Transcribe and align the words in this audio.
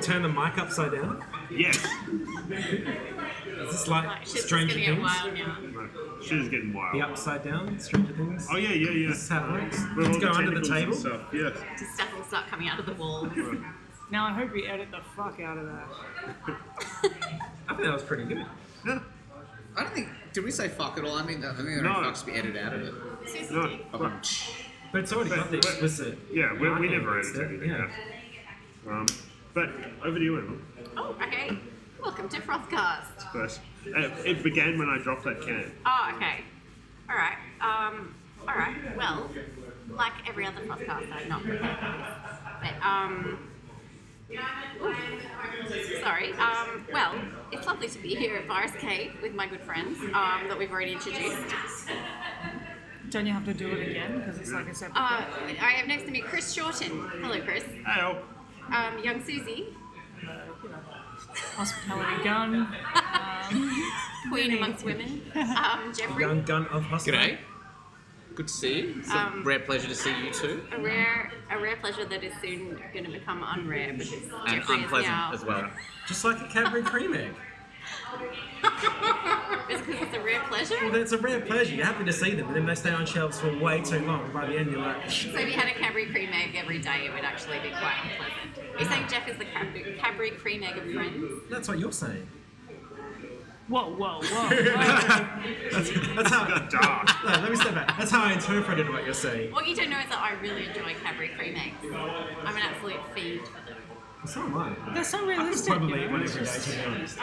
to 0.00 0.06
turn 0.06 0.22
the 0.22 0.28
mic 0.28 0.58
upside 0.58 0.92
down? 0.92 1.24
Yes. 1.50 1.76
Is 2.46 3.70
this 3.70 3.88
like 3.88 4.04
Like, 4.06 4.20
shit's 4.26 4.44
Stranger 4.46 4.74
gonna 4.74 4.86
get 4.86 4.94
Things? 4.94 5.02
wild 5.02 5.34
now. 5.34 5.56
Shit 6.22 6.38
is 6.38 6.48
getting 6.48 6.72
wild. 6.72 6.94
The 6.94 7.02
upside 7.02 7.42
down 7.44 7.78
Stranger 7.78 8.12
Things? 8.14 8.46
Oh 8.50 8.56
yeah, 8.56 8.70
yeah, 8.70 8.90
yeah. 8.90 9.08
This 9.08 9.22
is 9.22 9.28
how 9.28 9.44
it 9.46 9.52
works. 9.62 9.78
With 9.96 10.06
Let's 10.06 10.16
all 10.16 10.20
go 10.22 10.30
under 10.32 10.58
the 10.60 10.66
tentacles 10.66 11.04
and 11.04 11.14
table. 11.14 11.20
Stuff. 11.20 11.34
Yeah. 11.34 11.74
Just 11.78 11.94
stuff 11.94 12.14
will 12.16 12.24
start 12.24 12.46
coming 12.48 12.68
out 12.68 12.78
of 12.78 12.86
the 12.86 12.94
wall. 12.94 13.28
Now 14.08 14.24
I 14.28 14.32
hope 14.34 14.52
we 14.52 14.68
edit 14.68 14.92
the 14.92 15.00
fuck 15.16 15.40
out 15.40 15.58
of 15.58 15.66
that. 15.66 15.88
I 17.68 17.74
think 17.74 17.80
that 17.82 17.92
was 17.92 18.04
pretty 18.04 18.22
good. 18.24 18.46
Yeah. 18.86 19.00
I 19.76 19.82
don't 19.82 19.92
think. 19.92 20.08
Did 20.32 20.44
we 20.44 20.52
say 20.52 20.68
fuck 20.68 20.96
at 20.96 21.02
all? 21.04 21.16
I 21.16 21.24
mean, 21.24 21.44
I 21.44 21.52
think 21.54 21.66
there 21.66 21.82
No. 21.82 21.88
are 21.90 22.04
fucks 22.04 22.20
to 22.20 22.26
be 22.26 22.32
edited 22.34 22.56
out 22.56 22.72
of 22.72 22.82
it. 22.82 22.94
Susie 23.28 23.52
No. 23.52 23.66
did. 23.66 23.80
But- 23.90 25.00
it's 25.00 25.12
already 25.12 25.30
But- 25.30 25.36
got 25.40 25.50
the 25.50 25.56
but- 25.56 25.66
explicit. 25.70 26.18
Yeah, 26.32 26.52
we, 26.52 26.70
we 26.70 26.88
never 26.88 27.18
against 27.18 27.34
edited 27.36 27.62
it, 27.64 27.68
anything. 27.70 27.90
Yeah. 28.86 28.92
Um, 28.92 29.06
but 29.56 29.70
over 30.04 30.18
to 30.18 30.24
you, 30.24 30.38
Emma. 30.38 30.54
Oh, 30.98 31.16
okay. 31.22 31.58
Welcome 32.02 32.28
to 32.28 32.42
Frothcast. 32.42 33.32
First, 33.32 33.60
uh, 33.86 34.10
it 34.22 34.42
began 34.42 34.78
when 34.78 34.90
I 34.90 34.98
dropped 34.98 35.24
that 35.24 35.40
can. 35.40 35.72
Oh, 35.86 36.12
okay. 36.14 36.44
All 37.08 37.16
right. 37.16 37.38
Um. 37.62 38.14
All 38.46 38.54
right. 38.54 38.76
Well, 38.98 39.30
like 39.88 40.12
every 40.28 40.44
other 40.44 40.60
podcast, 40.60 41.10
I'm 41.10 41.28
not 41.30 41.42
prepared 41.42 41.78
for 41.78 41.86
this. 41.86 42.38
But 42.60 42.86
um. 42.86 43.50
ooh, 44.82 46.00
Sorry. 46.02 46.34
Um. 46.34 46.86
Well, 46.92 47.14
it's 47.50 47.66
lovely 47.66 47.88
to 47.88 47.98
be 47.98 48.14
here 48.14 48.36
at 48.36 48.46
Virus 48.46 48.72
Cave 48.72 49.14
with 49.22 49.32
my 49.32 49.46
good 49.46 49.62
friends 49.62 49.98
um, 50.12 50.48
that 50.48 50.58
we've 50.58 50.70
already 50.70 50.92
introduced. 50.92 51.38
Don't 53.08 53.24
you 53.24 53.32
have 53.32 53.46
to 53.46 53.54
do 53.54 53.68
it 53.68 53.88
again? 53.88 54.18
Because 54.18 54.36
it's 54.38 54.52
like 54.52 54.68
a 54.68 54.74
separate. 54.74 55.00
Uh, 55.00 55.24
I 55.62 55.70
have 55.70 55.86
next 55.86 56.04
to 56.04 56.10
me 56.10 56.20
Chris 56.20 56.52
Shorten. 56.52 57.08
Hello, 57.22 57.40
Chris. 57.40 57.64
Hey, 57.64 58.02
oh, 58.02 58.18
Um, 58.72 58.98
young 59.02 59.24
Susie, 59.24 59.66
uh, 60.26 60.32
you 60.62 60.68
know, 60.70 60.76
hospitality 61.56 62.24
gun. 62.24 62.68
Um, 63.48 63.92
queen 64.32 64.56
amongst 64.56 64.84
women. 64.84 65.22
Um, 65.36 65.92
Jeffrey. 65.96 66.20
Young 66.22 66.42
gun 66.42 66.66
of 66.66 66.82
hospital. 66.84 67.20
G'day. 67.20 67.38
Good 68.34 68.48
to 68.48 68.52
see 68.52 68.80
you. 68.80 68.94
It's 68.98 69.10
a 69.10 69.18
Um, 69.18 69.44
rare 69.44 69.60
pleasure 69.60 69.86
to 69.88 69.94
see 69.94 70.10
you 70.24 70.32
too. 70.32 70.66
A 70.72 70.80
rare, 70.80 71.30
a 71.50 71.58
rare 71.58 71.76
pleasure 71.76 72.04
that 72.06 72.24
is 72.24 72.32
soon 72.42 72.80
going 72.92 73.04
to 73.04 73.10
become 73.10 73.42
unrare 73.44 73.96
because 73.96 74.12
And 74.12 74.48
Jeffrey 74.60 74.76
is 74.76 74.82
unpleasant 74.82 75.12
now. 75.12 75.30
as 75.32 75.44
well. 75.44 75.70
Just 76.08 76.24
like 76.24 76.40
a 76.40 76.48
Cadbury 76.48 76.82
cream 76.82 77.14
egg. 77.14 77.34
It's 79.68 79.84
because 79.84 80.02
it's 80.02 80.14
a 80.14 80.20
rare 80.20 80.40
pleasure. 80.42 80.76
Well, 80.80 80.94
it's 80.94 81.12
a 81.12 81.18
rare 81.18 81.40
pleasure. 81.40 81.74
You're 81.74 81.86
happy 81.86 82.04
to 82.04 82.12
see 82.12 82.34
them, 82.34 82.46
and 82.46 82.56
then 82.56 82.66
they 82.66 82.74
stay 82.76 82.90
on 82.90 83.04
shelves 83.04 83.40
for 83.40 83.56
way 83.58 83.80
too 83.80 83.98
long. 84.06 84.30
By 84.32 84.46
the 84.46 84.56
end, 84.56 84.70
you're 84.70 84.80
like, 84.80 85.10
So 85.10 85.28
if 85.30 85.48
you 85.48 85.52
had 85.52 85.68
a 85.68 85.74
Cadbury 85.74 86.06
cream 86.06 86.30
egg 86.32 86.54
every 86.54 86.78
day, 86.78 87.06
it 87.06 87.12
would 87.12 87.24
actually 87.24 87.58
be 87.58 87.70
quite 87.70 87.96
unpleasant. 88.04 88.78
You're 88.78 88.88
saying 88.88 89.08
Jeff 89.08 89.28
is 89.28 89.36
the 89.38 89.44
Cadbury, 89.44 89.96
Cadbury 89.98 90.30
cream 90.32 90.62
egg 90.62 90.76
of 90.76 90.92
friends? 90.92 91.42
that's 91.50 91.66
what 91.68 91.78
you're 91.80 91.92
saying. 91.92 92.28
whoa, 93.68 93.94
whoa, 93.96 94.20
whoa. 94.20 94.20
whoa. 94.22 94.48
That's, 95.72 95.90
that's 96.14 96.30
how. 96.30 96.46
got 96.48 96.70
dark. 96.70 97.08
No, 97.24 97.30
let 97.30 97.50
me 97.50 97.56
step 97.56 97.74
back. 97.74 97.98
That's 97.98 98.10
how 98.10 98.22
I 98.22 98.32
interpreted 98.34 98.88
what 98.88 99.04
you're 99.04 99.14
saying. 99.14 99.52
What 99.52 99.66
you 99.66 99.74
don't 99.74 99.90
know 99.90 99.98
is 99.98 100.08
that 100.10 100.18
I 100.18 100.34
really 100.40 100.66
enjoy 100.66 100.94
Cadbury 101.02 101.30
cream 101.30 101.56
eggs. 101.56 101.74
I'm 101.92 102.56
an 102.56 102.62
absolute 102.62 103.00
fiend 103.14 103.46
for 103.48 103.66
them. 103.66 103.76
So 104.24 104.42
am 104.42 104.56
I. 104.56 104.74
They're 104.94 105.04
so 105.04 105.18
I 105.18 105.20
could 105.20 105.28
realistic. 105.28 105.72
probably 105.72 105.88
you 105.90 105.96
eat 105.96 106.06
know, 106.06 106.12
one 106.12 106.22
it's 106.22 106.34
every 106.36 106.46
day, 106.46 106.52
to 106.82 106.88
be 106.90 106.94
honest. 106.96 107.18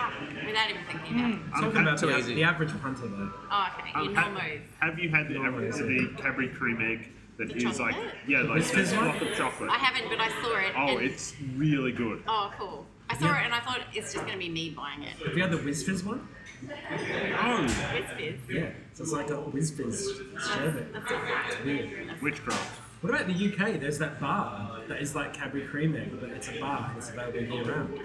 Without 0.45 0.69
even 0.69 0.81
thinking 0.89 1.19
about 1.19 1.31
it. 1.31 1.33
Um, 1.33 1.51
Talking 1.61 1.81
about 1.81 1.97
too 1.99 2.07
the, 2.07 2.17
easy. 2.17 2.35
the 2.35 2.43
average 2.43 2.81
punter, 2.81 3.07
though. 3.07 3.31
Oh, 3.51 3.67
okay. 3.79 3.91
um, 3.95 4.07
In 4.09 4.15
ha- 4.15 4.29
Normos. 4.29 4.61
have 4.79 4.99
you 4.99 5.09
had 5.09 5.27
the, 5.27 5.33
Normals, 5.33 5.77
the. 5.79 6.13
Cadbury 6.17 6.47
cream 6.49 6.79
egg 6.81 7.09
that 7.37 7.49
The 7.49 7.55
is 7.67 7.79
like 7.79 7.95
yeah, 8.27 8.41
like 8.43 8.55
Whiz 8.55 8.67
that 8.71 8.75
fizz 8.77 8.93
one? 8.95 9.03
block 9.05 9.21
of 9.21 9.33
chocolate? 9.35 9.69
I 9.69 9.77
haven't, 9.77 10.09
but 10.09 10.19
I 10.21 10.29
saw 10.41 10.57
it. 10.59 10.73
Oh, 10.77 10.97
it's 10.99 11.33
really 11.57 11.91
good. 11.91 12.23
Oh, 12.27 12.51
cool. 12.57 12.85
I 13.09 13.17
saw 13.17 13.25
Yeah. 13.25 13.41
it 13.41 13.45
and 13.45 13.53
I 13.53 13.59
thought 13.59 13.81
it's 13.93 14.13
just 14.13 14.25
going 14.25 14.37
to 14.39 14.39
be 14.39 14.49
me 14.49 14.69
buying 14.69 15.03
it. 15.03 15.15
Have 15.25 15.35
you 15.35 15.41
had 15.43 15.51
the 15.51 15.57
Wizz 15.57 15.85
Fizz 15.85 16.03
one? 16.05 16.25
Oh, 16.69 17.65
It's 17.93 18.11
fizz. 18.13 18.39
Yeah. 18.49 18.69
So 18.93 19.03
it's 19.03 19.11
like 19.11 19.29
a 19.29 19.33
Wizz 19.33 19.75
Fizz 19.75 20.21
sherbet. 20.47 20.93
That's 20.93 21.11
all 21.11 21.17
right. 21.17 22.21
Witchcraft. 22.21 22.79
What 23.03 23.13
about 23.13 23.27
the 23.27 23.33
UK? 23.33 23.81
There's 23.81 23.97
that 23.99 24.17
bar 24.21 24.79
that 24.87 25.01
is 25.01 25.13
like 25.13 25.33
Cadbury 25.33 25.65
cream 25.67 25.93
egg, 25.93 26.17
but 26.21 26.29
it's 26.29 26.47
a 26.47 26.57
bar 26.57 26.87
and 26.89 26.97
it's 26.97 27.09
available 27.09 27.39
year 27.41 27.63
round. 27.65 27.99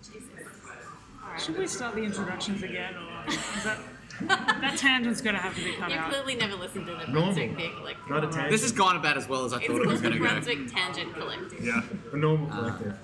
Jesus. 0.00 0.22
Should 1.44 1.58
we 1.58 1.66
start 1.66 1.96
the 1.96 2.02
introductions 2.04 2.62
again, 2.62 2.94
or 2.94 3.28
is 3.32 3.64
that 3.64 3.78
that 4.60 4.76
tangent's 4.78 5.20
gonna 5.20 5.38
have 5.38 5.54
to 5.56 5.64
be 5.64 5.72
cut 5.72 5.82
out. 5.84 5.90
You 5.90 5.96
out? 5.96 6.10
clearly 6.12 6.36
never 6.36 6.54
listened 6.54 6.86
to 6.86 6.92
the 6.92 6.98
Normal. 7.06 7.22
Brunswick 7.34 7.56
Beer 7.56 7.70
Collective. 7.76 8.08
Not 8.08 8.22
a 8.24 8.28
tangent. 8.28 8.50
This 8.50 8.62
has 8.62 8.70
gone 8.72 8.94
about 8.96 9.16
as 9.16 9.28
well 9.28 9.44
as 9.44 9.52
I 9.52 9.56
It's 9.58 9.66
thought 9.66 9.76
it 9.82 9.86
was 9.86 10.00
called 10.00 10.02
going 10.02 10.12
the 10.12 10.18
to 10.18 10.18
go. 10.18 10.54
Brunswick 10.56 10.72
Tangent 10.72 11.14
Collective. 11.14 11.64
Yeah, 11.64 11.82
a 12.12 12.16
normal 12.16 12.52
uh, 12.52 12.56
collective. 12.76 12.94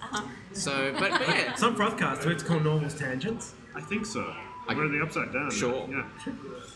So, 0.52 0.92
but, 0.98 1.10
but 1.10 1.28
yeah, 1.28 1.54
Some 1.56 1.74
broadcasts 1.74 2.24
it's 2.24 2.42
called 2.44 2.62
Normal's 2.64 2.94
Tangents. 2.94 3.54
I 3.74 3.80
think 3.80 4.06
so. 4.06 4.32
I- 4.68 4.74
We're 4.74 4.88
the 4.88 5.02
upside 5.02 5.32
down. 5.32 5.50
Sure. 5.50 5.86
Yeah. 5.90 6.04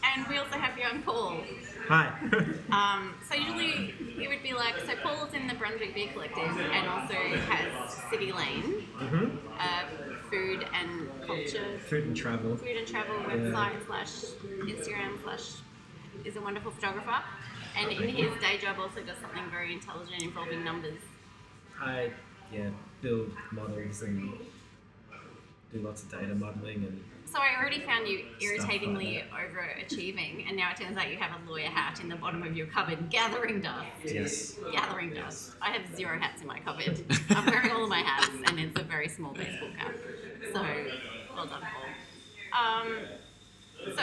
And 0.05 0.27
we 0.29 0.37
also 0.39 0.59
have 0.59 0.77
young 0.77 1.03
Paul. 1.03 1.39
Hi. 1.89 2.13
Um, 2.71 3.15
so 3.27 3.35
usually 3.35 3.95
it 4.23 4.29
would 4.29 4.43
be 4.43 4.53
like, 4.53 4.79
so 4.81 4.95
Paul's 5.03 5.33
in 5.33 5.47
the 5.47 5.55
Brunswick 5.55 5.95
Beer 5.95 6.09
Collective 6.13 6.45
and 6.45 6.87
also 6.87 7.15
has 7.15 7.95
City 8.11 8.31
Lane, 8.31 8.87
hmm 8.99 9.37
uh, 9.59 9.85
food 10.31 10.67
and 10.75 11.09
culture, 11.27 11.79
Food 11.89 12.05
and 12.05 12.15
travel. 12.17 12.57
food 12.57 12.77
and 12.77 12.87
travel 12.87 13.17
website 13.21 13.87
slash 13.87 14.11
Instagram 14.61 15.21
slash 15.23 15.53
is 16.27 16.37
a 16.37 16.41
wonderful 16.43 16.71
photographer. 16.71 17.25
And 17.77 17.91
in 17.91 18.09
his 18.11 18.31
day 18.43 18.59
job 18.59 18.77
also 18.79 19.01
does 19.03 19.17
something 19.19 19.51
very 19.51 19.73
intelligent 19.73 20.23
involving 20.23 20.63
numbers. 20.63 21.01
I 21.81 22.11
yeah 22.53 22.69
build 23.01 23.31
models 23.51 24.03
and 24.03 24.33
do 25.73 25.79
lots 25.81 26.03
of 26.03 26.11
data 26.11 26.35
modeling 26.35 26.85
and 26.85 27.03
So 27.31 27.39
I 27.41 27.61
already 27.61 27.81
found 27.81 28.09
you 28.09 28.25
irritatingly 28.41 29.23
overachieving, 29.33 30.49
and 30.49 30.57
now 30.57 30.71
it 30.71 30.79
turns 30.81 30.97
out 30.97 31.11
you 31.11 31.19
have 31.19 31.33
a 31.39 31.51
lawyer 31.51 31.67
hat 31.67 32.01
in 32.01 32.09
the 32.09 32.17
bottom 32.17 32.43
of 32.43 32.57
your 32.57 32.67
cupboard 32.69 33.11
gathering 33.11 33.61
dust. 33.61 33.87
yes. 34.05 34.59
Gathering 34.73 35.13
dust. 35.13 35.53
I 35.61 35.71
have 35.73 35.95
zero 35.95 36.19
hats 36.19 36.41
in 36.41 36.47
my 36.47 36.59
cupboard. 36.61 37.05
I'm 37.31 37.45
wearing 37.47 37.71
all 37.71 37.85
of 37.85 37.91
my 37.91 38.01
hats, 38.01 38.31
and 38.47 38.59
it's 38.59 38.81
a 38.81 38.83
very 38.83 39.09
small 39.09 39.33
baseball 39.33 39.69
cap. 39.79 39.93
So, 40.55 40.63
well 41.35 41.47
done, 41.47 41.61
Paul. 41.61 42.83
Um, 42.83 42.97
so, 43.95 44.03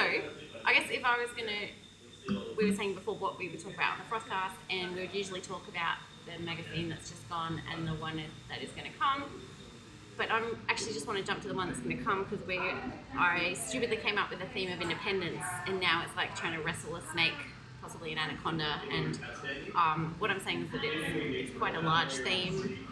I 0.64 0.74
guess 0.74 0.90
if 0.92 1.04
I 1.04 1.18
was 1.18 1.32
gonna, 1.32 2.46
we 2.58 2.70
were 2.70 2.76
saying 2.76 2.94
before 2.94 3.16
what 3.16 3.40
we 3.40 3.50
would 3.50 3.60
talk 3.60 3.74
about 3.74 3.94
on 3.94 4.00
the 4.08 4.16
Frothcast, 4.16 4.54
and 4.70 4.94
we 4.94 5.02
would 5.02 5.14
usually 5.16 5.42
talk 5.42 5.68
about 5.68 5.98
the 6.28 6.44
magazine 6.44 6.90
that's 6.90 7.10
just 7.10 7.28
gone 7.28 7.62
and 7.74 7.88
the 7.88 7.94
one 7.94 8.22
that 8.50 8.62
is 8.62 8.70
going 8.72 8.92
to 8.92 8.98
come 8.98 9.24
but 10.18 10.32
I'm 10.32 10.58
actually 10.70 10.94
just 10.94 11.08
want 11.08 11.20
to 11.20 11.26
jump 11.26 11.42
to 11.42 11.48
the 11.48 11.54
one 11.54 11.68
that's 11.68 11.80
going 11.80 11.98
to 11.98 12.04
come 12.04 12.24
because 12.30 12.46
we 12.48 12.60
I 13.18 13.54
stupidly 13.54 13.98
came 13.98 14.18
up 14.18 14.30
with 14.30 14.42
a 14.42 14.46
theme 14.48 14.72
of 14.72 14.82
independence, 14.82 15.44
and 15.68 15.80
now 15.80 16.04
it's 16.06 16.16
like 16.16 16.36
trying 16.36 16.54
to 16.58 16.62
wrestle 16.64 16.96
a 16.96 17.02
snake, 17.12 17.34
possibly 17.82 18.12
an 18.12 18.18
anaconda. 18.18 18.82
And 18.92 19.20
um, 19.76 20.16
what 20.20 20.30
I'm 20.32 20.40
saying 20.42 20.64
is 20.64 20.72
that 20.72 20.82
it's, 20.84 21.50
it's 21.50 21.58
quite 21.58 21.76
a 21.76 21.82
large 21.82 22.14
theme, 22.14 22.88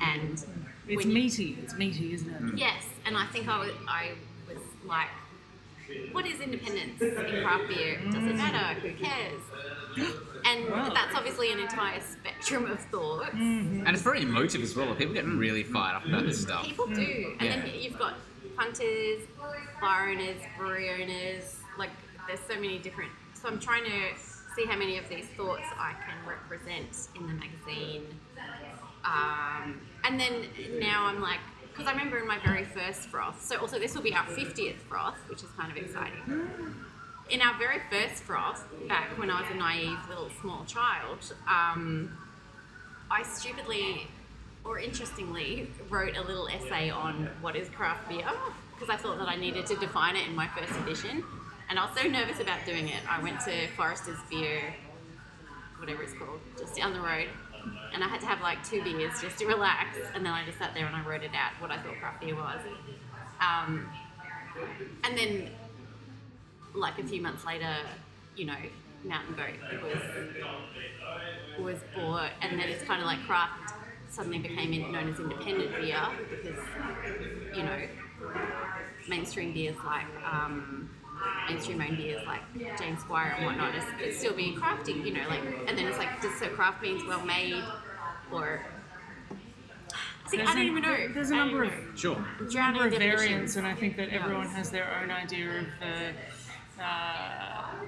and 0.00 0.44
It's 0.88 1.04
you- 1.04 1.12
meaty. 1.12 1.58
It's 1.62 1.74
meaty, 1.74 2.14
isn't 2.14 2.30
it? 2.52 2.58
Yes, 2.58 2.84
and 3.06 3.16
I 3.16 3.26
think 3.26 3.48
I 3.48 3.58
was, 3.58 3.72
I 3.88 4.12
was 4.48 4.58
like, 4.86 5.08
what 6.12 6.26
is 6.26 6.40
independence 6.40 7.00
in 7.00 7.14
craft 7.42 7.68
beer? 7.68 7.98
Does 8.12 8.24
it 8.24 8.36
matter? 8.36 8.78
Who 8.80 8.92
cares? 9.02 9.40
And 10.44 10.68
Wow. 10.70 10.90
that's 10.94 11.14
obviously 11.14 11.52
an 11.52 11.58
entire 11.60 12.00
spectrum 12.00 12.66
of 12.66 12.80
thoughts. 12.86 13.30
and 13.34 13.88
it's 13.88 14.02
very 14.02 14.22
emotive 14.22 14.62
as 14.62 14.74
well. 14.76 14.94
People 14.94 15.14
get 15.14 15.26
really 15.26 15.62
fired 15.62 15.96
up 15.96 16.06
about 16.06 16.24
this 16.24 16.40
stuff. 16.40 16.64
People 16.64 16.86
do. 16.86 17.36
And 17.40 17.42
Yeah. 17.48 17.60
then 17.60 17.70
you've 17.80 17.98
got 17.98 18.14
punters, 18.56 19.22
bar 19.80 20.08
owners, 20.10 20.40
brewery 20.56 20.90
owners. 20.90 21.56
Like, 21.76 21.90
there's 22.26 22.40
so 22.40 22.54
many 22.54 22.78
different. 22.78 23.10
So 23.34 23.48
I'm 23.48 23.60
trying 23.60 23.84
to 23.84 24.18
see 24.56 24.64
how 24.66 24.76
many 24.76 24.98
of 24.98 25.08
these 25.08 25.26
thoughts 25.36 25.66
I 25.78 25.92
can 26.06 26.16
represent 26.26 27.08
in 27.14 27.26
the 27.26 27.34
magazine. 27.34 28.04
Um, 29.04 29.80
and 30.04 30.18
then 30.18 30.46
now 30.80 31.06
I'm 31.06 31.20
like, 31.20 31.38
because 31.70 31.86
I 31.86 31.92
remember 31.92 32.18
in 32.18 32.26
my 32.26 32.38
very 32.44 32.64
first 32.64 33.02
froth, 33.08 33.40
so 33.40 33.56
also 33.58 33.78
this 33.78 33.94
will 33.94 34.02
be 34.02 34.12
our 34.12 34.24
50th 34.26 34.76
froth, 34.88 35.16
which 35.28 35.42
is 35.44 35.50
kind 35.56 35.70
of 35.70 35.76
exciting. 35.76 36.74
In 37.30 37.42
our 37.42 37.58
very 37.58 37.80
first 37.90 38.22
froth, 38.22 38.64
back 38.88 39.18
when 39.18 39.30
I 39.30 39.42
was 39.42 39.50
a 39.50 39.54
naive 39.54 39.98
little 40.08 40.30
small 40.40 40.64
child, 40.64 41.34
um, 41.46 42.16
I 43.10 43.22
stupidly 43.22 44.06
or 44.64 44.78
interestingly 44.78 45.70
wrote 45.90 46.16
a 46.16 46.22
little 46.22 46.48
essay 46.48 46.88
on 46.88 47.28
what 47.42 47.54
is 47.54 47.68
craft 47.68 48.08
beer 48.08 48.26
because 48.74 48.88
I 48.88 48.96
thought 48.96 49.18
that 49.18 49.28
I 49.28 49.36
needed 49.36 49.66
to 49.66 49.76
define 49.76 50.16
it 50.16 50.26
in 50.26 50.34
my 50.34 50.48
first 50.48 50.78
edition. 50.80 51.22
And 51.68 51.78
I 51.78 51.84
was 51.84 52.00
so 52.00 52.08
nervous 52.08 52.40
about 52.40 52.64
doing 52.64 52.88
it, 52.88 53.00
I 53.08 53.22
went 53.22 53.40
to 53.40 53.68
Forester's 53.76 54.18
Beer, 54.30 54.74
whatever 55.78 56.02
it's 56.02 56.14
called, 56.14 56.40
just 56.58 56.76
down 56.76 56.94
the 56.94 57.00
road. 57.00 57.28
And 57.92 58.02
I 58.02 58.08
had 58.08 58.20
to 58.20 58.26
have 58.26 58.40
like 58.40 58.66
two 58.66 58.82
beers 58.82 59.20
just 59.20 59.38
to 59.38 59.46
relax. 59.46 59.98
And 60.14 60.24
then 60.24 60.32
I 60.32 60.46
just 60.46 60.58
sat 60.58 60.72
there 60.74 60.86
and 60.86 60.96
I 60.96 61.04
wrote 61.06 61.22
it 61.22 61.32
out 61.34 61.60
what 61.60 61.70
I 61.70 61.76
thought 61.82 61.98
craft 61.98 62.22
beer 62.22 62.36
was. 62.36 62.60
Um, 63.40 63.86
and 65.04 65.16
then, 65.16 65.50
like 66.78 66.98
a 66.98 67.04
few 67.04 67.20
months 67.20 67.44
later, 67.44 67.74
you 68.36 68.46
know, 68.46 68.56
Mountain 69.04 69.34
Goat 69.36 69.82
was 69.82 70.02
was 71.58 71.78
bought, 71.94 72.30
and 72.40 72.58
then 72.58 72.68
it's 72.68 72.84
kind 72.84 73.00
of 73.00 73.06
like 73.06 73.20
craft 73.26 73.74
suddenly 74.08 74.38
became 74.38 74.72
in- 74.72 74.90
known 74.90 75.08
as 75.12 75.20
independent 75.20 75.70
beer 75.76 76.00
because 76.30 76.58
you 77.54 77.62
know 77.62 77.78
mainstream 79.08 79.52
beers 79.52 79.76
like 79.84 80.06
um, 80.24 80.90
mainstream 81.48 81.80
owned 81.80 81.96
beers 81.96 82.24
like 82.26 82.40
James 82.78 83.00
Squire 83.00 83.34
and 83.36 83.46
whatnot 83.46 83.74
is, 83.74 83.84
is 84.02 84.18
still 84.18 84.34
being 84.34 84.54
crafty. 84.56 84.92
You 84.92 85.12
know, 85.12 85.28
like 85.28 85.42
and 85.66 85.76
then 85.76 85.86
it's 85.86 85.98
like 85.98 86.20
does 86.20 86.38
so 86.38 86.48
craft 86.48 86.82
means 86.82 87.02
well 87.06 87.24
made 87.24 87.62
or 88.32 88.60
I 90.28 90.30
think 90.30 90.42
I 90.42 90.54
don't 90.54 90.62
even 90.62 90.82
know. 90.82 91.08
There's 91.08 91.30
a 91.30 91.36
number 91.36 91.64
of 91.64 91.70
know. 91.70 91.96
Sure. 91.96 92.24
drowning 92.50 92.80
number 92.82 92.96
of 92.96 93.00
variants, 93.00 93.56
and 93.56 93.66
I 93.66 93.74
think 93.74 93.96
that 93.96 94.10
everyone 94.10 94.48
has 94.48 94.70
their 94.70 95.00
own 95.00 95.10
idea 95.10 95.60
of 95.60 95.66
the, 95.80 96.12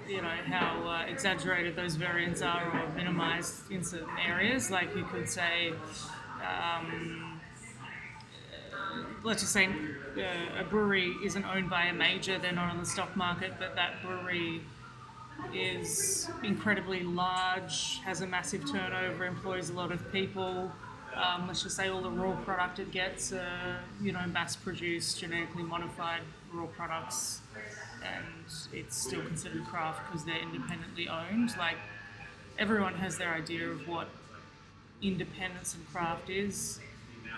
you 0.08 0.20
know, 0.20 0.28
how 0.46 0.88
uh, 0.88 1.04
exaggerated 1.06 1.76
those 1.76 1.94
variants 1.94 2.42
are 2.42 2.64
or 2.64 2.88
minimized 2.96 3.70
in 3.70 3.84
certain 3.84 4.18
areas. 4.26 4.70
Like 4.70 4.94
you 4.96 5.04
could 5.04 5.28
say, 5.28 5.72
um, 6.40 7.40
uh, 7.82 9.04
let's 9.22 9.42
just 9.42 9.52
say 9.52 9.66
uh, 9.66 10.60
a 10.60 10.64
brewery 10.64 11.14
isn't 11.24 11.44
owned 11.44 11.70
by 11.70 11.84
a 11.84 11.92
major; 11.92 12.38
they're 12.38 12.52
not 12.52 12.70
on 12.70 12.78
the 12.78 12.86
stock 12.86 13.16
market, 13.16 13.52
but 13.58 13.76
that 13.76 14.02
brewery 14.02 14.62
is 15.54 16.28
incredibly 16.42 17.02
large, 17.02 18.00
has 18.04 18.20
a 18.20 18.26
massive 18.26 18.70
turnover, 18.70 19.24
employs 19.24 19.70
a 19.70 19.72
lot 19.72 19.92
of 19.92 20.12
people. 20.12 20.70
Um, 21.14 21.48
let's 21.48 21.62
just 21.62 21.76
say 21.76 21.88
all 21.88 22.02
the 22.02 22.10
raw 22.10 22.36
product 22.44 22.78
it 22.78 22.92
gets, 22.92 23.32
uh, 23.32 23.78
you 24.00 24.12
know, 24.12 24.24
mass-produced, 24.26 25.18
genetically 25.18 25.64
modified 25.64 26.20
raw 26.52 26.66
products, 26.66 27.39
and 28.02 28.24
it's 28.72 28.96
still 28.96 29.22
considered 29.22 29.64
craft 29.66 30.00
because 30.06 30.24
they're 30.24 30.40
independently 30.40 31.08
owned. 31.08 31.54
Like 31.58 31.76
everyone 32.58 32.94
has 32.94 33.18
their 33.18 33.32
idea 33.32 33.68
of 33.68 33.86
what 33.88 34.08
independence 35.02 35.74
and 35.74 35.86
craft 35.92 36.30
is, 36.30 36.80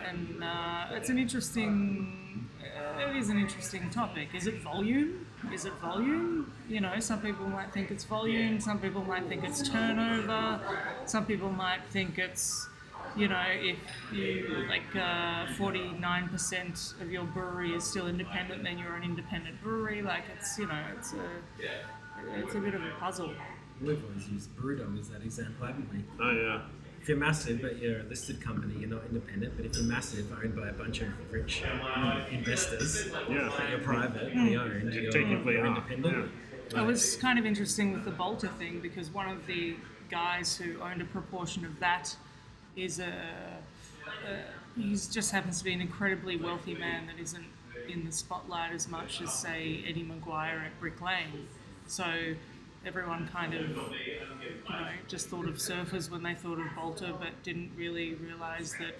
and 0.07 0.43
uh, 0.43 0.87
it's 0.93 1.09
an 1.09 1.19
interesting. 1.19 2.49
Uh, 2.63 3.11
it 3.11 3.17
is 3.17 3.29
an 3.29 3.39
interesting 3.39 3.91
topic. 3.91 4.29
Is 4.35 4.47
it 4.47 4.63
volume? 4.63 5.27
Is 5.53 5.65
it 5.65 5.73
volume? 5.75 6.53
You 6.69 6.81
know, 6.81 6.99
some 7.01 7.21
people 7.21 7.47
might 7.47 7.73
think 7.73 7.91
it's 7.91 8.05
volume. 8.05 8.61
Some 8.61 8.79
people 8.79 9.03
might 9.03 9.27
think 9.27 9.45
it's 9.45 9.69
turnover. 9.69 10.61
Some 11.07 11.27
people 11.27 11.51
might 11.51 11.81
think 11.91 12.19
it's, 12.19 12.69
you 13.17 13.29
know, 13.29 13.45
if 13.49 13.79
you 14.13 14.67
like 14.69 14.95
uh, 14.97 15.47
forty 15.55 15.91
nine 15.93 16.29
percent 16.29 16.95
of 17.01 17.11
your 17.11 17.25
brewery 17.25 17.73
is 17.73 17.85
still 17.85 18.07
independent, 18.07 18.63
then 18.63 18.79
you're 18.79 18.95
an 18.95 19.03
independent 19.03 19.63
brewery. 19.63 20.03
Like 20.03 20.25
it's, 20.37 20.59
you 20.59 20.67
know, 20.67 20.83
it's 20.97 21.13
a, 21.13 22.39
it's 22.39 22.55
a 22.55 22.59
bit 22.59 22.75
of 22.75 22.83
a 22.83 22.91
puzzle. 22.99 23.33
We've 23.81 24.03
always 24.05 24.29
used 24.29 24.57
Brewdog 24.57 24.99
as 24.99 25.09
that 25.11 25.23
example, 25.23 25.67
haven't 25.67 25.93
we? 25.93 26.05
Oh 26.21 26.31
yeah. 26.31 26.63
If 27.01 27.09
you're 27.09 27.19
massive 27.19 27.61
but 27.61 27.79
you're 27.79 28.01
a 28.01 28.05
listed 28.05 28.41
company, 28.41 28.75
you're 28.79 28.89
not 28.89 29.03
independent. 29.09 29.57
But 29.57 29.67
if 29.67 29.75
you're 29.75 29.85
massive, 29.85 30.31
owned 30.33 30.55
by 30.55 30.69
a 30.69 30.73
bunch 30.73 31.01
of 31.01 31.09
rich 31.33 31.65
investors, 32.31 33.09
Yeah. 33.29 33.51
but 33.57 33.71
you're 33.71 33.81
privately 33.81 34.55
hmm. 34.55 34.61
owned, 34.61 34.95
you're, 34.95 35.11
technically 35.11 35.55
you're 35.55 35.65
are, 35.65 35.67
independent. 35.67 36.31
It 36.75 36.81
was 36.81 37.17
kind 37.17 37.39
of 37.39 37.45
interesting 37.45 37.93
with 37.93 38.05
the 38.05 38.13
Balter 38.13 38.57
thing 38.57 38.81
because 38.81 39.11
one 39.11 39.29
of 39.29 39.47
the 39.47 39.77
guys 40.11 40.57
who 40.57 40.81
owned 40.81 41.03
a 41.03 41.07
proportion 41.07 41.65
of 41.65 41.81
that 41.81 42.15
is 42.77 42.99
a, 42.99 43.05
a 43.07 44.81
he 44.81 44.93
just 44.93 45.31
happens 45.31 45.59
to 45.59 45.65
be 45.65 45.73
an 45.73 45.81
incredibly 45.81 46.37
wealthy 46.37 46.75
man 46.75 47.07
that 47.07 47.21
isn't 47.21 47.45
in 47.89 48.05
the 48.05 48.13
spotlight 48.13 48.73
as 48.73 48.89
much 48.89 49.21
as 49.21 49.33
say 49.33 49.85
Eddie 49.87 50.05
McGuire 50.05 50.65
at 50.65 50.81
Brick 50.81 51.01
Lane. 51.01 51.47
So 51.87 52.05
everyone 52.85 53.29
kind 53.33 53.55
of 53.55 53.69
you 53.69 53.77
know 54.71 54.89
just 55.09 55.29
thought 55.29 55.47
of 55.47 55.57
surfers 55.57 56.11
when 56.11 56.23
they 56.23 56.35
thought 56.35 56.59
of 56.59 56.67
Balter, 56.69 57.19
but 57.19 57.31
didn't 57.43 57.73
really 57.77 58.15
realise 58.15 58.73
that 58.75 58.95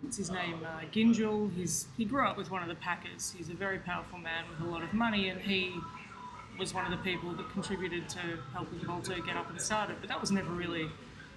what's 0.00 0.16
his 0.16 0.30
name, 0.30 0.60
uh. 0.64 0.80
He's 0.90 1.86
he 1.96 2.04
grew 2.04 2.26
up 2.26 2.36
with 2.36 2.50
one 2.50 2.62
of 2.62 2.68
the 2.68 2.74
Packers. 2.76 3.34
He's 3.36 3.48
a 3.48 3.54
very 3.54 3.78
powerful 3.78 4.18
man 4.18 4.44
with 4.50 4.66
a 4.66 4.70
lot 4.70 4.82
of 4.82 4.92
money, 4.92 5.28
and 5.28 5.40
he 5.40 5.72
was 6.58 6.72
one 6.72 6.84
of 6.84 6.90
the 6.90 6.98
people 6.98 7.32
that 7.32 7.50
contributed 7.50 8.08
to 8.08 8.20
helping 8.52 8.78
Balter 8.80 9.24
get 9.26 9.36
up 9.36 9.50
and 9.50 9.60
started. 9.60 9.96
But 10.00 10.08
that 10.08 10.20
was 10.20 10.30
never 10.30 10.50
really 10.52 10.88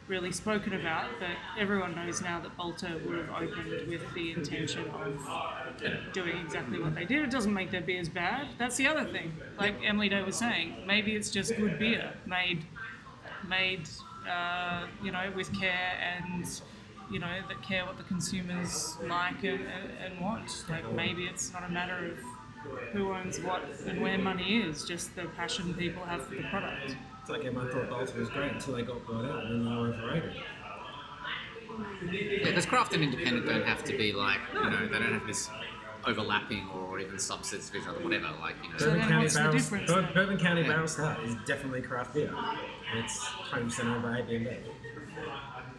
really 0.07 0.31
spoken 0.31 0.73
about. 0.73 1.09
But 1.19 1.29
everyone 1.59 1.95
knows 1.95 2.21
now 2.21 2.39
that 2.39 2.55
Balter 2.57 3.05
would 3.05 3.17
have 3.17 3.29
opened 3.29 3.87
with 3.87 4.13
the 4.13 4.31
intention 4.31 4.89
of 4.89 6.13
doing 6.13 6.37
exactly 6.37 6.79
what 6.79 6.95
they 6.95 7.05
did. 7.05 7.23
It 7.23 7.31
doesn't 7.31 7.53
make 7.53 7.71
their 7.71 7.81
beers 7.81 8.09
bad. 8.09 8.47
That's 8.57 8.77
the 8.77 8.87
other 8.87 9.05
thing. 9.05 9.33
Like 9.57 9.75
Emily 9.83 10.09
Day 10.09 10.23
was 10.23 10.35
saying, 10.35 10.83
maybe 10.85 11.15
it's 11.15 11.29
just 11.29 11.55
good 11.55 11.77
beer 11.79 12.13
made 12.25 12.65
made 13.47 13.87
uh, 14.29 14.87
you 15.01 15.11
know 15.11 15.31
with 15.35 15.53
care 15.57 15.97
and 16.01 16.45
you 17.09 17.19
know 17.19 17.39
that 17.47 17.61
care 17.61 17.85
what 17.85 17.97
the 17.97 18.03
consumers 18.03 18.97
like 19.03 19.43
and, 19.43 19.61
and, 19.61 19.91
and 20.03 20.21
want. 20.21 20.65
Like 20.69 20.91
maybe 20.93 21.25
it's 21.25 21.53
not 21.53 21.63
a 21.63 21.69
matter 21.69 22.11
of 22.11 22.17
who 22.91 23.13
owns 23.13 23.39
what 23.39 23.63
and 23.85 24.01
where 24.01 24.17
money 24.17 24.57
is, 24.57 24.83
just 24.83 25.15
the 25.15 25.25
passion 25.37 25.73
people 25.73 26.03
have 26.03 26.25
for 26.25 26.35
the 26.35 26.43
product. 26.43 26.95
It's 27.27 27.33
like 27.35 27.43
everyone 27.45 27.69
thought 27.69 27.89
Balter 27.89 28.19
was 28.19 28.29
great 28.29 28.53
until 28.53 28.75
they 28.75 28.83
got 28.83 29.05
bought 29.05 29.25
out 29.25 29.43
and 29.47 29.65
then 29.65 29.65
they 29.65 29.81
were 29.81 29.87
overrated. 29.89 30.33
Yeah, 32.09 32.45
because 32.45 32.65
craft 32.65 32.93
and 32.93 33.03
independent 33.03 33.45
don't 33.45 33.65
have 33.65 33.83
to 33.83 33.97
be 33.97 34.13
like, 34.13 34.39
you 34.53 34.61
know, 34.69 34.87
they 34.87 34.97
don't 34.97 35.11
have 35.11 35.27
this 35.27 35.49
overlapping 36.05 36.69
or 36.69 36.97
even 37.01 37.15
subsets 37.17 37.67
of 37.69 37.75
each 37.75 37.85
other, 37.85 37.99
whatever. 37.99 38.29
Like, 38.39 38.55
you 38.63 38.69
know. 38.71 38.77
So 38.77 38.85
Bourbon 38.91 39.01
County 39.09 39.23
what's 39.23 39.33
the 39.33 39.39
Barrel, 39.41 39.53
difference 39.57 39.91
Bur- 39.91 40.09
Bourbon 40.13 40.37
County 40.37 40.61
Yeah. 40.61 40.67
Barrel 40.67 40.87
Stout 40.87 41.23
is 41.25 41.35
definitely 41.45 41.81
craft 41.81 42.13
beer. 42.13 42.33
And 42.33 43.03
it's 43.03 43.19
100% 43.19 43.85
owned 43.87 44.03
by 44.03 44.19
AB 44.19 44.31
InBev. 44.31 44.59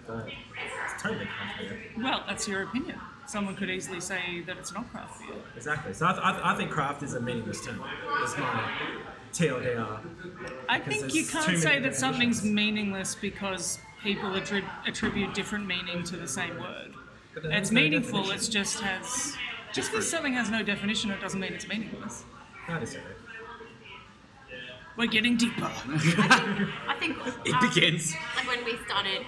But 0.06 0.27
it's 0.27 1.03
totally 1.03 1.25
craft 1.25 1.61
beer. 1.61 1.79
Well, 1.97 2.25
that's 2.29 2.47
your 2.47 2.65
opinion. 2.65 3.00
Someone 3.27 3.56
could 3.56 3.71
easily 3.71 4.00
say 4.03 4.43
that 4.47 4.59
it's 4.59 4.75
not 4.75 4.91
craft 4.91 5.21
beer. 5.21 5.35
Exactly. 5.56 5.95
So 5.95 6.09
I, 6.09 6.12
th- 6.12 6.23
I, 6.23 6.33
th- 6.33 6.45
I 6.45 6.55
think 6.56 6.71
craft 6.73 7.03
is 7.03 7.15
a 7.15 7.21
meaningless 7.21 7.65
term. 7.65 7.83
It's 8.21 8.37
my 8.37 8.91
TLDR. 9.32 10.00
I 10.69 10.78
think 10.78 11.14
you 11.14 11.25
can't 11.26 11.58
say 11.58 11.78
that 11.80 11.94
something's 11.96 12.42
meaningless 12.44 13.14
because 13.14 13.78
people 14.02 14.30
attri- 14.30 14.64
attribute 14.86 15.34
different 15.34 15.66
meaning 15.66 16.02
to 16.04 16.16
the 16.16 16.28
same 16.28 16.58
word. 16.58 16.92
It's 17.44 17.70
no 17.70 17.80
meaningful, 17.80 18.20
definition. 18.22 18.48
it 18.48 18.52
just 18.52 18.80
has. 18.80 19.06
Just 19.06 19.36
Different. 19.75 19.90
because 19.92 20.10
something 20.10 20.32
has 20.32 20.50
no 20.50 20.62
definition, 20.62 21.10
it 21.10 21.20
doesn't 21.20 21.38
mean 21.40 21.52
it's 21.52 21.69
meaningless. 21.69 22.25
That 22.68 22.82
is 22.82 22.94
it. 22.94 23.02
We're 24.97 25.06
getting 25.06 25.37
deeper. 25.37 25.70
I 25.88 26.97
think 26.99 27.16
It 27.44 27.54
um, 27.54 27.68
begins. 27.68 28.14
Like 28.37 28.49
when 28.49 28.64
we 28.64 28.76
started, 28.87 29.23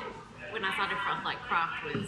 when 0.51 0.65
I 0.65 0.75
started 0.75 0.97
craft, 0.97 1.25
like 1.25 1.39
craft 1.43 1.85
was, 1.85 2.05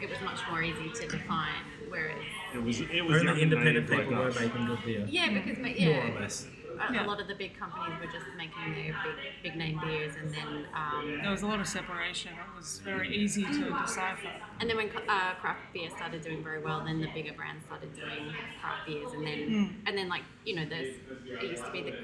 it 0.00 0.08
was 0.08 0.20
much 0.24 0.38
more 0.48 0.62
easy 0.62 0.88
to 0.90 1.08
define. 1.08 1.48
Whereas, 1.88 2.18
It 2.54 2.62
was 2.62 2.80
it 2.80 3.04
was 3.04 3.22
young 3.24 3.30
Only 3.30 3.42
independent 3.42 3.90
people 3.90 4.12
like 4.16 4.34
were 4.34 4.40
making 4.40 4.66
good 4.66 4.78
beer. 4.84 5.06
yeah, 5.10 5.30
because 5.32 5.56
ma- 5.58 5.62
More 5.66 5.76
yeah, 5.76 6.16
or 6.16 6.20
less. 6.20 6.46
A, 6.88 6.92
Yeah. 6.92 7.04
a 7.04 7.06
lot 7.06 7.20
of 7.20 7.28
the 7.28 7.34
big 7.34 7.58
companies 7.58 7.98
were 8.00 8.06
just 8.10 8.26
making 8.36 8.72
their 8.74 8.94
big, 9.04 9.42
big 9.42 9.56
name 9.56 9.80
beers, 9.84 10.14
and 10.16 10.32
then 10.34 10.66
um, 10.74 11.18
There 11.22 11.30
was 11.30 11.42
a 11.42 11.46
lot 11.46 11.60
of 11.60 11.66
separation. 11.68 12.32
It 12.32 12.56
was 12.56 12.80
very 12.80 13.08
easy 13.14 13.44
to 13.44 13.70
decipher. 13.82 14.30
and 14.60 14.68
then 14.68 14.76
when 14.76 14.88
uh, 15.08 15.34
craft 15.40 15.60
beer 15.72 15.90
started 15.90 16.22
doing 16.22 16.42
very 16.42 16.60
well, 16.62 16.82
then 16.84 17.00
the 17.00 17.08
bigger 17.14 17.32
brands 17.32 17.64
started 17.66 17.94
doing 17.94 18.32
craft 18.60 18.86
beers, 18.86 19.12
and 19.12 19.26
then 19.26 19.76
and 19.86 19.96
then 19.98 20.08
like 20.08 20.22
you 20.44 20.56
know, 20.56 20.64
there's 20.68 20.96
it 21.26 21.50
used 21.50 21.64
to 21.64 21.70
be 21.70 21.82
the 21.82 21.94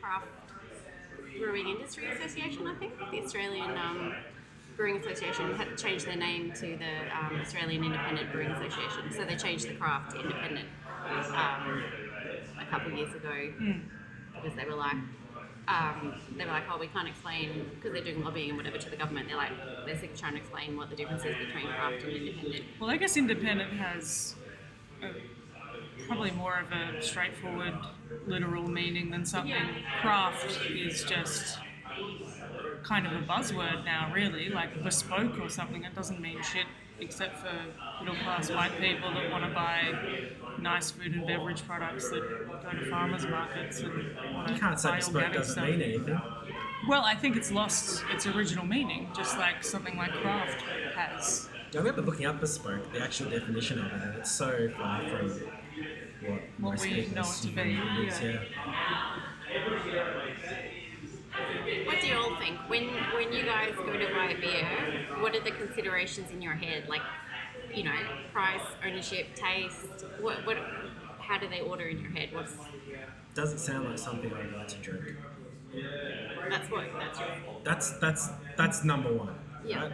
craft 0.00 0.26
brewing 1.38 1.68
industry 1.68 2.06
association, 2.10 2.66
I 2.66 2.74
think, 2.74 2.92
the 3.10 3.20
Australian. 3.22 3.76
Um, 3.76 4.14
Brewing 4.76 4.98
Association 4.98 5.56
had 5.56 5.76
changed 5.76 6.06
their 6.06 6.14
name 6.14 6.52
to 6.52 6.60
the 6.76 6.92
um, 7.18 7.40
Australian 7.40 7.82
Independent 7.82 8.30
Brewing 8.30 8.52
Association, 8.52 9.10
so 9.10 9.24
they 9.24 9.34
changed 9.34 9.68
the 9.68 9.74
craft 9.74 10.12
to 10.12 10.20
independent 10.20 10.68
um, 11.34 11.82
a 12.60 12.64
couple 12.70 12.92
of 12.92 12.96
years 12.96 13.12
ago 13.12 13.52
because 14.42 14.56
they 14.56 14.64
were 14.64 14.74
like, 14.76 14.96
um, 15.68 16.14
they 16.36 16.44
were 16.44 16.52
like, 16.52 16.64
oh, 16.72 16.78
we 16.78 16.86
can't 16.88 17.08
explain 17.08 17.70
because 17.74 17.92
they're 17.92 18.04
doing 18.04 18.24
lobbying 18.24 18.50
and 18.50 18.56
whatever 18.56 18.78
to 18.78 18.90
the 18.90 18.96
government. 18.96 19.28
They're 19.28 19.36
like, 19.36 19.52
they're 19.84 19.96
trying 20.16 20.32
to 20.32 20.38
explain 20.38 20.76
what 20.76 20.90
the 20.90 20.96
difference 20.96 21.24
is 21.24 21.36
between 21.36 21.66
craft 21.66 22.04
and 22.04 22.12
independent. 22.16 22.64
Well, 22.80 22.90
I 22.90 22.96
guess 22.96 23.16
independent 23.16 23.72
has 23.74 24.34
a, 25.02 25.10
probably 26.06 26.30
more 26.30 26.58
of 26.58 26.72
a 26.72 27.02
straightforward, 27.02 27.74
literal 28.26 28.68
meaning 28.68 29.10
than 29.10 29.26
something. 29.26 29.50
Yeah. 29.50 30.00
Craft 30.00 30.58
is 30.70 31.04
just 31.04 31.58
kind 32.82 33.06
of 33.06 33.12
a 33.12 33.24
buzzword 33.24 33.84
now, 33.84 34.10
really, 34.14 34.48
like 34.48 34.82
bespoke 34.82 35.38
or 35.40 35.48
something. 35.48 35.84
It 35.84 35.94
doesn't 35.94 36.20
mean 36.20 36.42
shit 36.42 36.66
except 37.00 37.38
for 37.38 37.52
middle 38.00 38.16
class 38.24 38.50
white 38.50 38.72
people 38.80 39.12
that 39.14 39.30
want 39.30 39.44
to 39.44 39.50
buy 39.50 39.94
nice 40.60 40.90
food 40.90 41.12
and 41.14 41.26
beverage 41.26 41.64
products 41.64 42.10
that 42.10 42.20
go 42.48 42.70
to 42.70 42.90
farmers 42.90 43.24
markets 43.26 43.80
and 43.80 43.92
want 44.34 44.50
You 44.50 44.58
can't 44.58 44.80
say 44.80 44.90
buy 44.90 44.96
bespoke 44.96 45.14
organic 45.14 45.38
doesn't 45.38 45.52
stuff. 45.52 45.64
mean 45.68 45.82
anything. 45.82 46.20
Well, 46.88 47.04
I 47.04 47.14
think 47.14 47.36
it's 47.36 47.50
lost 47.52 48.02
its 48.12 48.26
original 48.26 48.64
meaning, 48.66 49.08
just 49.16 49.38
like 49.38 49.62
something 49.64 49.96
like 49.96 50.10
craft 50.12 50.62
has. 50.96 51.48
I 51.74 51.78
remember 51.78 52.02
looking 52.02 52.26
up 52.26 52.40
bespoke, 52.40 52.92
the 52.92 53.00
actual 53.00 53.30
definition 53.30 53.78
of 53.78 53.86
it, 53.86 54.02
and 54.02 54.14
it's 54.16 54.30
so 54.32 54.70
far 54.76 55.02
from 55.08 55.28
what, 55.28 56.40
What 56.60 56.80
we 56.80 57.06
know 57.14 57.20
it 57.22 57.26
to 57.42 57.48
be, 57.48 57.72
yeah. 57.72 58.20
yeah. 58.22 58.38
What 61.86 62.00
do 62.00 62.00
do 62.00 62.06
you 62.06 62.16
all 62.16 62.36
think 62.48 62.70
when 62.70 62.88
when 63.14 63.32
you 63.32 63.44
guys 63.44 63.74
go 63.76 63.92
to 63.92 64.14
buy 64.14 64.30
a 64.36 64.40
beer? 64.40 64.66
What 65.20 65.34
are 65.34 65.42
the 65.42 65.50
considerations 65.50 66.30
in 66.30 66.42
your 66.42 66.54
head? 66.54 66.88
Like, 66.88 67.02
you 67.74 67.84
know, 67.84 67.96
price, 68.32 68.62
ownership, 68.86 69.34
taste. 69.34 70.04
What 70.20 70.46
what? 70.46 70.56
How 71.20 71.38
do 71.38 71.48
they 71.48 71.60
order 71.60 71.84
in 71.84 72.00
your 72.00 72.10
head? 72.10 72.30
What's 72.32 72.54
Does 73.34 73.52
it 73.52 73.60
sound 73.60 73.88
like 73.88 73.98
something 73.98 74.32
I'd 74.32 74.52
like 74.52 74.68
to 74.68 74.76
drink? 74.78 75.16
that's 76.48 76.70
what 76.70 76.86
that's 76.98 77.20
your 77.20 77.28
That's 77.64 77.90
that's 77.98 78.28
that's 78.56 78.84
number 78.84 79.12
one. 79.12 79.34
Yeah. 79.66 79.82
Right? 79.82 79.92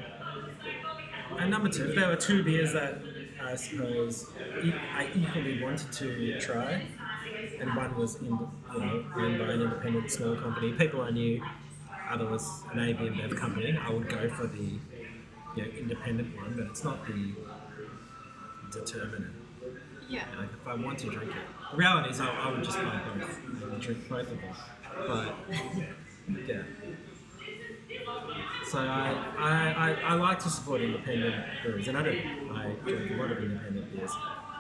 And 1.41 1.51
number 1.51 1.69
two, 1.69 1.89
if 1.89 1.97
there 1.97 2.09
were 2.09 2.17
two 2.17 2.45
beers 2.45 2.73
that 2.75 2.99
I 3.43 3.57
suppose 3.57 4.31
e- 4.63 4.73
I 4.73 5.11
equally 5.15 5.61
wanted 5.61 5.91
to 5.93 6.39
try, 6.41 6.87
and 7.61 7.75
one 7.75 7.97
was 7.97 8.17
in, 8.17 8.27
you 8.27 8.81
know 8.81 9.05
owned 9.17 9.39
by 9.39 9.53
an 9.53 9.63
independent 9.63 10.11
small 10.13 10.37
company, 10.37 10.73
people 10.73 11.01
I 11.03 11.11
knew, 11.11 11.43
other 12.11 12.27
was 12.27 12.63
an 12.73 12.81
AB 12.81 12.99
InBev 12.99 13.37
company, 13.37 13.77
I 13.81 13.91
would 13.91 14.09
go 14.09 14.29
for 14.31 14.47
the 14.47 14.79
you 15.57 15.63
know, 15.63 15.65
independent 15.79 16.37
one, 16.37 16.55
but 16.57 16.67
it's 16.67 16.85
not 16.85 17.07
the 17.07 17.33
determinant. 18.71 19.33
yeah. 20.09 20.25
Like 20.39 20.49
if 20.61 20.67
I 20.67 20.75
want 20.75 20.99
to 21.01 21.07
drink 21.11 21.31
it, 21.31 21.71
the 21.71 21.77
reality 21.77 22.11
is 22.11 22.21
I, 22.21 22.29
I 22.29 22.51
would 22.53 22.65
just 22.65 22.77
buy 22.79 23.01
both. 23.17 23.41
I 23.63 23.67
would 23.67 23.81
drink 23.81 24.09
both 24.09 24.21
of 24.21 24.41
them. 24.41 24.55
But 25.07 25.35
yeah. 26.47 26.63
So 28.67 28.79
I, 28.79 29.15
I, 29.39 29.73
I, 29.73 29.97
I 30.03 30.15
like 30.15 30.39
to 30.41 30.49
support 30.49 30.81
independent 30.81 31.45
breweries, 31.63 31.89
and 31.89 31.99
I 31.99 32.03
do. 32.03 32.21
I 32.53 32.73
drink 32.85 33.11
a 33.13 33.15
lot 33.15 33.31
of 33.31 33.39
independent 33.39 33.95
beers. 33.95 34.11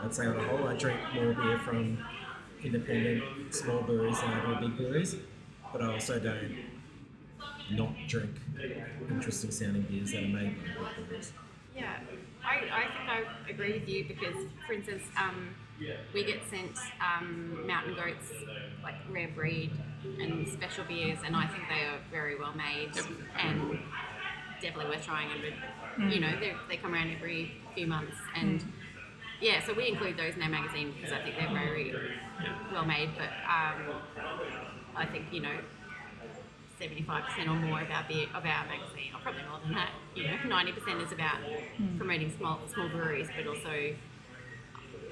I'd 0.02 0.14
say 0.14 0.26
on 0.26 0.36
the 0.36 0.42
whole, 0.44 0.68
I 0.68 0.76
drink 0.76 1.00
more 1.14 1.32
beer 1.34 1.58
from 1.58 1.98
independent 2.62 3.54
small 3.54 3.82
breweries 3.82 4.20
than 4.20 4.30
I 4.30 4.60
do 4.60 4.68
big 4.68 4.76
breweries. 4.76 5.16
But 5.72 5.82
I 5.82 5.92
also 5.94 6.20
don't 6.20 6.56
not 7.70 7.90
drink 8.08 8.30
interesting 9.10 9.50
sounding 9.50 9.82
beers 9.82 10.12
that 10.12 10.22
are 10.22 10.26
made 10.28 10.56
by 10.56 10.62
big 10.96 11.06
breweries. 11.08 11.32
Yeah, 11.76 11.96
I, 12.44 12.54
I 12.72 12.82
think 12.82 13.08
I 13.08 13.50
agree 13.50 13.72
with 13.74 13.88
you 13.88 14.04
because, 14.04 14.36
for 14.66 14.72
instance, 14.74 15.02
um, 15.18 15.54
we 16.12 16.24
get 16.24 16.40
sent 16.48 16.76
um, 17.00 17.66
mountain 17.66 17.94
goats, 17.94 18.30
like 18.82 18.94
rare 19.10 19.28
breed 19.34 19.70
and 20.20 20.48
special 20.48 20.84
beers, 20.84 21.18
and 21.24 21.34
I 21.34 21.46
think 21.46 21.64
they 21.68 21.84
are 21.84 21.98
very 22.10 22.38
well 22.38 22.54
made 22.54 22.92
and 23.38 23.78
definitely 24.60 24.94
worth 24.94 25.04
trying. 25.04 25.30
And 25.32 25.42
with, 25.42 26.14
you 26.14 26.20
know, 26.20 26.30
they 26.38 26.54
they 26.68 26.76
come 26.76 26.94
around 26.94 27.10
every 27.10 27.52
few 27.74 27.86
months, 27.86 28.16
and 28.36 28.62
yeah, 29.40 29.64
so 29.64 29.74
we 29.74 29.88
include 29.88 30.16
those 30.16 30.34
in 30.36 30.42
our 30.42 30.48
magazine 30.48 30.94
because 30.96 31.12
I 31.12 31.20
think 31.22 31.36
they're 31.36 31.48
very 31.52 31.92
well 32.72 32.84
made. 32.84 33.10
But 33.16 33.30
um, 33.50 34.00
I 34.96 35.06
think 35.06 35.26
you 35.32 35.40
know. 35.40 35.58
75% 36.80 37.46
or 37.46 37.54
more 37.54 37.80
of 37.80 37.90
our 37.90 38.04
beer, 38.08 38.26
of 38.34 38.44
our 38.44 38.66
magazine, 38.66 39.12
or 39.14 39.20
probably 39.20 39.42
more 39.48 39.60
than 39.60 39.74
that. 39.74 39.90
You 40.14 40.24
know, 40.24 40.36
90% 40.46 41.04
is 41.04 41.12
about 41.12 41.36
hmm. 41.76 41.96
promoting 41.96 42.32
small 42.36 42.60
small 42.72 42.88
breweries, 42.88 43.28
but 43.36 43.46
also 43.46 43.94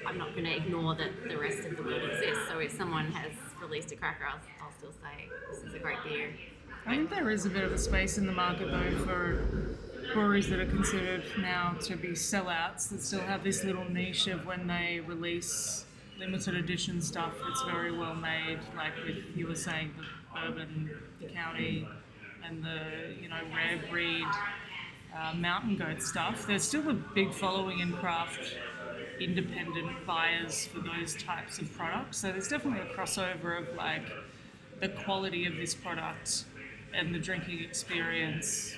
I'm 0.06 0.18
not 0.18 0.32
going 0.34 0.44
to 0.44 0.56
ignore 0.56 0.94
that 0.96 1.28
the 1.28 1.38
rest 1.38 1.66
of 1.66 1.76
the 1.76 1.82
world 1.82 2.02
exists. 2.02 2.48
So 2.48 2.58
if 2.58 2.72
someone 2.72 3.12
has 3.12 3.32
released 3.60 3.92
a 3.92 3.96
cracker, 3.96 4.24
I'll, 4.24 4.40
I'll 4.62 4.72
still 4.76 4.92
say 4.92 5.28
this 5.50 5.62
is 5.62 5.74
a 5.74 5.78
great 5.78 5.98
beer. 6.04 6.30
I 6.84 6.96
think 6.96 7.10
there 7.10 7.30
is 7.30 7.46
a 7.46 7.50
bit 7.50 7.62
of 7.62 7.72
a 7.72 7.78
space 7.78 8.18
in 8.18 8.26
the 8.26 8.32
market 8.32 8.70
though 8.70 8.90
for 9.04 9.78
breweries 10.12 10.48
that 10.50 10.58
are 10.58 10.66
considered 10.66 11.22
now 11.38 11.76
to 11.82 11.96
be 11.96 12.08
sellouts 12.08 12.88
that 12.90 13.02
still 13.02 13.20
have 13.20 13.44
this 13.44 13.62
little 13.62 13.88
niche 13.88 14.26
of 14.26 14.44
when 14.44 14.66
they 14.66 15.00
release 15.06 15.86
limited 16.18 16.54
edition 16.54 17.00
stuff 17.00 17.34
that's 17.46 17.62
very 17.62 17.96
well 17.96 18.14
made, 18.14 18.58
like 18.76 18.92
with 19.06 19.16
you 19.36 19.46
were 19.46 19.54
saying 19.54 19.92
the 19.96 20.21
bourbon 20.34 20.90
county 21.34 21.86
and 22.44 22.64
the 22.64 23.20
you 23.20 23.28
know 23.28 23.40
rare 23.54 23.80
breed 23.90 24.26
uh, 25.16 25.34
mountain 25.34 25.76
goat 25.76 26.02
stuff. 26.02 26.46
There's 26.46 26.62
still 26.62 26.88
a 26.88 26.94
big 26.94 27.32
following 27.32 27.80
in 27.80 27.92
craft 27.92 28.56
independent 29.20 30.06
buyers 30.06 30.66
for 30.66 30.80
those 30.80 31.14
types 31.16 31.58
of 31.58 31.72
products. 31.76 32.18
So 32.18 32.32
there's 32.32 32.48
definitely 32.48 32.80
a 32.80 32.94
crossover 32.94 33.60
of 33.60 33.76
like 33.76 34.10
the 34.80 34.88
quality 34.88 35.46
of 35.46 35.56
this 35.56 35.74
product 35.74 36.44
and 36.94 37.14
the 37.14 37.18
drinking 37.18 37.60
experience 37.60 38.74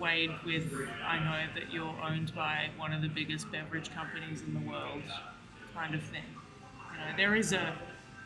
weighed 0.00 0.30
with 0.44 0.72
I 1.04 1.18
know 1.18 1.46
that 1.54 1.72
you're 1.72 1.94
owned 2.02 2.34
by 2.34 2.70
one 2.76 2.92
of 2.92 3.02
the 3.02 3.08
biggest 3.08 3.50
beverage 3.52 3.90
companies 3.94 4.42
in 4.42 4.54
the 4.54 4.68
world 4.68 5.02
kind 5.74 5.94
of 5.94 6.02
thing. 6.02 6.24
You 6.92 6.98
know, 6.98 7.16
there 7.16 7.34
is 7.34 7.52
a 7.52 7.74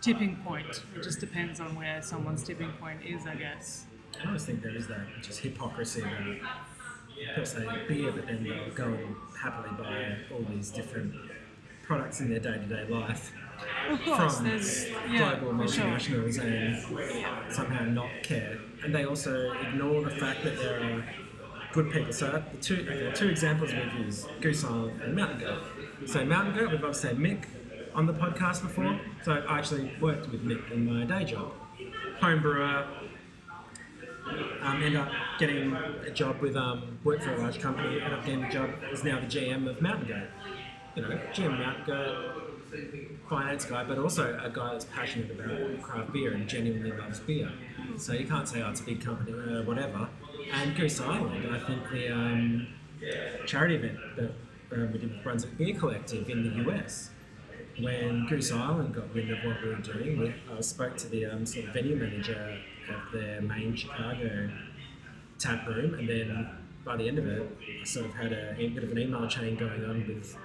tipping 0.01 0.37
point. 0.37 0.83
It 0.95 1.03
just 1.03 1.21
depends 1.21 1.61
on 1.61 1.75
where 1.75 2.03
someone's 2.03 2.45
tipping 2.45 2.73
point 2.73 3.01
is, 3.05 3.27
I 3.27 3.35
guess. 3.35 3.87
I 4.23 4.27
always 4.27 4.45
think 4.45 4.63
there 4.63 4.75
is 4.75 4.87
that 4.89 5.01
just 5.23 5.41
hypocrisy 5.41 6.01
that 6.01 6.39
people 7.29 7.45
say 7.47 7.67
beer, 7.89 8.13
but 8.13 8.27
then 8.27 8.45
they'll 8.45 8.71
go 8.75 8.85
and 8.85 9.17
happily 9.39 9.71
buy 9.77 10.17
all 10.33 10.45
these 10.51 10.71
different 10.71 11.15
products 11.83 12.21
in 12.21 12.31
their 12.31 12.41
day-to-day 12.41 12.87
life 12.89 13.33
Of 13.91 14.03
course, 14.03 14.37
from 14.37 14.49
there's 14.49 14.89
yeah, 15.09 15.39
global 15.39 15.67
for 15.67 15.73
sure. 15.73 15.85
multinationals 15.85 16.39
and 16.43 17.53
somehow 17.53 17.85
not 17.85 18.11
care. 18.23 18.59
And 18.85 18.95
they 18.95 19.05
also 19.05 19.53
ignore 19.53 20.03
the 20.03 20.11
fact 20.11 20.43
that 20.45 20.59
there 20.59 20.83
are 20.83 21.05
good 21.73 21.91
people. 21.93 22.13
So 22.13 22.29
uh, 22.29 22.43
the 22.53 22.59
two, 22.59 22.87
okay, 22.89 23.13
two 23.15 23.29
examples 23.29 23.73
we've 23.73 24.07
used, 24.07 24.27
Goose 24.41 24.65
Island 24.65 25.01
and 25.03 25.15
Mountain 25.15 25.41
Goat. 25.41 25.63
So 26.07 26.25
Mountain 26.25 26.55
Goat, 26.57 26.71
we've 26.71 26.85
obviously 26.85 27.11
had 27.11 27.19
Mick 27.19 27.45
on 27.97 28.07
the 28.07 28.13
podcast 28.13 28.63
before. 28.63 29.01
So 29.25 29.33
I 29.49 29.59
actually 29.59 29.91
worked 30.01 30.31
with 30.31 30.45
Mick 30.45 30.71
in 30.71 30.85
my 30.85 31.05
day 31.05 31.25
job. 31.25 31.53
Home 32.21 32.43
brewer, 32.43 32.87
um, 34.63 34.83
ended 34.83 34.97
up 34.97 35.11
getting 35.39 35.75
a 35.75 36.11
job 36.11 36.41
with 36.41 36.57
um, 36.57 36.99
worked 37.05 37.25
for 37.25 37.35
a 37.35 37.39
large 37.39 37.59
company. 37.59 38.01
Ended 38.01 38.13
up 38.13 38.25
getting 38.25 38.45
a 38.45 38.53
job 38.53 38.71
is 38.93 39.03
now 39.03 39.19
the 39.19 39.27
GM 39.27 39.69
of 39.69 39.81
Mountain 39.81 40.09
Goat. 40.09 40.29
You 40.95 41.03
know, 41.03 41.09
GM 41.33 41.59
Mountain 41.59 41.85
Goat, 41.87 42.63
finance 43.29 43.65
guy, 43.65 43.85
but 43.85 43.99
also 43.99 44.39
a 44.43 44.51
guy 44.51 44.73
that's 44.73 44.85
passionate 44.85 45.31
about 45.31 45.83
craft 45.83 46.13
beer 46.13 46.33
and 46.35 46.47
genuinely 46.47 46.93
loves 46.93 47.21
beer. 47.21 47.51
So 47.97 48.13
you 48.13 48.27
can't 48.27 48.47
say, 48.47 48.63
oh, 48.63 48.71
it's 48.71 48.81
a 48.81 48.85
big 48.85 49.03
company 49.03 49.33
or 49.33 49.63
whatever. 49.63 50.09
And 50.53 50.77
Goose 50.77 51.01
Island, 51.01 51.45
and 51.45 51.57
I 51.57 51.61
think 51.61 51.91
the 51.91 52.13
um, 52.13 52.67
charity 53.47 53.77
event 53.77 53.99
that 54.17 54.31
uh, 54.73 54.87
we 54.93 54.99
did 54.99 55.13
with 55.13 55.23
Brunswick 55.23 55.57
Beer 55.57 55.75
Collective 55.75 56.29
in 56.29 56.43
the 56.43 56.71
US, 56.71 57.11
when 57.81 58.27
Goose 58.27 58.53
Island 58.53 58.95
got 58.95 59.15
wind 59.15 59.31
of 59.31 59.39
what 59.45 59.63
we 59.63 59.69
were 59.69 59.77
doing, 59.77 60.19
we, 60.19 60.35
I 60.57 60.61
spoke 60.61 60.97
to 60.99 61.09
the 61.09 61.27
um, 61.27 61.45
sort 61.45 61.67
of 61.67 61.75
venue 61.75 61.97
manager 61.97 62.59
of 62.89 63.13
their 63.13 63.41
main 63.43 63.75
Chicago 63.75 64.51
tap 65.39 65.67
room, 65.67 65.95
and 65.95 66.09
then 66.09 66.49
by 66.85 66.97
the 66.97 67.09
end 67.09 67.19
of 67.19 67.27
it, 67.27 67.59
I 67.83 67.85
sort 67.85 68.07
of 68.07 68.15
had 68.15 68.33
a, 68.33 68.57
a 68.59 68.69
bit 68.69 68.85
of 68.85 68.91
an 68.93 68.99
email 68.99 69.27
chain 69.29 69.57
going 69.57 69.85
on 69.85 70.07
with 70.07 70.37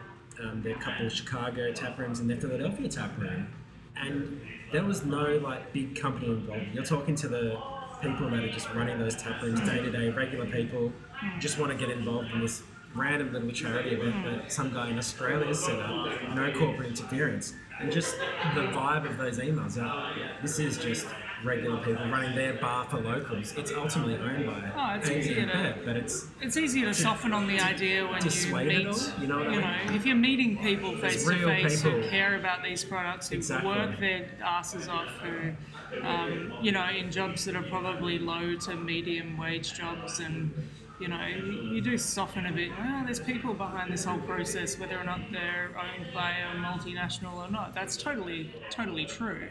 um, 0.42 0.62
their 0.62 0.76
couple 0.76 1.06
of 1.06 1.14
Chicago 1.14 1.72
tap 1.72 1.98
rooms 1.98 2.20
and 2.20 2.30
their 2.30 2.38
Philadelphia 2.38 2.90
tap 2.90 3.18
room, 3.18 3.48
and 3.96 4.42
there 4.72 4.84
was 4.84 5.06
no 5.06 5.38
like 5.38 5.72
big 5.74 6.00
company 6.00 6.32
involved. 6.32 6.66
You're 6.74 6.84
talking 6.84 7.16
to 7.16 7.28
the 7.28 7.62
people 8.02 8.30
that 8.30 8.40
are 8.40 8.52
just 8.52 8.70
running 8.74 8.98
those 9.00 9.16
tap 9.16 9.42
rooms 9.42 9.60
day 9.62 9.82
to 9.82 9.92
day, 9.92 10.10
regular 10.10 10.48
people, 10.48 10.92
just 11.40 11.60
want 11.60 11.72
to 11.72 11.78
get 11.78 11.96
involved 11.96 12.32
in 12.32 12.42
this 12.42 12.64
random 12.96 13.32
little 13.34 13.52
charity 13.52 13.92
event 13.92 14.26
that 14.26 14.52
some 14.52 14.74
guy 14.74 14.90
in 14.90 14.98
Australia 14.98 15.54
set 15.54 15.80
up, 15.80 16.08
no 16.36 16.52
corporate 16.52 16.90
interference, 16.90 17.54
and 17.80 17.92
just 17.92 18.18
the 18.56 18.62
vibe 18.62 19.10
of 19.10 19.18
those 19.18 19.40
emails. 19.40 19.82
Are, 19.82 20.14
this 20.42 20.60
is 20.60 20.78
just 20.78 21.08
regular 21.44 21.78
people 21.84 22.06
running 22.10 22.36
their 22.36 22.54
bar 22.54 22.86
for 22.86 23.00
locals. 23.00 23.54
It's 23.58 23.72
ultimately 23.72 24.16
owned 24.16 24.46
by 24.46 24.72
Oh, 24.76 25.00
it's 25.00 25.10
easier 25.10 25.48
to- 25.48 25.76
but 25.84 25.96
it's 25.96 26.28
It's 26.40 26.56
easier 26.56 26.86
to 26.86 26.94
soften 26.94 27.34
on 27.34 27.48
the 27.48 27.60
idea 27.60 28.06
when 28.08 28.24
you 28.24 28.30
meet, 28.56 28.86
all, 28.88 28.96
you 29.20 29.28
know 29.28 29.38
what 29.40 29.48
I 29.48 29.52
mean? 29.52 29.62
know, 29.62 29.94
if 29.96 30.06
you're 30.06 30.16
meeting 30.16 30.58
people 30.60 30.96
face 30.98 31.26
to 31.26 31.36
face 31.48 31.82
who 31.82 32.04
care 32.10 32.36
about 32.36 32.64
these 32.64 32.84
products, 32.84 33.30
who 33.30 33.36
Exactly. 33.38 33.70
work 33.70 34.00
their 34.00 34.28
asses 34.44 34.88
off, 34.88 35.08
who, 35.24 36.06
um, 36.06 36.54
you 36.62 36.72
know, 36.74 36.86
in 36.90 37.10
jobs 37.12 37.46
that 37.46 37.56
are 37.56 37.64
probably 37.64 38.20
low 38.20 38.56
to 38.58 38.76
medium 38.76 39.36
wage 39.38 39.74
jobs, 39.74 40.20
and 40.20 40.54
you 41.02 41.08
know, 41.08 41.26
you, 41.26 41.82
do 41.82 41.98
soften 41.98 42.46
a 42.46 42.52
bit. 42.52 42.70
Well, 42.78 43.04
there's 43.04 43.20
people 43.20 43.56
behind 43.56 43.92
this 43.92 44.06
whole 44.06 44.20
process, 44.20 44.78
whether 44.78 45.00
or 45.00 45.04
not 45.04 45.20
they're 45.32 45.72
owned 45.76 46.14
by 46.14 46.32
a 46.32 46.56
multinational 46.56 47.36
or 47.36 47.50
not. 47.50 47.74
That's 47.74 47.98
totally, 47.98 48.54
totally 48.70 49.06
true. 49.06 49.48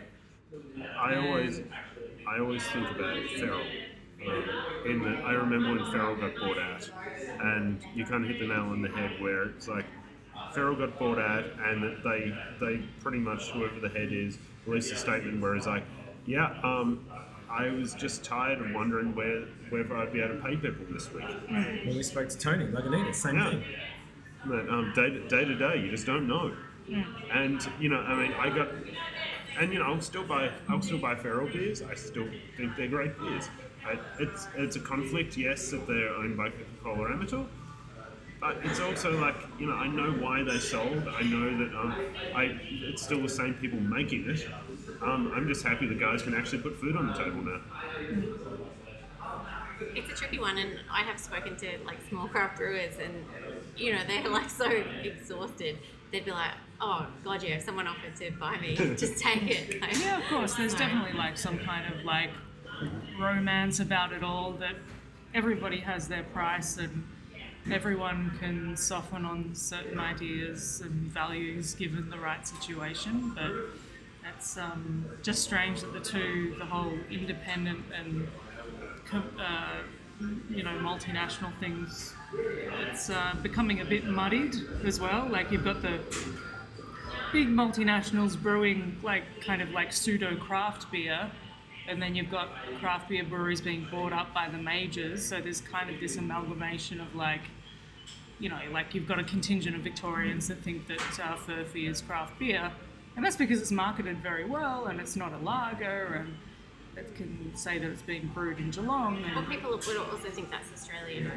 I 0.97 1.17
always, 1.17 1.61
I 2.29 2.39
always 2.39 2.63
think 2.69 2.89
about 2.91 3.19
Feral. 3.37 3.67
In 4.87 5.03
that, 5.03 5.25
I 5.25 5.33
remember 5.33 5.75
when 5.75 5.91
Feral 5.91 6.17
got 6.17 6.37
bought 6.37 6.59
out, 6.59 6.89
and 7.41 7.81
you 7.95 8.05
kind 8.07 8.25
of 8.25 8.31
hit 8.31 8.39
the 8.39 8.47
nail 8.47 8.67
on 8.71 8.83
the 8.83 8.89
head 8.89 9.21
where 9.21 9.45
it's 9.45 9.67
like 9.67 9.87
Feral 10.55 10.77
got 10.77 10.99
bought 10.99 11.19
out, 11.19 11.45
and 11.65 11.83
that 11.83 12.05
they 12.05 12.33
they 12.61 12.83
pretty 13.01 13.19
much 13.19 13.51
whoever 13.51 13.81
the 13.81 13.89
head 13.89 14.13
is 14.13 14.39
released 14.67 14.93
a 14.93 14.97
statement 14.97 15.41
where 15.41 15.57
it's 15.57 15.67
like, 15.67 15.85
yeah, 16.27 16.61
um, 16.63 17.05
I 17.51 17.69
was 17.71 17.95
just 17.95 18.23
tired 18.25 18.61
of 18.61 18.73
wondering 18.73 19.15
where 19.15 19.43
whether 19.71 19.97
I'd 19.97 20.13
be 20.13 20.21
able 20.21 20.37
to 20.37 20.43
pay 20.43 20.57
people 20.57 20.87
this 20.91 21.13
week. 21.13 21.25
when 21.49 21.97
we 21.97 22.03
spoke 22.03 22.29
to 22.29 22.39
Tony 22.39 22.67
Lagunitas, 22.67 23.17
same 23.17 23.37
Yeah. 23.37 23.51
thing. 23.51 23.65
That 24.47 24.69
um, 24.71 24.93
day, 24.95 25.11
to, 25.11 25.29
day 25.29 25.45
to 25.45 25.55
day, 25.55 25.81
you 25.81 25.91
just 25.91 26.07
don't 26.07 26.27
know. 26.27 26.55
And 27.33 27.61
you 27.79 27.89
know, 27.89 27.99
I 28.01 28.15
mean, 28.15 28.33
I 28.35 28.49
got, 28.49 28.69
and 29.59 29.73
you 29.73 29.79
know, 29.81 29.85
I'll 29.87 30.01
still 30.01 30.25
buy, 30.25 30.51
I'll 30.69 30.81
still 30.83 30.99
buy 30.99 31.15
Feral 31.15 31.47
beers. 31.49 31.83
I 31.83 31.95
still 31.95 32.27
think 32.57 32.75
they're 32.77 32.89
great 32.89 33.19
beers. 33.19 33.49
I, 33.87 33.99
it's 34.19 34.49
it's 34.57 34.77
a 34.77 34.81
conflict, 34.81 35.37
yes, 35.37 35.71
that 35.71 35.87
they're 35.87 36.09
owned 36.15 36.37
by 36.37 36.51
Coca-Cola 36.83 37.09
Amatil, 37.11 37.47
but 38.41 38.57
it's 38.65 38.81
also 38.81 39.19
like 39.21 39.37
you 39.59 39.67
know 39.67 39.75
I 39.75 39.87
know 39.89 40.11
why 40.13 40.43
they 40.43 40.59
sold. 40.59 41.07
I 41.09 41.23
know 41.23 41.59
that 41.59 41.75
um, 41.79 41.95
I 42.35 42.59
it's 42.71 43.03
still 43.03 43.23
the 43.23 43.29
same 43.29 43.55
people 43.55 43.79
making 43.81 44.29
it. 44.31 44.49
Um, 45.03 45.33
I'm 45.35 45.49
just 45.49 45.65
happy 45.65 45.87
the 45.87 45.95
guys 45.95 46.23
can 46.23 46.35
actually 46.35 46.63
put 46.63 46.77
food 46.79 46.97
on 46.97 47.07
the 47.07 47.15
table 47.15 47.43
now. 47.43 47.61
It's 49.95 50.13
a 50.13 50.15
tricky 50.15 50.39
one, 50.39 50.59
and 50.59 50.79
I 50.91 51.01
have 51.03 51.19
spoken 51.19 51.57
to 51.57 51.79
like 51.87 51.97
small 52.09 52.29
craft 52.29 52.59
brewers, 52.59 52.95
and 53.03 53.25
you 53.77 53.93
know 53.95 54.01
they're 54.07 54.29
like 54.29 54.51
so 54.51 54.67
exhausted. 54.71 55.79
They'd 56.13 56.25
be 56.27 56.33
like, 56.33 56.53
"Oh 56.81 57.07
God, 57.25 57.43
yeah, 57.43 57.55
if 57.57 57.63
someone 57.65 57.87
offered 57.87 58.15
to 58.17 58.31
buy 58.33 58.59
me, 58.59 58.75
just 58.97 59.19
take 59.19 59.43
it." 59.51 59.81
Like, 59.81 59.99
Yeah, 59.99 60.19
of 60.19 60.25
course. 60.25 60.55
There's 60.55 60.73
so- 60.73 60.79
definitely 60.79 61.15
like 61.17 61.39
some 61.39 61.59
kind 61.61 61.93
of 61.95 62.05
like 62.05 62.31
romance 63.19 63.81
about 63.81 64.13
it 64.13 64.23
all 64.23 64.53
that 64.53 64.75
everybody 65.35 65.79
has 65.79 66.09
their 66.09 66.25
price 66.25 66.77
and 66.79 67.07
everyone 67.71 68.33
can 68.41 68.77
soften 68.77 69.25
on 69.25 69.55
certain 69.55 69.99
ideas 69.99 70.81
and 70.83 70.93
values 70.93 71.75
given 71.75 72.11
the 72.11 72.19
right 72.19 72.47
situation. 72.47 73.33
But 73.35 73.53
it's 74.37 74.57
um, 74.57 75.05
just 75.23 75.43
strange 75.43 75.81
that 75.81 75.93
the 75.93 76.01
two, 76.01 76.55
the 76.59 76.65
whole 76.65 76.93
independent 77.11 77.85
and 77.97 78.29
uh, 79.13 79.83
you 80.49 80.63
know 80.63 80.71
multinational 80.79 81.53
things, 81.59 82.15
it's 82.83 83.11
uh, 83.11 83.35
becoming 83.43 83.81
a 83.81 83.85
bit 83.85 84.05
muddied 84.05 84.55
as 84.85 85.01
well. 85.01 85.29
Like 85.29 85.51
you've 85.51 85.65
got 85.65 85.83
the 85.83 85.99
big 87.33 87.49
multinationals 87.49 88.41
brewing 88.41 88.97
like 89.03 89.25
kind 89.41 89.63
of 89.63 89.71
like 89.71 89.93
pseudo 89.93 90.37
craft 90.37 90.91
beer, 90.91 91.31
and 91.89 92.01
then 92.01 92.15
you've 92.15 92.31
got 92.31 92.49
craft 92.79 93.09
beer 93.09 93.25
breweries 93.25 93.61
being 93.61 93.87
bought 93.91 94.13
up 94.13 94.33
by 94.35 94.49
the 94.49 94.59
majors. 94.59 95.25
So 95.27 95.41
there's 95.41 95.61
kind 95.61 95.91
of 95.91 96.01
this 96.01 96.17
amalgamation 96.17 97.01
of 97.01 97.15
like, 97.15 97.43
you 98.39 98.49
know, 98.49 98.61
like 98.73 98.95
you've 98.95 99.09
got 99.09 99.19
a 99.19 99.25
contingent 99.25 99.77
of 99.77 99.83
Victorians 99.83 100.49
that 100.49 100.59
think 100.63 100.87
that 100.89 101.21
uh, 101.21 101.37
Furphy 101.37 101.89
is 101.89 102.01
craft 102.01 102.39
beer, 102.39 102.71
and 103.21 103.27
that's 103.27 103.37
because 103.37 103.61
it's 103.61 103.71
marketed 103.71 104.17
very 104.23 104.47
well 104.47 104.87
and 104.87 104.99
it's 104.99 105.15
not 105.15 105.33
a 105.35 105.39
lager 105.39 106.15
and. 106.25 106.35
It 106.97 107.15
can 107.15 107.53
say 107.55 107.79
that 107.79 107.89
it's 107.89 108.03
being 108.03 108.27
brewed 108.35 108.59
in 108.59 108.71
Geelong, 108.73 109.23
and 109.25 109.37
Well, 109.37 109.45
people 109.45 109.71
would 109.71 109.97
also 109.97 110.29
think 110.29 110.51
that's 110.51 110.71
Australian. 110.73 111.31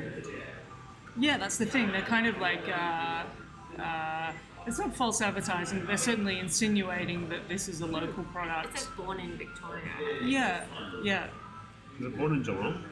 yeah, 1.18 1.38
that's 1.38 1.58
the 1.58 1.66
thing. 1.68 1.92
They're 1.92 2.02
kind 2.02 2.26
of 2.26 2.40
like, 2.40 2.68
uh, 2.68 3.24
uh, 3.80 4.32
it's 4.66 4.80
not 4.80 4.96
false 4.96 5.22
advertising. 5.22 5.86
They're 5.86 5.96
certainly 5.96 6.40
insinuating 6.40 7.30
that 7.30 7.48
this 7.48 7.70
is 7.70 7.82
a 7.82 7.86
local 7.86 8.24
It 8.24 8.32
product. 8.34 8.80
says 8.80 8.88
born 8.98 9.20
in 9.20 9.38
Victoria. 9.38 9.84
Yeah, 10.24 10.66
yeah. 11.04 11.28
Is 12.00 12.08
it 12.08 12.18
born 12.18 12.34
in 12.34 12.44
Geelong? 12.44 12.84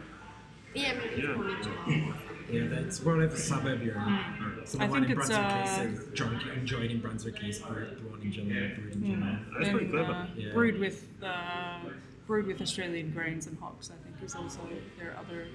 Yeah, 0.75 0.93
maybe 0.93 1.23
Yeah. 1.23 1.33
born 1.33 1.49
in 1.49 1.61
Geelong. 1.63 2.13
Yeah, 2.49 2.67
that's 2.67 3.01
whatever 3.01 3.35
suburb 3.35 3.81
you're 3.81 3.95
in. 3.97 4.19
So 4.65 4.77
the 4.77 4.83
I 4.83 4.87
one 4.87 5.01
think 5.01 5.13
in 5.13 5.19
it's, 5.19 5.29
Brunswick 5.29 5.79
uh, 5.79 6.01
is 6.01 6.07
drunk, 6.13 6.43
enjoyed 6.55 6.91
in 6.91 6.99
Brunswick 6.99 7.43
East, 7.43 7.67
brewed 7.67 8.01
born 8.07 8.21
in 8.21 8.29
Geelong, 8.31 8.47
brewed 8.75 8.93
in 8.93 9.01
Geelong. 9.01 9.45
That's 9.57 9.69
pretty 9.71 9.87
clever. 9.87 10.11
uh, 10.11 10.27
Yeah. 10.35 10.53
Brewed 10.53 10.79
with 10.79 11.07
uh, 11.23 11.79
brewed 12.27 12.47
with 12.47 12.61
Australian 12.61 13.11
grains 13.11 13.47
and 13.47 13.57
hops. 13.59 13.91
I 13.91 14.03
think 14.03 14.15
is 14.23 14.35
also 14.35 14.59
their 14.97 15.15
other 15.17 15.47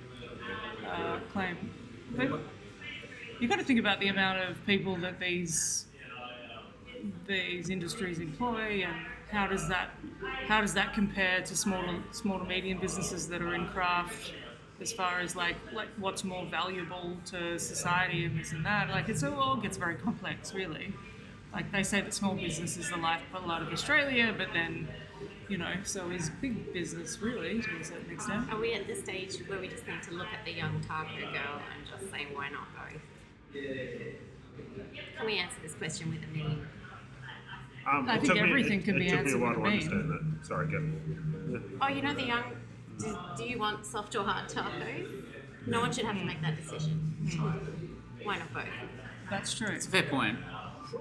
uh, 0.87 1.21
claim. 1.33 1.57
But 2.17 2.41
you've 3.41 3.51
got 3.51 3.59
to 3.59 3.65
think 3.65 3.81
about 3.81 4.01
the 4.01 4.09
amount 4.09 4.39
of 4.51 4.65
people 4.67 4.97
that 4.99 5.21
these 5.21 5.87
these 7.27 7.69
industries 7.71 8.19
employ 8.19 8.83
and 8.85 8.97
how 9.31 9.47
does 9.47 9.69
that 9.69 9.91
how 10.47 10.61
does 10.61 10.73
that 10.75 10.95
compare 10.95 11.43
to 11.43 11.57
small 11.57 11.83
to, 11.83 12.03
small 12.13 12.39
to 12.39 12.45
medium 12.45 12.79
businesses 12.81 13.29
that 13.29 13.43
are 13.43 13.55
in 13.55 13.67
craft 13.69 14.33
as 14.81 14.93
far 14.93 15.21
as 15.21 15.35
like 15.35 15.57
like 15.73 15.89
what's 15.99 16.23
more 16.25 16.45
valuable 16.47 17.17
to 17.25 17.59
society 17.59 18.25
and 18.25 18.39
this 18.39 18.53
and 18.53 18.65
that 18.65 18.89
like 18.91 19.09
it's 19.09 19.23
all, 19.23 19.35
all 19.35 19.57
gets 19.57 19.77
very 19.77 19.95
complex 19.95 20.55
really 20.55 20.93
like 21.53 21.71
they 21.73 21.83
say 21.83 22.01
that 22.01 22.13
small 22.13 22.35
business 22.35 22.77
is 22.77 22.91
the 22.91 22.97
lifeblood 22.97 23.63
of 23.63 23.73
Australia 23.73 24.35
but 24.37 24.49
then 24.53 24.87
you 25.49 25.57
know 25.57 25.73
so 25.85 26.11
is 26.11 26.31
big 26.43 26.73
business 26.73 27.19
really 27.23 27.61
to 27.63 27.71
a 27.81 27.85
certain 27.85 28.11
extent 28.11 28.51
Are 28.53 28.59
we 28.61 28.75
at 28.75 28.87
the 28.87 28.95
stage 28.95 29.37
where 29.47 29.59
we 29.61 29.69
just 29.69 29.87
need 29.87 30.03
to 30.03 30.13
look 30.13 30.29
at 30.29 30.45
the 30.45 30.53
young 30.53 30.81
taco 30.87 31.21
girl 31.21 31.61
and 31.75 31.87
just 31.89 32.11
say 32.13 32.27
why 32.35 32.49
not 32.51 32.67
both? 32.77 33.01
Can 35.17 35.25
we 35.27 35.39
answer 35.39 35.57
this 35.63 35.75
question 35.75 36.11
with 36.11 36.23
a 36.23 36.37
meme? 36.37 36.69
Um, 37.89 38.09
I 38.09 38.15
think 38.19 38.27
took 38.27 38.35
me- 38.35 38.41
everything 38.51 38.81
it, 38.81 38.85
can 38.85 38.97
it 38.97 38.99
be 38.99 39.05
took 39.09 39.15
me 39.15 39.19
answered 39.21 39.37
a 39.37 39.43
while 39.45 39.55
with 39.55 39.63
to 39.65 39.69
understand 39.71 40.11
that. 40.11 40.47
Sorry, 40.47 40.67
go. 40.67 40.79
Yeah. 41.49 41.59
Oh, 41.81 41.89
you 41.89 42.03
know 42.03 42.15
the 42.15 42.25
young. 42.25 42.45
Do, 42.99 43.17
do 43.37 43.45
you 43.45 43.59
want 43.59 43.85
soft 43.85 44.15
or 44.15 44.25
hard 44.25 44.49
tacos? 44.49 45.25
No 45.67 45.81
one 45.81 45.93
should 45.93 46.05
have 46.05 46.17
to 46.17 46.25
make 46.25 46.41
that 46.43 46.57
decision. 46.57 47.01
Why 48.23 48.39
not 48.39 48.53
both? 48.53 48.65
that's 49.29 49.53
true 49.55 49.69
It's 49.69 49.87
a 49.87 49.91
fair 49.91 50.05
point. 50.05 50.39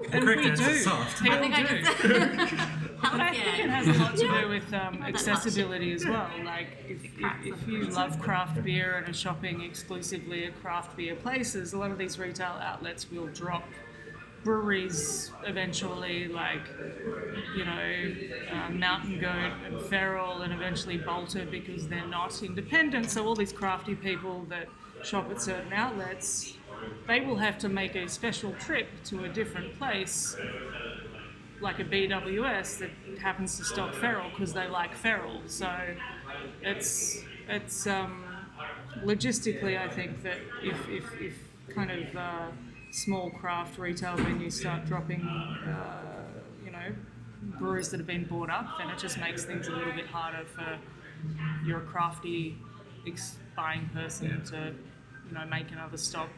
The 0.10 0.16
and 0.16 0.24
correct 0.24 0.42
we 0.42 0.50
answer 0.50 0.66
do 0.66 0.78
soft. 0.78 1.22
people 1.22 1.38
I 1.38 1.42
think 1.42 1.54
I 1.56 1.64
do 1.64 1.82
just. 1.82 2.54
But 3.02 3.22
I 3.22 3.34
think 3.34 3.60
it 3.60 3.70
has 3.70 3.88
a 3.88 4.00
lot 4.00 4.16
to 4.18 4.28
do 4.42 4.50
with 4.50 4.74
um, 4.74 5.04
accessibility 5.04 5.94
as 5.94 6.06
well. 6.06 6.28
Like, 6.44 6.70
if, 6.90 7.04
if, 7.06 7.14
if 7.46 7.68
you 7.68 7.84
love 7.86 8.20
craft 8.20 8.64
beer 8.64 8.96
and 8.96 9.08
are 9.10 9.14
shopping 9.14 9.62
exclusively 9.62 10.46
at 10.46 10.60
craft 10.60 10.98
beer 10.98 11.16
places, 11.16 11.74
a 11.74 11.78
lot 11.78 11.92
of 11.92 12.00
these 12.00 12.18
retail 12.18 12.58
outlets 12.60 13.12
will 13.12 13.28
drop 13.28 13.64
breweries 14.46 15.34
eventually, 15.44 16.30
like, 16.30 16.70
you 17.52 17.66
know, 17.66 18.16
uh, 18.50 18.70
Mountain 18.70 19.20
Goat 19.20 19.54
and 19.66 19.82
Feral, 19.82 20.42
and 20.44 20.54
eventually 20.54 21.00
Balter 21.00 21.50
because 21.50 21.88
they're 21.90 22.06
not 22.08 22.42
independent. 22.44 23.12
So, 23.12 23.26
all 23.28 23.36
these 23.36 23.54
crafty 23.54 23.96
people 23.96 24.46
that 24.46 24.74
shop 25.02 25.32
at 25.32 25.42
certain 25.42 25.74
outlets, 25.74 26.60
they 27.08 27.22
will 27.22 27.38
have 27.38 27.58
to 27.60 27.70
make 27.70 27.96
a 27.96 28.08
special 28.08 28.54
trip 28.56 29.04
to 29.06 29.26
a 29.26 29.30
different 29.30 29.74
place 29.74 30.42
like 31.60 31.80
a 31.80 31.86
BWS 31.86 32.78
that 32.78 32.92
happens 33.22 33.58
to 33.58 33.64
stock 33.66 33.94
feral 33.94 34.30
because 34.30 34.54
they 34.54 34.68
like 34.68 34.96
feral. 34.96 35.44
So 35.48 35.96
it's 36.62 37.26
it's 37.48 37.88
um, 37.88 38.48
logistically, 38.98 39.78
I 39.80 39.90
think 39.90 40.24
that 40.24 40.42
if 40.62 40.88
if, 40.90 41.16
if 41.20 41.36
kind 41.70 41.92
of 41.92 42.16
uh, 42.16 42.52
small 42.96 43.30
craft 43.30 43.78
retail 43.78 44.16
venues 44.16 44.54
start 44.54 44.86
dropping, 44.86 45.22
uh, 45.22 46.02
you 46.64 46.72
know, 46.72 46.96
breweries 47.60 47.90
that 47.90 48.00
have 48.00 48.08
been 48.08 48.24
bought 48.24 48.50
up, 48.50 48.78
then 48.78 48.90
it 48.90 48.98
just 48.98 49.20
makes 49.20 49.44
things 49.44 49.68
a 49.68 49.72
little 49.72 49.92
bit 49.92 50.08
harder 50.08 50.46
for 50.46 50.80
your 51.66 51.82
crafty 51.82 52.58
ex- 53.06 53.38
buying 53.56 53.90
person 53.94 54.44
to 54.46 54.74
you 55.28 55.34
know 55.34 55.46
make 55.46 55.72
another 55.72 55.98
stop 55.98 56.30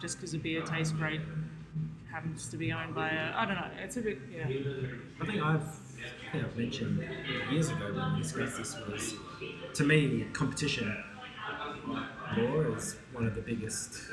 just 0.00 0.16
because 0.16 0.34
a 0.34 0.38
beer 0.38 0.62
tastes 0.62 0.92
great 0.92 1.20
happens 2.10 2.48
to 2.48 2.56
be 2.56 2.72
owned 2.72 2.94
by 2.94 3.10
a 3.10 3.32
I 3.36 3.44
don't 3.44 3.54
know. 3.54 3.70
It's 3.82 3.96
a 3.96 4.00
bit 4.00 4.18
yeah. 4.32 4.46
I 5.20 5.26
think 5.26 5.42
I've, 5.42 5.62
I 5.62 6.32
think 6.32 6.44
I've 6.44 6.56
mentioned 6.56 7.06
years 7.52 7.68
ago 7.68 7.92
when 7.94 8.14
we 8.14 8.22
discussed 8.22 8.56
this 8.56 8.76
was, 8.88 9.14
to 9.74 9.84
me, 9.84 10.26
competition 10.32 10.96
law 12.36 12.76
is 12.76 12.96
one 13.12 13.26
of 13.26 13.34
the 13.34 13.42
biggest 13.42 14.10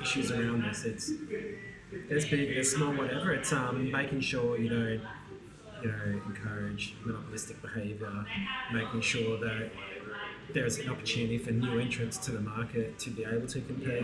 issues 0.00 0.30
around 0.30 0.62
this. 0.64 0.84
It's 0.84 1.12
there's 2.08 2.28
big, 2.28 2.54
there's 2.54 2.72
small, 2.74 2.92
whatever. 2.92 3.32
It's 3.32 3.52
um, 3.52 3.90
making 3.90 4.20
sure 4.20 4.56
you 4.58 4.68
don't, 4.68 5.02
you 5.82 5.88
know, 5.90 6.20
encourage 6.26 6.94
monopolistic 7.04 7.60
behaviour, 7.62 8.24
making 8.72 9.00
sure 9.00 9.38
that 9.40 9.70
there's 10.52 10.78
an 10.78 10.88
opportunity 10.88 11.38
for 11.38 11.52
new 11.52 11.78
entrants 11.78 12.18
to 12.18 12.32
the 12.32 12.40
market 12.40 12.98
to 12.98 13.10
be 13.10 13.24
able 13.24 13.46
to 13.46 13.60
compete. 13.60 14.02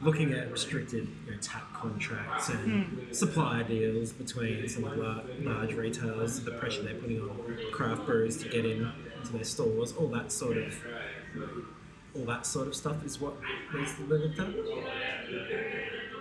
Looking 0.00 0.32
at 0.32 0.50
restricted 0.50 1.08
you 1.26 1.32
know, 1.32 1.38
tap 1.40 1.72
contracts 1.74 2.48
and 2.50 3.08
supplier 3.14 3.64
deals 3.64 4.12
between 4.12 4.68
some 4.68 4.84
of 4.84 4.96
the 4.96 5.24
large 5.48 5.74
retailers, 5.74 6.40
the 6.40 6.52
pressure 6.52 6.82
they're 6.82 6.94
putting 6.94 7.20
on 7.20 7.58
craft 7.72 8.04
brewers 8.06 8.36
to 8.38 8.48
get 8.48 8.64
in 8.64 8.90
into 9.16 9.32
their 9.32 9.44
stores, 9.44 9.92
all 9.92 10.08
that 10.08 10.30
sort 10.30 10.56
of 10.56 10.74
all 12.14 12.24
that 12.24 12.46
sort 12.46 12.68
of 12.68 12.74
stuff 12.74 13.04
is 13.04 13.20
what 13.20 13.34
makes 13.72 13.94
the 13.94 14.04
looked 14.04 14.38
at. 14.38 14.48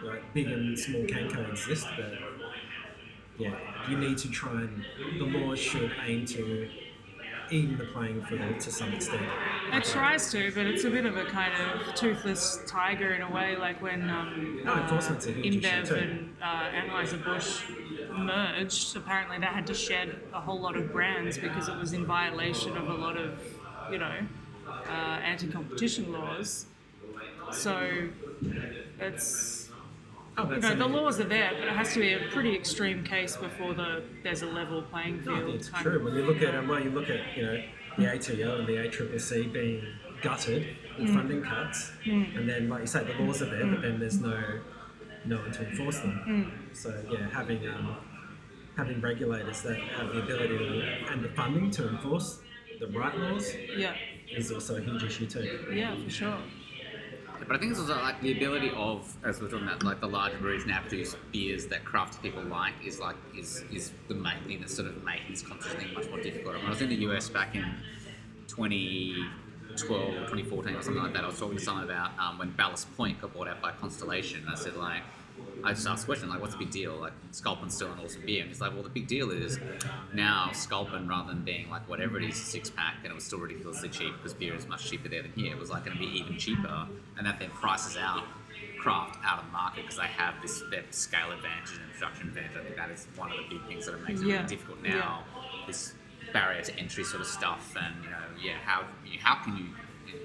Like 0.04 0.34
big 0.34 0.48
and 0.48 0.78
small 0.78 1.06
can 1.06 1.30
coexist, 1.30 1.88
but 1.96 2.14
yeah, 3.38 3.56
you 3.90 3.98
need 3.98 4.18
to 4.20 4.30
try 4.30 4.62
and 4.62 4.84
the 5.20 5.26
law 5.26 5.56
should 5.56 5.92
aim 6.06 6.26
to 6.28 6.70
even 7.52 7.78
the 7.78 7.86
playing 7.86 8.22
field 8.26 8.60
to 8.60 8.72
some 8.72 8.94
extent. 8.94 9.22
It 9.72 9.84
tries 9.84 10.32
to, 10.32 10.52
but 10.54 10.66
it's 10.66 10.84
a 10.84 10.90
bit 10.90 11.06
of 11.06 11.18
a 11.18 11.26
kind 11.26 11.54
of 11.54 11.96
toothless 11.96 12.62
tiger 12.68 13.14
in 13.14 13.22
a 13.22 13.32
way, 13.32 13.56
like 13.58 13.82
when 13.82 14.10
um, 14.10 14.62
No, 14.64 14.76
huge 14.76 15.64
InBev 15.64 15.92
and 15.92 16.36
uh, 16.42 16.70
Anheuser-Busch 16.72 17.64
merged. 18.12 18.96
Apparently, 18.96 19.40
they 19.40 19.46
had 19.46 19.68
to 19.68 19.74
shed 19.74 20.20
a 20.34 20.42
whole 20.42 20.60
lot 20.60 20.76
of 20.76 20.92
brands 20.92 21.38
because 21.38 21.68
it 21.70 21.78
was 21.78 21.94
in 21.94 22.06
violation 22.06 22.76
of 22.76 22.90
a 22.90 22.94
lot 22.94 23.18
of, 23.18 23.40
you 23.92 23.98
know, 23.98 24.16
uh, 24.68 24.92
anti-competition 25.24 26.12
laws. 26.12 26.66
So 27.52 28.10
it's 29.00 29.70
Oh, 30.40 30.52
you 30.54 30.60
know 30.60 30.76
the 30.76 30.86
laws 30.88 31.20
are 31.20 31.24
there, 31.24 31.50
but 31.58 31.64
it 31.68 31.76
has 31.76 31.94
to 31.96 32.00
be 32.00 32.14
a 32.14 32.20
pretty 32.32 32.56
extreme 32.56 33.04
case 33.04 33.36
before 33.36 33.74
the 33.74 34.04
there's 34.22 34.44
a 34.44 34.46
level 34.46 34.84
playing 34.84 35.24
No, 35.26 35.36
field. 35.36 35.56
it's 35.56 35.70
kind 35.70 35.84
true. 35.84 36.04
When 36.04 36.14
you 36.14 36.26
look 36.26 36.44
at 36.44 36.54
um, 36.54 36.68
well, 36.68 36.80
you 36.80 36.92
look 36.92 37.10
at 37.10 37.36
you 37.36 37.44
know 37.44 37.64
the 37.98 38.14
ATO 38.14 38.60
and 38.60 38.68
the 38.68 38.74
ACCC 38.74 39.52
being 39.52 39.82
gutted 40.22 40.68
with 41.00 41.12
funding 41.12 41.42
cuts, 41.42 41.92
and 42.06 42.48
then, 42.48 42.70
like 42.70 42.82
you 42.82 42.88
say, 42.88 43.04
the 43.04 43.14
laws 43.24 43.42
are 43.42 43.46
there, 43.50 43.66
but 43.66 43.82
then 43.82 44.00
there's 44.00 44.20
no 44.22 44.40
no 45.26 45.38
one 45.38 45.52
to 45.54 45.68
enforce 45.68 46.00
them. 46.02 46.70
So 46.74 46.94
yeah, 47.12 47.28
having 47.32 47.68
um, 47.68 47.98
having 48.76 49.02
regulators 49.02 49.64
that 49.64 49.80
have 49.80 50.14
the 50.14 50.22
ability 50.22 50.56
to, 50.60 51.12
and 51.12 51.24
the 51.24 51.30
funding 51.30 51.72
to 51.72 51.90
enforce 51.90 52.40
the 52.80 52.88
right 52.90 53.18
laws 53.18 53.52
Yeah, 53.76 53.96
is 54.30 54.52
also 54.52 54.78
a 54.78 54.82
huge 54.82 55.04
issue 55.04 55.26
too. 55.26 55.68
yeah, 55.74 55.96
for 56.04 56.10
sure. 56.10 56.38
But 57.40 57.56
I 57.56 57.60
think 57.60 57.72
it's 57.72 57.80
also 57.80 57.96
like 57.96 58.20
the 58.22 58.36
ability 58.36 58.72
of, 58.76 59.16
as 59.24 59.40
we're 59.40 59.48
talking 59.48 59.68
about, 59.68 59.84
like 59.84 60.02
the 60.02 60.08
larger 60.08 60.38
breweries 60.38 60.66
now 60.66 60.82
produce 60.82 61.16
beers 61.32 61.68
that 61.68 61.86
craft 61.86 62.22
people 62.22 62.44
like 62.44 62.74
is 62.84 63.00
like 63.00 63.16
is 63.38 63.64
is 63.72 63.92
the 64.08 64.16
main 64.16 64.44
thing 64.48 64.60
that's 64.60 64.76
sort 64.76 64.88
of 64.88 65.04
making 65.04 65.32
this 65.32 65.44
competition 65.44 65.80
thing 65.80 65.94
much 65.94 66.10
more 66.10 66.20
difficult. 66.20 66.56
When 66.56 66.66
I 66.66 66.70
was 66.70 66.82
in 66.82 66.90
the 66.90 66.96
US 67.08 67.30
back 67.30 67.56
in 67.56 67.64
2012 68.48 70.02
or 70.02 70.12
2014 70.14 70.76
or 70.76 70.82
something 70.82 71.04
like 71.04 71.14
that, 71.14 71.24
I 71.24 71.28
was 71.28 71.40
talking 71.40 71.58
to 71.58 71.64
someone 71.64 71.86
about 71.86 72.12
um, 72.20 72.38
when 72.40 72.52
Ballast 72.52 72.96
Point 72.98 73.22
got 73.22 73.34
bought 73.34 73.48
out 73.48 73.62
by 73.62 73.72
Constellation. 73.72 74.42
And 74.42 74.50
I 74.50 74.56
said 74.56 74.76
like. 74.76 75.04
I 75.64 75.74
just 75.74 75.88
asked 75.88 76.04
the 76.04 76.14
question 76.14 76.30
like, 76.30 76.40
"What's 76.40 76.54
the 76.54 76.60
big 76.60 76.72
deal? 76.72 76.96
Like, 76.96 77.14
Sculpin's 77.32 77.74
still 77.76 77.92
an 77.92 78.00
awesome 78.04 78.24
beer." 78.26 78.42
And 78.42 78.50
he's 78.50 78.62
like, 78.62 78.74
"Well, 78.74 78.84
the 78.84 78.90
big 78.90 79.08
deal 79.08 79.32
is 79.32 79.60
now 80.14 80.52
Sculpin, 80.54 81.08
rather 81.08 81.34
than 81.34 81.44
being 81.44 81.70
like 81.70 81.88
whatever 81.90 82.18
it 82.20 82.24
is, 82.30 82.36
a 82.40 82.44
six 82.44 82.70
pack, 82.70 82.98
and 83.04 83.12
it 83.12 83.16
was 83.16 83.24
still 83.26 83.40
ridiculously 83.40 83.90
cheap 83.90 84.14
because 84.18 84.34
beer 84.34 84.54
is 84.56 84.68
much 84.68 84.90
cheaper 84.90 85.10
there 85.10 85.24
than 85.24 85.32
here. 85.34 85.52
It 85.52 85.58
was 85.60 85.70
like 85.70 85.84
going 85.86 85.98
to 85.98 86.04
be 86.04 86.10
even 86.20 86.38
cheaper, 86.38 86.88
and 87.18 87.26
that 87.28 87.40
then 87.40 87.50
prices 87.52 87.98
out 87.98 88.24
craft 88.80 89.18
out 89.26 89.40
of 89.40 89.46
the 89.46 89.52
market 89.52 89.82
because 89.84 89.98
they 89.98 90.04
have 90.06 90.36
this 90.42 90.62
their 90.72 90.84
scale 90.92 91.32
advantage 91.32 91.78
and 91.82 91.92
production 91.94 92.28
advantage. 92.30 92.58
I 92.58 92.64
think 92.64 92.76
that 92.76 92.92
is 92.92 93.08
one 93.16 93.32
of 93.32 93.38
the 93.38 93.44
big 93.58 93.68
things 93.68 93.86
that 93.88 93.96
it 93.96 94.08
makes 94.08 94.22
it 94.22 94.28
Yeah. 94.28 94.36
really 94.38 94.48
difficult 94.48 94.82
now. 94.84 95.24
This 95.66 95.96
barrier 96.34 96.62
to 96.62 96.76
entry 96.80 97.04
sort 97.04 97.22
of 97.22 97.28
stuff, 97.28 97.76
and 97.80 97.96
you 98.04 98.10
know, 98.12 98.18
yeah, 98.42 98.58
how 98.64 98.86
how 99.20 99.44
can 99.44 99.58
you? 99.58 99.66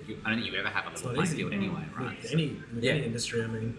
you 0.06 0.18
I 0.24 0.30
don't 0.30 0.40
think 0.40 0.52
you 0.52 0.58
ever 0.58 0.68
have 0.68 0.86
a 0.86 0.90
It's 0.90 1.02
level 1.04 1.22
playing 1.22 1.36
field 1.36 1.52
anyway, 1.52 1.84
with 1.88 1.96
right? 1.98 2.18
any 2.32 2.48
with 2.74 2.84
Yeah. 2.84 2.92
any 2.92 3.04
industry. 3.06 3.42
I 3.42 3.46
mean, 3.48 3.76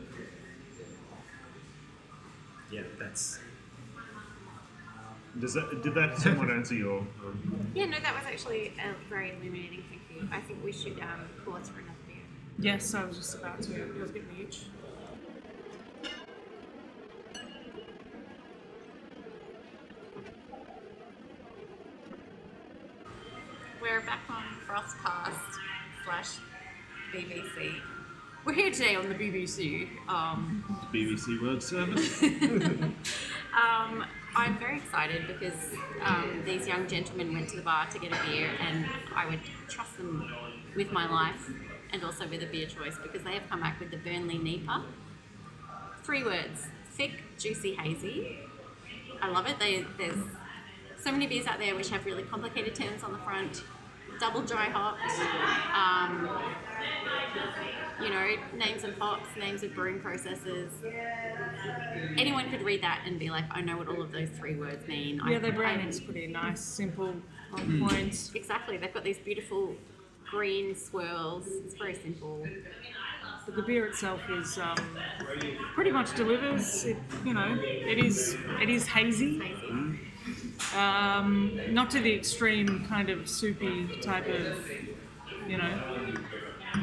yeah, 2.74 2.82
that's 3.00 3.40
Does 5.40 5.54
that 5.54 5.84
did 5.84 5.94
that 5.96 6.18
somewhat 6.18 6.50
answer 6.50 6.74
your? 6.76 7.00
Um, 7.00 7.72
Yeah, 7.76 7.86
no, 7.86 8.00
that 8.00 8.16
was 8.16 8.26
actually 8.26 8.74
uh, 8.80 8.94
very 9.10 9.32
illuminating. 9.32 9.84
Thank 9.90 10.02
you. 10.14 10.28
I 10.32 10.42
think 10.42 10.64
we 10.64 10.72
should 10.72 11.00
um, 11.00 11.28
pause 11.46 11.70
for 11.70 11.80
another 11.80 12.04
beer. 12.08 12.26
Yes, 12.60 12.94
I 12.94 13.04
was 13.04 13.18
just 13.18 13.36
about 13.36 13.62
to. 13.64 13.74
It 13.74 14.00
was 14.02 14.12
getting 14.12 14.28
me 14.30 14.44
itch. 14.44 14.62
We're 23.82 24.02
back 24.02 24.22
on 24.30 24.44
Frothcast 24.68 25.60
slash 26.06 26.38
BBC. 27.14 27.82
We're 28.46 28.52
here 28.52 28.72
today 28.72 28.96
on 28.96 29.08
the 29.08 29.16
BBC. 29.16 29.88
Um, 30.10 30.66
BBC 30.92 31.42
World 31.42 31.64
Service. 31.64 32.22
um, 32.24 34.06
I'm 34.36 34.58
very 34.60 34.80
excited 34.80 35.28
because 35.28 35.56
um, 36.02 36.44
these 36.46 36.68
young 36.68 36.86
gentlemen 36.86 37.34
went 37.34 37.48
to 37.52 37.56
the 37.56 37.62
bar 37.62 37.88
to 37.90 37.98
get 37.98 38.12
a 38.12 38.18
beer, 38.26 38.50
and 38.60 38.86
I 39.16 39.30
would 39.30 39.40
trust 39.70 39.96
them 39.96 40.30
with 40.76 40.92
my 40.92 41.10
life 41.10 41.52
and 41.94 42.04
also 42.04 42.28
with 42.28 42.44
a 42.44 42.48
beer 42.48 42.68
choice 42.68 42.98
because 43.02 43.24
they 43.24 43.34
have 43.34 43.50
come 43.50 43.62
back 43.62 43.80
with 43.80 43.92
the 43.92 43.98
Burnley 43.98 44.38
Nipa. 44.38 44.84
Three 46.04 46.26
words: 46.26 46.68
thick, 46.92 47.12
juicy, 47.40 47.76
hazy. 47.76 48.40
I 49.22 49.30
love 49.30 49.48
it. 49.48 49.58
They, 49.58 49.86
there's 49.98 50.20
so 51.02 51.14
many 51.14 51.28
beers 51.28 51.48
out 51.48 51.60
there 51.60 51.76
which 51.76 51.92
have 51.92 52.06
really 52.06 52.24
complicated 52.24 52.76
terms 52.76 53.04
on 53.04 53.14
the 53.14 53.20
front, 53.20 53.64
double 54.20 54.42
dry 54.42 54.66
hopped. 54.66 55.00
Um, 55.74 56.54
you 58.02 58.10
know, 58.10 58.28
names 58.56 58.84
of 58.84 58.98
hops, 58.98 59.28
names 59.38 59.64
of 59.64 59.74
brewing 59.74 60.00
processes. 60.00 60.72
Anyone 62.18 62.50
could 62.50 62.62
read 62.64 62.82
that 62.84 63.04
and 63.06 63.20
be 63.20 63.30
like, 63.30 63.46
I 63.52 63.62
know 63.62 63.78
what 63.78 63.88
all 63.88 64.02
of 64.02 64.12
those 64.12 64.30
three 64.30 64.56
words 64.56 64.88
mean. 64.88 65.22
I- 65.22 65.32
Yeah, 65.32 65.40
their 65.40 65.54
I- 65.54 65.56
branding's 65.56 66.00
pretty 66.00 66.28
nice, 66.28 66.60
simple, 66.62 67.16
on 67.54 67.80
point. 67.88 68.32
Exactly. 68.36 68.78
They've 68.78 68.94
got 68.94 69.04
these 69.04 69.20
beautiful 69.20 69.76
green 70.30 70.76
swirls. 70.76 71.48
It's 71.48 71.76
very 71.76 71.94
simple. 71.96 72.48
But 73.46 73.56
the 73.58 73.62
beer 73.62 73.86
itself 73.88 74.22
is 74.30 74.58
um, 74.58 74.76
pretty 75.76 75.92
much 75.92 76.16
delivers. 76.16 76.86
It, 76.86 76.98
you 77.26 77.34
know, 77.34 77.60
it 77.62 77.98
is 78.04 78.38
it 78.62 78.70
is 78.70 78.88
hazy. 78.88 79.36
Amazing. 79.36 80.00
Um, 80.78 81.60
not 81.74 81.90
to 81.92 82.00
the 82.00 82.14
extreme 82.14 82.86
kind 82.88 83.10
of 83.10 83.28
soupy 83.30 84.00
type 84.02 84.28
of, 84.28 84.58
you 85.48 85.58
know, 85.58 86.14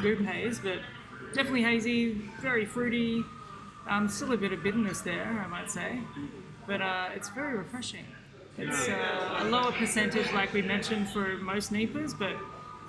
goop 0.01 0.19
haze, 0.25 0.59
but 0.59 0.79
definitely 1.33 1.63
hazy, 1.63 2.13
very 2.41 2.65
fruity. 2.65 3.23
Um, 3.87 4.07
still 4.07 4.31
a 4.31 4.37
bit 4.37 4.53
of 4.53 4.63
bitterness 4.63 5.01
there, 5.01 5.43
I 5.43 5.47
might 5.47 5.69
say, 5.71 5.99
but 6.67 6.81
uh, 6.81 7.09
it's 7.15 7.29
very 7.29 7.57
refreshing. 7.57 8.05
It's 8.57 8.87
uh, 8.89 9.39
a 9.39 9.45
lower 9.45 9.71
percentage, 9.71 10.31
like 10.33 10.53
we 10.53 10.61
mentioned, 10.61 11.09
for 11.09 11.37
most 11.37 11.71
Nepas, 11.71 12.17
but 12.17 12.35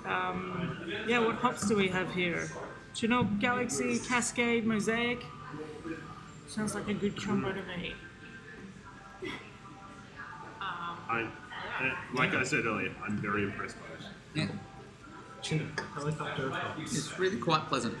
um, 0.09 0.91
yeah, 1.07 1.19
what 1.19 1.35
hops 1.35 1.67
do 1.67 1.75
we 1.75 1.87
have 1.87 2.13
here? 2.13 2.49
Chinook, 2.93 3.27
Galaxy, 3.39 3.99
Cascade, 3.99 4.65
Mosaic. 4.65 5.23
Sounds 6.47 6.75
like 6.75 6.87
a 6.87 6.93
good 6.93 7.21
combo 7.21 7.51
to 7.51 7.63
me. 7.63 7.93
I, 11.09 11.21
uh, 11.21 11.95
like 12.13 12.33
I 12.33 12.43
said 12.43 12.65
earlier, 12.65 12.91
I'm 13.03 13.17
very 13.17 13.43
impressed 13.43 13.77
by 13.79 13.85
it. 13.95 14.11
Yeah, 14.35 14.47
Chinook, 15.43 15.83
helicopter 15.93 16.51
it's 16.79 17.19
really 17.19 17.37
quite 17.37 17.67
pleasant. 17.67 17.95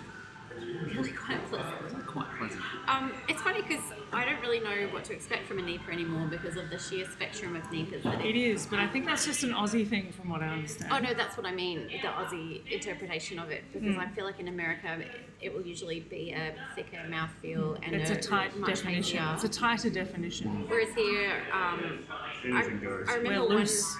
Really 0.95 1.11
quite 1.11 1.45
pleasant. 1.49 2.07
Quite 2.07 2.27
pleasant. 2.37 2.61
Um, 2.87 3.11
it's 3.27 3.41
funny 3.41 3.61
because 3.63 3.81
I 4.13 4.23
don't 4.23 4.39
really 4.39 4.59
know 4.61 4.87
what 4.93 5.03
to 5.05 5.13
expect 5.13 5.47
from 5.47 5.59
a 5.59 5.61
Nipa 5.61 5.91
anymore 5.91 6.27
because 6.27 6.55
of 6.55 6.69
the 6.69 6.77
sheer 6.79 7.05
spectrum 7.05 7.55
of 7.55 7.63
Nipas 7.63 8.03
that 8.03 8.21
It 8.21 8.35
it 8.35 8.39
is, 8.39 8.65
but 8.67 8.79
I 8.79 8.87
think 8.87 9.05
that's 9.05 9.25
just 9.25 9.43
an 9.43 9.51
Aussie 9.51 9.85
thing, 9.87 10.11
from 10.13 10.29
what 10.29 10.41
I 10.41 10.47
understand. 10.49 10.93
Oh 10.93 10.99
no, 10.99 11.13
that's 11.13 11.35
what 11.35 11.45
I 11.45 11.51
mean. 11.51 11.87
The 11.87 12.07
Aussie 12.07 12.61
interpretation 12.71 13.39
of 13.39 13.49
it, 13.49 13.63
because 13.73 13.97
I 13.97 14.07
feel 14.09 14.23
like 14.25 14.39
in 14.39 14.47
America 14.47 14.99
it 15.41 15.53
will 15.53 15.65
usually 15.65 15.99
be 16.01 16.31
a 16.31 16.53
thicker 16.75 17.01
mouthfeel 17.09 17.77
and 17.83 17.93
It's 17.95 18.11
a 18.11 18.15
tight 18.15 18.55
much 18.57 18.69
definition. 18.69 19.17
hazier. 19.17 19.31
It's 19.33 19.43
a 19.43 19.49
tighter 19.49 19.89
definition. 19.89 20.65
Whereas 20.69 20.93
here, 20.95 21.41
um, 21.51 21.99
I, 22.45 22.47
I 22.47 22.61
remember 22.61 23.07
We're 23.17 23.39
one. 23.47 23.55
loose. 23.57 23.97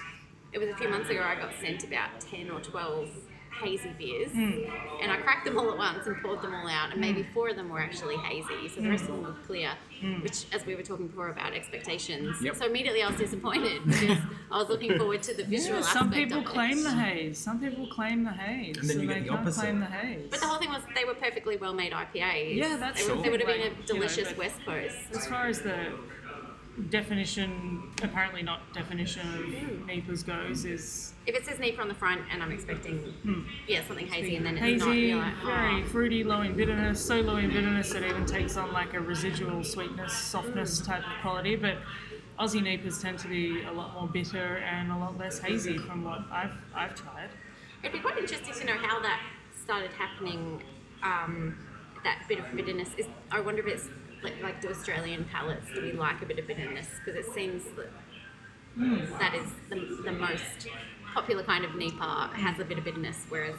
It 0.52 0.58
was 0.60 0.68
a 0.68 0.76
few 0.76 0.88
months 0.88 1.10
ago. 1.10 1.20
I 1.20 1.34
got 1.34 1.52
sent 1.60 1.82
about 1.82 2.20
ten 2.20 2.48
or 2.48 2.60
twelve 2.60 3.08
hazy 3.62 3.90
beers, 3.98 4.32
Hmm. 4.32 4.52
and 5.02 5.10
I 5.12 5.16
cracked 5.18 5.44
them 5.44 5.58
all 5.58 5.70
at 5.70 5.78
once 5.78 6.06
and 6.06 6.20
poured 6.22 6.42
them 6.42 6.54
all 6.54 6.68
out, 6.68 6.92
and 6.92 7.00
maybe 7.00 7.22
four 7.34 7.48
of 7.50 7.56
them 7.56 7.68
were 7.68 7.80
actually 7.80 8.16
hazy, 8.16 8.68
so 8.68 8.80
the 8.80 8.88
rest 8.90 9.04
of 9.04 9.10
them 9.10 9.22
were 9.22 9.32
clear. 9.46 9.70
Hmm. 10.00 10.20
Which, 10.22 10.44
as 10.52 10.66
we 10.66 10.74
were 10.74 10.82
talking 10.82 11.06
before 11.08 11.28
about 11.28 11.54
expectations, 11.54 12.36
Yep. 12.42 12.56
so 12.56 12.66
immediately 12.66 13.02
I 13.02 13.08
was 13.08 13.16
disappointed 13.18 13.82
because 13.86 14.18
I 14.50 14.58
was 14.58 14.68
looking 14.68 14.96
forward 14.98 15.22
to 15.24 15.34
the 15.34 15.44
visual 15.44 15.76
Yeah, 15.80 15.82
some 15.86 16.08
aspect 16.08 16.14
people 16.14 16.38
of 16.38 16.44
it. 16.44 16.48
claim 16.50 16.82
the 16.82 16.90
haze. 16.90 17.38
Some 17.38 17.60
people 17.60 17.86
claim 17.88 18.24
the 18.24 18.32
haze. 18.32 18.76
And 18.78 18.90
then 18.90 19.00
you 19.00 19.06
they 19.06 19.14
get 19.14 19.22
the 19.24 19.28
can't 19.30 19.40
opposite. 19.40 19.60
claim 19.60 19.80
the 19.80 19.86
haze. 19.86 20.26
But 20.30 20.40
the 20.40 20.46
whole 20.46 20.58
thing 20.58 20.70
was 20.70 20.82
they 20.94 21.04
were 21.04 21.14
perfectly 21.14 21.56
well 21.56 21.74
made 21.74 21.92
IPAs. 21.92 22.56
Yeah, 22.56 22.76
that's 22.76 23.06
they, 23.06 23.12
would- 23.12 23.24
they 23.24 23.30
would 23.30 23.40
have 23.40 23.48
been 23.48 23.60
Like, 23.60 23.70
a 23.70 23.74
you 23.74 23.80
know, 23.80 23.86
delicious 23.86 24.36
West 24.36 24.56
Coast. 24.64 24.96
as 25.12 25.26
far 25.28 25.46
as 25.46 25.60
the 25.62 25.92
definition, 26.90 27.82
apparently 28.02 28.42
not 28.42 28.60
definition 28.72 29.22
of 29.34 29.86
NEPAs 29.86 30.22
goes, 30.24 30.64
is 30.64 31.14
If 31.26 31.34
it 31.34 31.44
says 31.46 31.58
Nipah 31.58 31.80
on 31.80 31.88
the 31.88 31.94
front 31.94 32.22
and 32.32 32.42
I'm 32.42 32.52
expecting, 32.52 33.14
yeah, 33.66 33.84
something 33.86 34.06
hazy, 34.06 34.36
and 34.36 34.44
then 34.44 34.56
it's 34.58 34.82
Hmm. 34.84 34.90
hazy, 34.90 35.12
not, 35.14 35.32
you're 35.36 35.44
like, 35.44 35.44
very 35.44 35.82
oh. 35.82 35.86
fruity, 35.86 36.24
low 36.24 36.42
in 36.42 36.54
bitterness, 36.54 37.04
so 37.04 37.20
low 37.20 37.36
in 37.36 37.50
bitterness 37.50 37.94
it 37.94 38.02
even 38.04 38.26
takes 38.26 38.56
on 38.56 38.72
like 38.72 38.94
a 38.94 39.00
residual 39.00 39.62
sweetness, 39.64 40.12
softness 40.12 40.80
Mm. 40.80 40.86
type 40.86 41.04
of 41.06 41.20
quality. 41.22 41.56
But 41.56 41.78
Aussie 42.38 42.62
NEPAs 42.62 43.00
tend 43.00 43.18
to 43.20 43.28
be 43.28 43.62
a 43.64 43.72
lot 43.72 43.94
more 43.94 44.08
bitter 44.08 44.56
and 44.58 44.90
a 44.90 44.96
lot 44.96 45.16
less 45.18 45.38
hazy 45.38 45.78
from 45.78 46.02
what 46.04 46.20
I've 46.32 46.52
I've 46.74 46.94
tried. 46.94 47.30
It'd 47.82 47.92
be 47.92 48.00
quite 48.00 48.18
interesting 48.18 48.52
to 48.54 48.64
know 48.66 48.76
how 48.78 49.00
that 49.00 49.20
started 49.62 49.90
happening. 49.92 50.62
Um, 51.02 51.56
that 52.02 52.24
bit 52.28 52.38
of 52.40 52.54
bitterness 52.56 52.90
is. 52.98 53.06
I 53.30 53.40
wonder 53.40 53.66
if 53.66 53.68
it's 53.74 53.88
like, 54.24 54.42
like 54.42 54.60
do 54.60 54.68
Australian 54.70 55.24
palates 55.26 55.66
do 55.74 55.82
we 55.82 55.92
like 55.92 56.20
a 56.22 56.26
bit 56.26 56.38
of 56.38 56.46
bitterness? 56.46 56.88
Because 57.04 57.14
it 57.24 57.32
seems 57.32 57.62
that 57.76 57.88
Hmm. 58.76 58.96
that 59.20 59.34
is 59.36 59.46
the, 59.70 59.76
the 60.02 60.10
most 60.10 60.66
popular 61.14 61.44
kind 61.44 61.64
of 61.64 61.70
Nipah 61.72 62.32
has 62.32 62.58
a 62.58 62.64
bit 62.64 62.76
of 62.76 62.82
bitterness, 62.82 63.24
whereas 63.28 63.54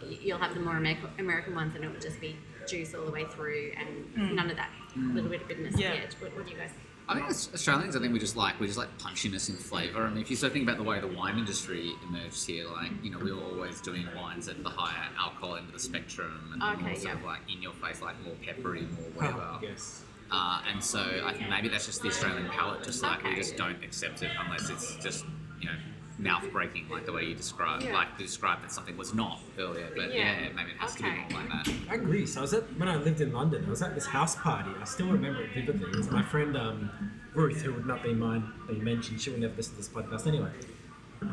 y- 0.00 0.16
you'll 0.22 0.38
have 0.38 0.54
the 0.54 0.60
more 0.60 0.76
American, 0.76 1.08
American 1.18 1.56
ones 1.56 1.74
and 1.74 1.82
it 1.84 1.90
will 1.92 1.98
just 1.98 2.20
be 2.20 2.36
juice 2.68 2.94
all 2.94 3.04
the 3.04 3.10
way 3.10 3.24
through 3.24 3.72
and 3.76 4.36
none 4.36 4.48
of 4.48 4.56
that 4.56 4.70
little 4.96 5.28
bit 5.28 5.42
of 5.42 5.48
bitterness. 5.48 5.74
Yeah. 5.76 5.94
yet. 5.94 6.14
What, 6.20 6.36
what 6.36 6.44
do 6.46 6.52
you 6.52 6.56
guys? 6.58 6.70
I 7.08 7.14
think 7.14 7.30
as 7.30 7.48
Australians, 7.54 7.96
I 7.96 8.00
think 8.00 8.12
we 8.12 8.18
just 8.18 8.36
like 8.36 8.60
we 8.60 8.66
just 8.66 8.78
like 8.78 8.96
punchiness 8.98 9.48
in 9.48 9.56
flavour. 9.56 10.04
I 10.04 10.10
mean, 10.10 10.20
if 10.20 10.30
you 10.30 10.36
start 10.36 10.52
thinking 10.52 10.68
about 10.68 10.76
the 10.76 10.88
way 10.88 11.00
the 11.00 11.06
wine 11.06 11.38
industry 11.38 11.92
emerged 12.06 12.46
here, 12.46 12.66
like 12.68 12.90
you 13.02 13.10
know, 13.10 13.18
we 13.18 13.32
were 13.32 13.42
always 13.42 13.80
doing 13.80 14.06
wines 14.14 14.46
at 14.48 14.62
the 14.62 14.68
higher 14.68 15.08
alcohol 15.18 15.56
end 15.56 15.68
of 15.68 15.72
the 15.72 15.78
spectrum, 15.78 16.50
and 16.52 16.62
Okay, 16.62 16.82
more 16.90 16.94
sort 16.96 17.14
of 17.14 17.24
like 17.24 17.40
in 17.50 17.62
your 17.62 17.72
face, 17.74 18.02
like 18.02 18.20
more 18.22 18.34
peppery, 18.44 18.82
more 18.82 19.10
whatever. 19.14 19.40
Oh, 19.42 19.58
yes. 19.62 20.02
Uh, 20.30 20.60
and 20.70 20.84
so 20.84 21.00
I 21.24 21.32
think 21.32 21.48
maybe 21.48 21.68
that's 21.68 21.86
just 21.86 22.02
the 22.02 22.08
Australian 22.08 22.48
palate, 22.50 22.82
just 22.84 23.02
like 23.02 23.24
we 23.24 23.34
just 23.34 23.56
don't 23.56 23.82
accept 23.82 24.22
it 24.22 24.30
unless 24.38 24.68
it's 24.68 24.96
just 24.96 25.24
you 25.60 25.66
know 25.66 25.76
mouth 26.18 26.44
breaking 26.52 26.88
like 26.88 27.06
the 27.06 27.12
way 27.12 27.24
you 27.24 27.34
described, 27.34 27.84
Yeah. 27.84 27.94
like 27.94 28.08
you 28.18 28.24
described 28.26 28.64
that 28.64 28.72
something 28.72 28.96
was 28.96 29.14
not 29.14 29.40
earlier. 29.58 29.88
But 29.94 30.12
yeah, 30.12 30.42
Yeah. 30.42 30.48
maybe 30.54 30.72
it 30.72 30.76
has 30.78 30.94
to 30.96 31.02
be 31.04 31.08
more 31.10 31.26
like 31.40 31.48
that. 31.48 31.68
I 31.88 31.94
agree. 31.94 32.26
So 32.26 32.40
I 32.40 32.42
was 32.42 32.54
at 32.54 32.64
when 32.78 32.88
I 32.88 32.96
lived 32.96 33.20
in 33.20 33.32
London. 33.32 33.64
I 33.66 33.70
was 33.70 33.82
at 33.82 33.94
this 33.94 34.06
house 34.06 34.34
party. 34.36 34.70
I 34.80 34.84
still 34.84 35.08
remember 35.08 35.42
it 35.42 35.50
vividly. 35.54 35.88
It 35.90 35.96
was 35.96 36.10
my 36.10 36.22
friend 36.22 36.56
um, 36.56 36.90
Ruth, 37.34 37.62
who 37.62 37.72
would 37.74 37.86
not 37.86 38.02
be 38.02 38.12
mine 38.14 38.50
being 38.66 38.82
mentioned. 38.82 39.20
She 39.20 39.30
would 39.30 39.40
never 39.40 39.54
listen 39.54 39.72
to 39.74 39.78
this 39.78 39.88
podcast 39.88 40.26
anyway. 40.26 40.50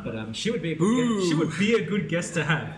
But 0.04 0.16
um, 0.16 0.34
she 0.34 0.52
would 0.52 0.62
be 0.62 0.72
a 0.74 0.76
good 0.76 1.16
guest, 1.16 1.28
she 1.30 1.34
would 1.36 1.58
be 1.60 1.74
a 1.76 1.84
good 1.86 2.10
guest 2.10 2.34
to 2.36 2.44
have. 2.44 2.74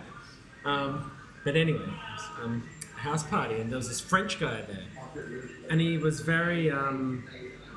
Um, 0.65 1.11
but 1.45 1.55
anyway, 1.55 1.79
was, 1.79 2.25
um, 2.43 2.63
a 2.95 2.99
house 2.99 3.23
party, 3.23 3.55
and 3.55 3.69
there 3.69 3.77
was 3.77 3.87
this 3.87 4.01
French 4.01 4.39
guy 4.39 4.61
there, 4.63 5.43
and 5.69 5.79
he 5.79 5.97
was 5.97 6.19
very 6.19 6.69
um, 6.69 7.23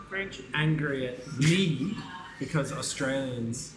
French. 0.08 0.40
angry 0.54 1.06
at 1.08 1.24
me 1.38 1.96
because 2.40 2.72
Australians 2.72 3.74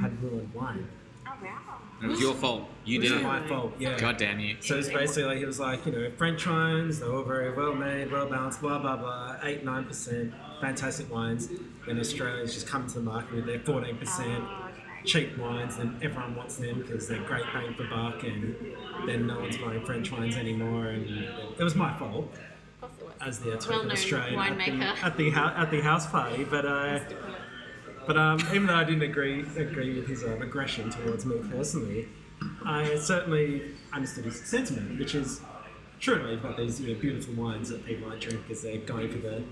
had 0.00 0.22
ruined 0.22 0.52
wine. 0.54 0.88
Oh 1.26 1.30
wow. 1.42 1.78
It 2.02 2.06
was 2.08 2.20
your 2.20 2.34
fault. 2.34 2.68
You 2.84 3.00
did 3.00 3.12
It 3.12 3.14
was 3.14 3.22
my 3.22 3.46
fault. 3.46 3.72
Yeah. 3.78 3.96
God 3.96 4.16
damn 4.16 4.40
you. 4.40 4.56
So 4.60 4.76
it's 4.76 4.88
basically 4.88 5.24
like 5.24 5.38
he 5.38 5.44
was 5.44 5.60
like, 5.60 5.86
you 5.86 5.92
know, 5.92 6.10
French 6.16 6.46
wines, 6.46 6.98
they're 7.00 7.12
all 7.12 7.22
very 7.22 7.52
well 7.54 7.74
made, 7.74 8.10
well 8.10 8.26
balanced, 8.28 8.60
blah 8.60 8.78
blah 8.78 8.96
blah, 8.96 9.36
eight 9.44 9.64
nine 9.64 9.84
percent, 9.84 10.32
fantastic 10.60 11.12
wines. 11.12 11.48
Then 11.86 11.98
Australians 12.00 12.54
just 12.54 12.66
come 12.66 12.86
to 12.88 12.94
the 12.94 13.00
market 13.02 13.34
with 13.34 13.46
their 13.46 13.60
fourteen 13.60 13.96
percent 13.98 14.42
Oh, 14.44 14.64
okay. 14.68 15.04
cheap 15.04 15.38
wines, 15.38 15.78
and 15.78 16.02
everyone 16.02 16.34
wants 16.34 16.56
them 16.56 16.80
because 16.82 17.06
they're 17.08 17.22
great 17.22 17.44
bang 17.52 17.72
for 17.74 17.84
buck, 17.88 18.22
and 18.24 18.56
then 19.06 19.26
no 19.28 19.38
one's 19.38 19.56
buying 19.58 19.84
French 19.84 20.10
wines 20.10 20.36
anymore, 20.36 20.86
and 20.86 21.08
it 21.58 21.62
was 21.62 21.74
my 21.76 21.96
fault 21.98 22.32
Of 22.82 22.98
course 22.98 23.12
it 23.20 23.20
was. 23.20 23.28
as 23.28 23.38
the 23.40 23.52
token 23.52 23.68
Well-known 23.70 23.92
Australian 23.92 24.38
at 24.40 24.56
the, 24.58 24.62
winemaker. 24.72 25.04
at 25.04 25.16
the 25.16 25.30
at 25.32 25.70
the 25.70 25.80
house 25.80 26.06
party, 26.08 26.42
but 26.44 26.64
uh, 26.66 26.98
but 28.06 28.16
um, 28.16 28.40
even 28.50 28.66
though 28.66 28.74
I 28.74 28.84
didn't 28.84 29.02
agree 29.02 29.44
agree 29.56 29.94
with 29.94 30.08
his 30.08 30.24
um, 30.24 30.42
aggression 30.42 30.90
towards 30.90 31.24
me 31.24 31.36
personally, 31.50 32.08
I 32.64 32.96
certainly 32.96 33.72
understood 33.92 34.24
his 34.24 34.40
sentiment, 34.40 34.98
which 34.98 35.14
is 35.14 35.40
true. 36.00 36.30
You've 36.30 36.42
got 36.42 36.56
these 36.56 36.80
you 36.80 36.94
know, 36.94 37.00
beautiful 37.00 37.34
wines 37.34 37.68
that 37.68 37.84
people 37.86 38.08
might 38.08 38.20
drink 38.20 38.42
because 38.46 38.62
they're 38.62 38.78
going 38.78 39.10
for 39.10 39.18
the, 39.18 39.42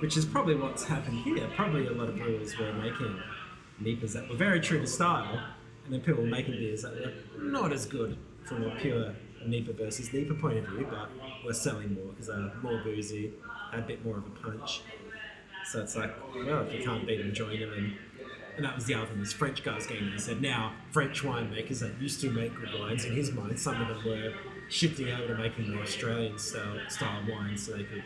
which 0.00 0.16
is 0.16 0.24
probably 0.24 0.54
what's 0.54 0.84
happened 0.84 1.18
here. 1.20 1.48
Probably 1.56 1.86
a 1.86 1.92
lot 1.92 2.08
of 2.08 2.16
brewers 2.16 2.56
were 2.58 2.72
making 2.74 3.20
NEPAs 3.80 4.12
that 4.14 4.28
were 4.28 4.36
very 4.36 4.60
true 4.60 4.80
to 4.80 4.86
style, 4.86 5.40
and 5.84 5.92
then 5.92 6.00
people 6.00 6.22
were 6.22 6.28
making 6.28 6.54
beers 6.54 6.82
that 6.82 6.94
were 6.94 7.12
not 7.42 7.72
as 7.72 7.86
good 7.86 8.16
from 8.44 8.62
a 8.64 8.70
pure 8.76 9.12
NEPA 9.44 9.72
versus 9.72 10.12
NEPA 10.12 10.34
point 10.34 10.58
of 10.58 10.66
view, 10.66 10.86
but 10.88 11.10
were 11.44 11.52
selling 11.52 11.94
more 11.94 12.12
because 12.12 12.28
they 12.28 12.34
were 12.34 12.52
more 12.62 12.80
boozy, 12.82 13.32
had 13.70 13.80
a 13.80 13.82
bit 13.82 14.04
more 14.04 14.18
of 14.18 14.26
a 14.26 14.30
punch. 14.30 14.82
So 15.66 15.80
it's 15.80 15.96
like, 15.96 16.14
well, 16.34 16.62
if 16.62 16.72
you 16.72 16.84
can't 16.84 17.06
beat 17.06 17.18
them, 17.18 17.34
join 17.34 17.58
them. 17.60 17.72
And, 17.72 17.96
and 18.56 18.64
that 18.64 18.74
was 18.74 18.86
the 18.86 18.94
other 18.94 19.06
thing. 19.06 19.20
This 19.20 19.32
French 19.32 19.62
guy's 19.62 19.86
getting. 19.86 20.10
He 20.10 20.18
said 20.18 20.40
now 20.40 20.74
French 20.90 21.22
winemakers 21.22 21.80
that 21.80 22.00
used 22.00 22.20
to 22.20 22.30
make 22.30 22.54
good 22.54 22.78
wines, 22.78 23.04
in 23.04 23.14
his 23.14 23.32
mind, 23.32 23.58
some 23.58 23.80
of 23.80 23.88
them 23.88 24.04
were 24.06 24.32
shifting 24.68 25.10
over 25.10 25.28
to 25.28 25.34
making 25.34 25.72
more 25.72 25.82
Australian 25.82 26.38
style 26.38 26.78
style 26.88 27.22
wines, 27.28 27.66
so 27.66 27.72
they 27.72 27.84
could 27.84 28.04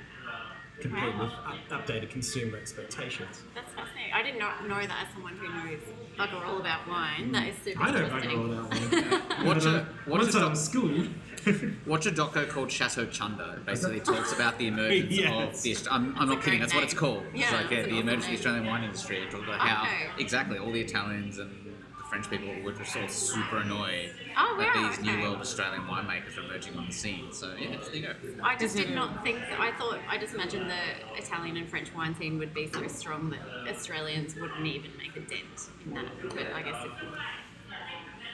compete 0.81 1.05
with 1.19 1.31
up, 1.31 1.57
updated 1.87 2.11
consumer 2.11 2.57
expectations. 2.59 3.43
That's 3.55 3.73
fascinating. 3.73 4.13
I 4.15 4.23
did 4.23 4.39
not 4.39 4.67
know 4.69 4.81
that 4.81 5.07
as 5.07 5.13
someone 5.15 5.37
who 5.37 5.49
knows 5.49 5.81
bugger 6.19 6.45
all 6.47 6.59
about 6.59 6.89
wine. 6.89 7.33
That 7.33 7.49
is 7.49 7.57
super 7.65 7.83
I 7.83 7.91
know 7.91 8.05
interesting. 8.05 8.31
bugger 8.31 8.59
all 8.59 8.69
that 8.69 9.37
one. 9.39 9.47
Watch 9.47 9.65
a 9.65 9.71
uh, 9.71 9.85
watch 10.07 10.21
once 10.23 10.35
a 10.35 10.39
I 10.39 10.41
doc, 10.43 10.51
was 10.51 10.65
schooled. 10.65 11.09
watch 11.87 12.05
a 12.07 12.11
doco 12.11 12.47
called 12.49 12.71
Chateau 12.71 13.07
Chunder. 13.07 13.55
It 13.57 13.65
basically 13.67 14.01
talks 14.01 14.33
about 14.33 14.59
the 14.59 14.67
emergence 14.67 15.11
Yes. 15.19 15.57
of 15.79 15.85
the. 15.85 15.91
I'm, 15.95 16.15
I'm 16.19 16.29
not 16.29 16.43
kidding. 16.43 16.59
great 16.59 16.61
That's 16.61 16.75
what 16.75 16.85
it's 16.85 16.93
name. 16.93 17.01
called. 17.01 17.23
it's 17.33 17.53
like 17.53 17.67
uh, 17.67 17.69
that's 17.71 17.73
an 17.73 17.83
the 17.83 17.97
awesome 17.97 18.09
emergence 18.09 18.25
of 18.25 18.25
the 18.25 18.27
name. 18.29 18.35
Australian 18.37 18.67
wine 18.67 18.85
industry. 18.85 19.19
It 19.23 19.31
talks 19.31 19.45
about 19.45 19.61
how 19.61 19.83
Okay. 19.85 20.23
exactly 20.23 20.59
all 20.59 20.71
the 20.73 20.81
Italians 20.81 21.39
and 21.39 21.51
the 21.65 21.70
French 22.11 22.29
people 22.29 22.49
were 22.65 22.73
just 22.73 22.97
all 22.97 23.07
super 23.07 23.59
annoyed 23.59 24.11
Oh, 24.37 24.57
that 24.59 24.75
wow, 24.75 24.89
these 24.89 25.01
new 25.01 25.23
world 25.23 25.41
Australian 25.41 25.83
winemakers 25.83 26.37
are 26.37 26.43
emerging 26.45 26.77
on 26.77 26.87
the 26.87 26.93
scene. 26.93 27.33
So 27.33 27.55
yeah, 27.57 27.77
there 27.81 27.95
you 27.95 28.03
go. 28.03 28.15
I 28.43 28.57
just 28.57 28.77
did 28.77 28.91
not 28.91 29.23
think. 29.23 29.39
That, 29.39 29.61
I 29.61 29.71
thought. 29.73 30.01
I 30.09 30.19
just 30.19 30.35
imagined 30.35 30.69
the 30.69 31.17
Italian 31.17 31.57
and 31.57 31.69
French 31.71 31.95
wine 31.95 32.17
scene 32.17 32.37
would 32.41 32.53
be 32.53 32.69
so 32.73 32.87
strong 32.89 33.31
that 33.31 33.41
Australians 33.73 34.35
wouldn't 34.35 34.67
even 34.67 34.91
make 34.99 35.15
a 35.17 35.21
dent 35.21 35.71
in 35.85 35.95
that. 35.95 36.07
But 36.31 36.53
I 36.53 36.63
guess 36.63 36.85
if, 36.85 36.93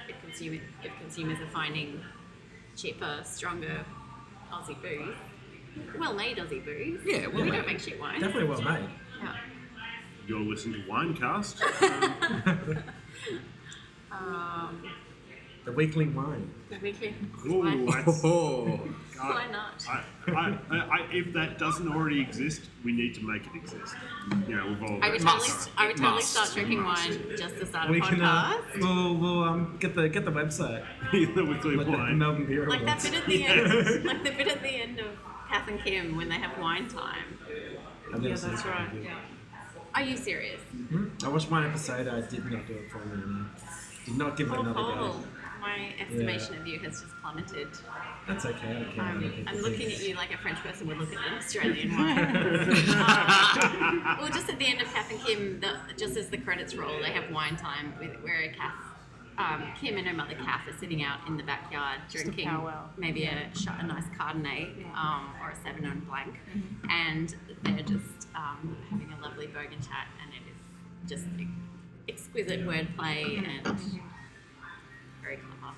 if, 0.08 0.22
consumer, 0.22 0.58
if 0.82 0.92
consumers 0.98 1.38
are 1.40 1.50
finding 1.50 2.00
cheaper, 2.76 3.20
stronger 3.24 3.84
Aussie 4.50 4.80
booze, 4.80 5.16
well-made 5.98 6.38
Aussie 6.38 6.64
booze, 6.64 7.00
Yeah, 7.04 7.26
well 7.26 7.42
we 7.44 7.50
made. 7.50 7.56
don't 7.58 7.66
make 7.66 7.80
shit 7.80 8.00
wine. 8.00 8.20
Definitely 8.20 8.48
well 8.48 8.62
made. 8.62 8.88
Yeah. 9.22 9.36
You're 10.26 10.40
listening 10.40 10.82
to 10.82 10.88
Winecast. 10.90 12.46
Um, 12.46 12.82
The 15.64 15.72
weekly 15.72 16.06
wine. 16.06 16.48
we 16.80 16.92
can. 16.92 17.30
Ooh, 17.46 17.60
why, 17.86 17.96
that's- 18.02 18.20
Oh, 18.24 18.78
why 19.18 19.46
not? 19.50 19.84
I, 19.88 20.04
I, 20.28 20.58
I, 20.70 20.76
I, 20.76 21.08
if 21.10 21.32
that 21.32 21.58
doesn't 21.58 21.88
already 21.90 22.20
exist, 22.20 22.62
we 22.84 22.92
need 22.92 23.14
to 23.14 23.24
make 23.24 23.46
it 23.46 23.54
exist. 23.56 23.96
You 24.46 24.56
know, 24.56 24.66
we've 24.68 24.82
all. 24.82 25.02
I 25.02 25.10
would 25.10 25.22
must. 25.22 25.48
totally, 25.48 25.72
I 25.76 25.86
would 25.88 25.96
totally 25.96 26.14
must. 26.16 26.30
start 26.32 26.50
drinking 26.52 26.84
wine 26.84 27.36
just 27.36 27.56
to 27.56 27.66
start 27.66 27.88
a 27.88 27.92
We 27.92 28.00
can 28.00 28.20
uh, 28.22 28.60
we'll, 28.76 29.16
we'll 29.16 29.42
um, 29.44 29.76
get 29.80 29.94
the 29.94 30.08
get 30.08 30.24
the 30.24 30.30
website. 30.32 30.84
the 31.12 31.44
weekly 31.44 31.76
Like 31.76 31.86
the 31.86 31.92
wine. 31.92 32.18
Melbourne 32.18 32.46
Beer 32.46 32.68
Like 32.68 32.84
that 32.84 33.02
bit 33.02 33.14
at 33.14 33.26
the 33.26 33.44
end, 33.46 34.04
like 34.04 34.22
the 34.22 34.30
bit 34.32 34.48
at 34.48 34.62
the 34.62 34.68
end 34.68 35.00
of 35.00 35.06
Kath 35.48 35.68
and 35.68 35.82
Kim 35.82 36.16
when 36.16 36.28
they 36.28 36.36
have 36.36 36.58
wine 36.58 36.86
time. 36.88 37.38
Yeah, 38.20 38.36
that's 38.36 38.64
right. 38.66 38.88
Yeah. 39.02 39.14
Are 39.94 40.02
you 40.02 40.16
serious? 40.16 40.60
Hmm? 40.60 41.06
I 41.24 41.28
watched 41.28 41.50
one 41.50 41.64
episode. 41.64 42.06
I 42.06 42.20
did 42.20 42.44
not 42.44 42.66
do 42.66 42.74
it 42.74 42.90
for 42.90 42.98
me. 42.98 43.46
No. 44.08 44.12
Did 44.14 44.18
not 44.18 44.36
give 44.36 44.48
it 44.48 44.56
Oh, 44.56 44.60
another 44.60 44.74
Paul, 44.74 44.96
go. 45.12 45.24
my 45.60 45.92
estimation 46.00 46.56
of 46.60 46.66
you 46.66 46.78
has 46.80 47.00
just 47.00 47.12
plummeted. 47.22 47.68
That's 48.26 48.44
okay. 48.44 48.68
I 48.68 48.72
don't 48.72 48.92
care 48.92 49.04
what 49.04 49.14
other 49.14 49.26
I'm, 49.26 49.30
people 49.32 49.60
looking 49.60 49.86
at 49.92 50.00
you 50.08 50.14
like 50.16 50.34
a 50.34 50.38
French 50.38 50.58
person 50.58 50.86
would 50.88 50.98
look 50.98 51.12
at 51.14 51.26
an 51.32 51.38
Australian 51.38 51.90
wine. 51.96 52.36
Um, 52.96 54.18
well, 54.20 54.28
just 54.28 54.48
at 54.48 54.58
the 54.58 54.66
end 54.66 54.80
of 54.80 54.92
Kath 54.92 55.10
and 55.10 55.20
Kim, 55.20 55.60
the, 55.60 55.74
just 55.96 56.16
as 56.16 56.28
the 56.28 56.38
credits 56.38 56.74
roll, 56.74 57.00
they 57.00 57.10
have 57.12 57.30
wine 57.32 57.56
time 57.56 57.94
with 58.00 58.16
where 58.22 58.52
Kath, 58.52 58.74
um, 59.38 59.62
Kim 59.80 59.96
and 59.96 60.06
her 60.06 60.14
mother 60.14 60.34
Kath 60.34 60.66
are 60.68 60.76
sitting 60.78 61.02
out 61.02 61.18
in 61.28 61.36
the 61.36 61.42
backyard 61.42 62.00
Just 62.10 62.24
a 62.24 62.28
drinking 62.28 62.48
powwow. 62.48 62.88
maybe 62.96 63.24
a, 63.24 63.48
shot, 63.56 63.82
a 63.82 63.86
nice 63.86 64.04
Cardonet 64.18 64.68
um, 64.96 65.30
or 65.42 65.50
a 65.50 65.54
Sauvignon 65.56 66.06
Blanc, 66.06 66.34
Mm-hmm. 66.56 66.90
and 66.90 67.36
they're 67.62 67.84
just 67.84 68.28
um, 68.34 68.76
having 68.90 69.12
a 69.12 69.22
lovely 69.22 69.46
bogan 69.46 69.78
chat, 69.86 70.06
and 70.22 70.32
it 70.32 70.42
is 70.50 71.08
just 71.10 71.26
exquisite 72.36 72.66
wordplay 72.66 73.38
and 73.38 73.66
very 75.22 75.36
clever. 75.36 75.74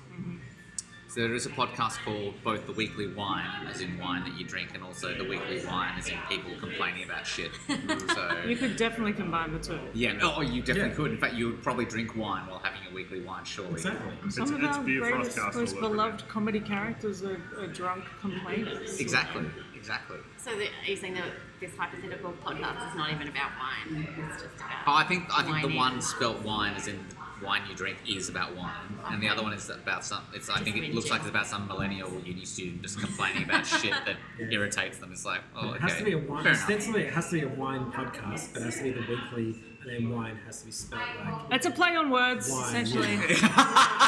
So 1.07 1.21
there 1.21 1.33
is 1.33 1.47
a 1.47 1.49
podcast 1.49 2.03
called 2.05 2.35
both 2.43 2.67
the 2.67 2.71
weekly 2.73 3.11
wine, 3.11 3.65
as 3.67 3.81
in 3.81 3.97
wine 3.97 4.23
that 4.25 4.37
you 4.39 4.45
drink, 4.45 4.75
and 4.75 4.83
also 4.83 5.15
the 5.17 5.23
weekly 5.23 5.65
wine, 5.65 5.95
as 5.97 6.07
in 6.07 6.17
people 6.29 6.51
complaining 6.59 7.03
about 7.05 7.25
shit. 7.25 7.49
So 8.13 8.41
You 8.45 8.55
could 8.55 8.75
definitely 8.75 9.13
combine 9.13 9.53
the 9.53 9.59
two. 9.59 9.79
yeah, 9.93 10.19
oh, 10.21 10.35
oh, 10.37 10.41
you 10.41 10.61
definitely 10.61 10.89
Yeah. 10.91 10.95
could. 10.95 11.11
In 11.11 11.17
fact, 11.17 11.33
you 11.33 11.47
would 11.47 11.63
probably 11.63 11.85
drink 11.85 12.15
wine 12.15 12.45
while 12.47 12.59
having 12.59 12.81
a 12.91 12.93
weekly 12.93 13.21
wine, 13.21 13.43
surely. 13.43 13.73
Exactly. 13.73 14.29
Some 14.29 14.53
of 14.53 14.63
it's 14.63 14.77
our 14.77 14.83
beer 14.83 14.99
greatest, 14.99 15.35
Frothcast 15.37 15.55
most 15.55 15.75
all 15.77 15.85
over 15.85 15.89
beloved 15.89 16.27
comedy 16.27 16.59
characters 16.59 17.23
are, 17.23 17.41
are 17.57 17.67
drunk 17.67 18.03
complainers. 18.21 18.99
Exactly. 18.99 19.45
Exactly. 19.75 20.17
So 20.37 20.51
the, 20.51 20.65
are 20.65 20.85
you 20.89 20.95
saying 20.95 21.15
that 21.15 21.25
this 21.59 21.75
hypothetical 21.77 22.33
podcast 22.43 22.89
is 22.89 22.95
not 22.95 23.11
even 23.11 23.27
about 23.27 23.51
wine? 23.59 24.07
It's 24.29 24.41
just 24.43 24.55
about. 24.55 24.69
Oh, 24.87 24.93
I 24.93 25.03
think 25.03 25.25
I 25.37 25.43
think 25.43 25.71
the 25.71 25.77
one 25.77 26.01
spelt 26.01 26.41
wine, 26.43 26.73
as 26.75 26.87
in 26.87 26.99
wine 27.43 27.61
you 27.69 27.75
drink, 27.75 27.97
is 28.07 28.29
about 28.29 28.55
wine, 28.55 28.99
and 29.07 29.21
the 29.21 29.27
other 29.29 29.41
one 29.43 29.53
is 29.53 29.69
about 29.69 30.03
some. 30.05 30.23
It's 30.33 30.49
I 30.49 30.59
think 30.59 30.77
it 30.77 30.93
looks 30.93 31.09
like 31.09 31.21
it's 31.21 31.29
about 31.29 31.47
some 31.47 31.67
millennial 31.67 32.11
uni 32.23 32.45
student 32.45 32.81
just 32.81 32.99
complaining 32.99 33.43
about 33.43 33.65
shit 33.81 33.91
that 34.05 34.17
irritates 34.39 34.97
them. 34.99 35.11
It's 35.11 35.25
like, 35.25 35.41
oh, 35.55 35.69
okay. 35.69 35.75
It 35.75 35.81
has 35.81 35.97
to 35.97 36.03
be 36.03 36.13
a 36.13 36.17
wine. 36.17 36.43
Fair 36.43 36.51
enough. 36.53 36.63
Ostensibly, 36.63 37.03
it 37.03 37.13
has 37.13 37.29
to 37.29 37.35
be 37.35 37.41
a 37.41 37.49
wine 37.49 37.91
podcast, 37.91 38.53
but 38.53 38.61
it 38.61 38.65
has 38.65 38.77
to 38.77 38.83
be 38.83 38.91
the 38.91 39.01
weekly, 39.01 39.55
and 39.81 39.89
then 39.89 40.09
wine 40.09 40.37
has 40.45 40.59
to 40.61 40.65
be 40.65 40.71
spelled 40.71 41.01
like. 41.23 41.33
It's 41.51 41.65
a 41.65 41.71
play 41.71 41.95
on 41.95 42.09
words, 42.09 42.49
Wine, 42.49 42.75
essentially. 42.75 43.19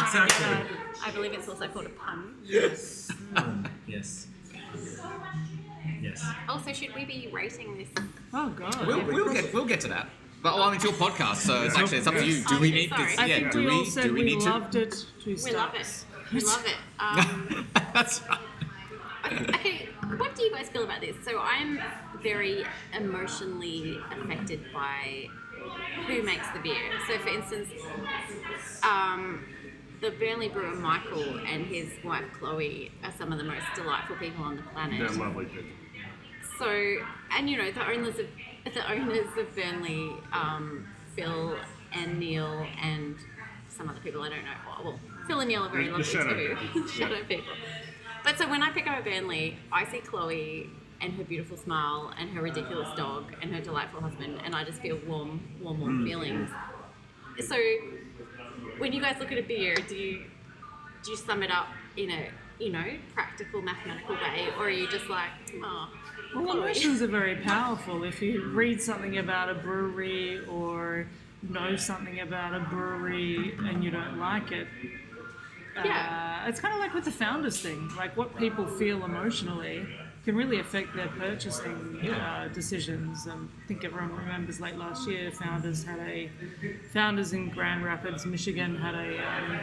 Exactly. 0.01 0.77
I 1.05 1.11
believe 1.13 1.33
it's 1.33 1.47
also 1.47 1.67
called 1.67 1.85
a 1.85 1.89
pun. 1.89 2.35
Yes. 2.43 3.11
Um, 3.35 3.65
yes. 3.87 4.27
Yes. 6.01 6.25
Also, 6.49 6.73
should 6.73 6.93
we 6.95 7.05
be 7.05 7.29
rating 7.31 7.77
this? 7.77 7.87
Oh 8.33 8.49
god. 8.49 8.85
We'll, 8.87 9.05
we'll 9.05 9.33
get 9.33 9.53
we'll 9.53 9.65
get 9.65 9.79
to 9.81 9.87
that. 9.89 10.09
But 10.43 10.55
well, 10.55 10.63
I 10.63 10.67
mean, 10.67 10.75
it's 10.77 10.83
your 10.83 10.93
podcast, 10.93 11.35
so 11.37 11.61
it's 11.63 11.77
actually 11.77 11.99
it's 11.99 12.07
up 12.07 12.15
to 12.15 12.25
you. 12.25 12.43
Do 12.43 12.55
Oh, 12.55 12.59
we 12.59 12.71
need 12.71 12.89
sorry. 12.89 13.05
this? 13.05 13.19
I 13.19 13.25
Yeah. 13.27 13.35
think 13.39 13.51
Do 13.51 13.59
we, 13.59 13.65
we 13.67 13.71
all 13.71 13.85
said 13.85 14.03
do 14.05 14.13
we 14.13 14.19
we, 14.23 14.25
need 14.25 14.41
to? 14.41 14.49
loved 14.49 14.75
it. 14.75 15.05
Two 15.23 15.37
We 15.45 15.51
love 15.51 15.75
it. 15.75 15.85
stars. 15.85 16.05
We 16.33 16.39
love 16.41 16.65
it. 16.65 16.75
Um, 16.99 17.67
That's 17.93 18.21
right. 18.27 18.39
okay, 19.55 19.89
what 20.17 20.35
do 20.35 20.43
you 20.43 20.51
guys 20.51 20.69
feel 20.69 20.83
about 20.83 21.01
this? 21.01 21.15
So 21.23 21.39
I'm 21.39 21.79
very 22.23 22.63
emotionally 22.97 23.97
affected 24.11 24.61
by 24.73 25.27
who 26.07 26.23
makes 26.23 26.47
the 26.51 26.59
beer. 26.59 26.91
So, 27.07 27.17
for 27.19 27.29
instance, 27.29 27.69
um, 28.83 29.43
the 30.01 30.11
Burnley 30.11 30.49
brewer 30.49 30.75
Michael 30.75 31.39
and 31.47 31.65
his 31.65 31.89
wife 32.03 32.25
Chloe 32.39 32.91
are 33.03 33.11
some 33.17 33.31
of 33.31 33.37
the 33.37 33.43
most 33.43 33.65
delightful 33.75 34.15
people 34.17 34.43
on 34.43 34.55
the 34.57 34.63
planet. 34.63 34.99
They're 34.99 35.17
lovely 35.25 35.45
people. 35.45 35.63
So, 36.61 36.69
and 37.35 37.49
you 37.49 37.57
know, 37.57 37.71
the 37.71 37.83
owners 37.89 38.19
of 38.19 38.27
the 38.71 38.91
owners 38.91 39.27
of 39.35 39.55
Burnley, 39.55 40.11
um, 40.31 40.85
Phil 41.15 41.57
and 41.91 42.19
Neil 42.19 42.67
and 42.79 43.15
some 43.67 43.89
other 43.89 43.99
people 43.99 44.21
I 44.21 44.29
don't 44.29 44.43
know. 44.45 44.83
Well, 44.83 44.99
Phil 45.25 45.39
and 45.39 45.49
Neil 45.49 45.63
are 45.63 45.69
very 45.69 45.85
The- 45.85 45.91
the 45.93 45.97
lovely 45.97 46.13
shadow 46.13 46.35
too. 46.35 46.55
people. 46.61 46.87
shadow 46.99 47.23
people. 47.23 47.53
But 48.23 48.37
so 48.37 48.47
when 48.47 48.61
I 48.61 48.69
pick 48.69 48.85
up 48.85 48.99
a 48.99 49.01
Burnley, 49.01 49.57
I 49.71 49.85
see 49.85 50.01
Chloe 50.01 50.69
and 51.01 51.13
her 51.13 51.23
beautiful 51.23 51.57
smile 51.57 52.13
and 52.19 52.29
her 52.29 52.43
ridiculous 52.43 52.89
dog 52.95 53.33
and 53.41 53.51
her 53.55 53.59
delightful 53.59 53.99
husband, 54.01 54.39
and 54.45 54.53
I 54.55 54.63
just 54.63 54.81
feel 54.81 54.99
warm, 55.07 55.41
warm, 55.59 55.79
warm 55.81 56.05
feelings. 56.05 56.51
So 57.39 57.57
when 58.77 58.93
you 58.93 59.01
guys 59.01 59.15
look 59.19 59.31
at 59.31 59.39
a 59.39 59.41
beer, 59.41 59.73
do 59.89 59.95
you 59.95 60.25
do 61.03 61.09
you 61.09 61.17
sum 61.17 61.41
it 61.41 61.49
up 61.49 61.69
in 61.97 62.11
a 62.11 62.29
you 62.59 62.71
know 62.71 62.85
practical 63.15 63.63
mathematical 63.63 64.13
way, 64.13 64.49
or 64.59 64.65
are 64.65 64.69
you 64.69 64.87
just 64.87 65.09
like, 65.09 65.31
oh, 65.63 65.89
Well, 66.35 66.57
emotions 66.57 67.01
are 67.01 67.07
very 67.07 67.35
powerful. 67.37 68.03
If 68.03 68.21
you 68.21 68.49
read 68.49 68.81
something 68.81 69.17
about 69.17 69.49
a 69.49 69.53
brewery 69.55 70.43
or 70.45 71.07
know 71.43 71.75
something 71.75 72.19
about 72.21 72.53
a 72.53 72.59
brewery 72.61 73.55
and 73.59 73.83
you 73.83 73.91
don't 73.91 74.17
like 74.19 74.51
it, 74.51 74.67
Yeah. 75.83 76.41
uh, 76.45 76.49
it's 76.49 76.59
kind 76.59 76.73
of 76.73 76.79
like 76.79 76.93
with 76.93 77.05
the 77.05 77.11
founders 77.11 77.59
thing. 77.61 77.89
Like 77.97 78.15
what 78.15 78.35
people 78.37 78.65
feel 78.65 79.03
emotionally 79.03 79.85
can 80.23 80.35
really 80.35 80.59
affect 80.59 80.95
their 80.95 81.07
purchasing 81.07 81.99
uh, 82.13 82.47
decisions. 82.53 83.25
And 83.25 83.49
I 83.63 83.67
think 83.67 83.83
everyone 83.83 84.15
remembers 84.15 84.61
late 84.61 84.77
last 84.77 85.07
year, 85.09 85.31
founders 85.31 85.83
had 85.83 85.99
a 85.99 86.29
founders 86.93 87.33
in 87.33 87.49
Grand 87.49 87.83
Rapids, 87.83 88.25
Michigan, 88.25 88.75
had 88.77 88.93
a 88.95 89.17
um, 89.27 89.59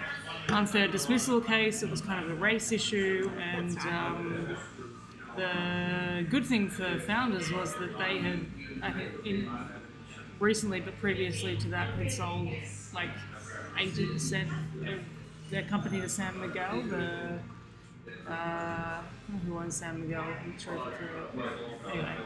unfair 0.48 0.88
dismissal 0.88 1.40
case. 1.40 1.82
It 1.82 1.90
was 1.90 2.00
kind 2.00 2.24
of 2.24 2.30
a 2.32 2.34
race 2.34 2.72
issue, 2.72 3.30
and 3.40 3.78
um, 3.78 4.56
the 5.38 6.26
good 6.28 6.44
thing 6.44 6.68
for 6.68 6.98
founders 7.00 7.50
was 7.52 7.74
that 7.74 7.96
they 7.98 8.18
had, 8.18 8.46
think, 8.94 9.26
in 9.26 9.50
recently, 10.38 10.80
but 10.80 10.98
previously 10.98 11.56
to 11.56 11.68
that, 11.68 11.94
had 11.94 12.10
sold 12.10 12.48
like 12.94 13.10
80% 13.76 14.48
of 14.86 15.00
their 15.50 15.62
company 15.64 16.00
to 16.00 16.08
San 16.08 16.38
Miguel, 16.40 16.82
the 16.82 17.38
uh, 18.30 19.00
who 19.46 19.58
owns 19.58 19.76
San 19.76 20.00
Miguel. 20.00 20.24
Anyway. 21.90 22.16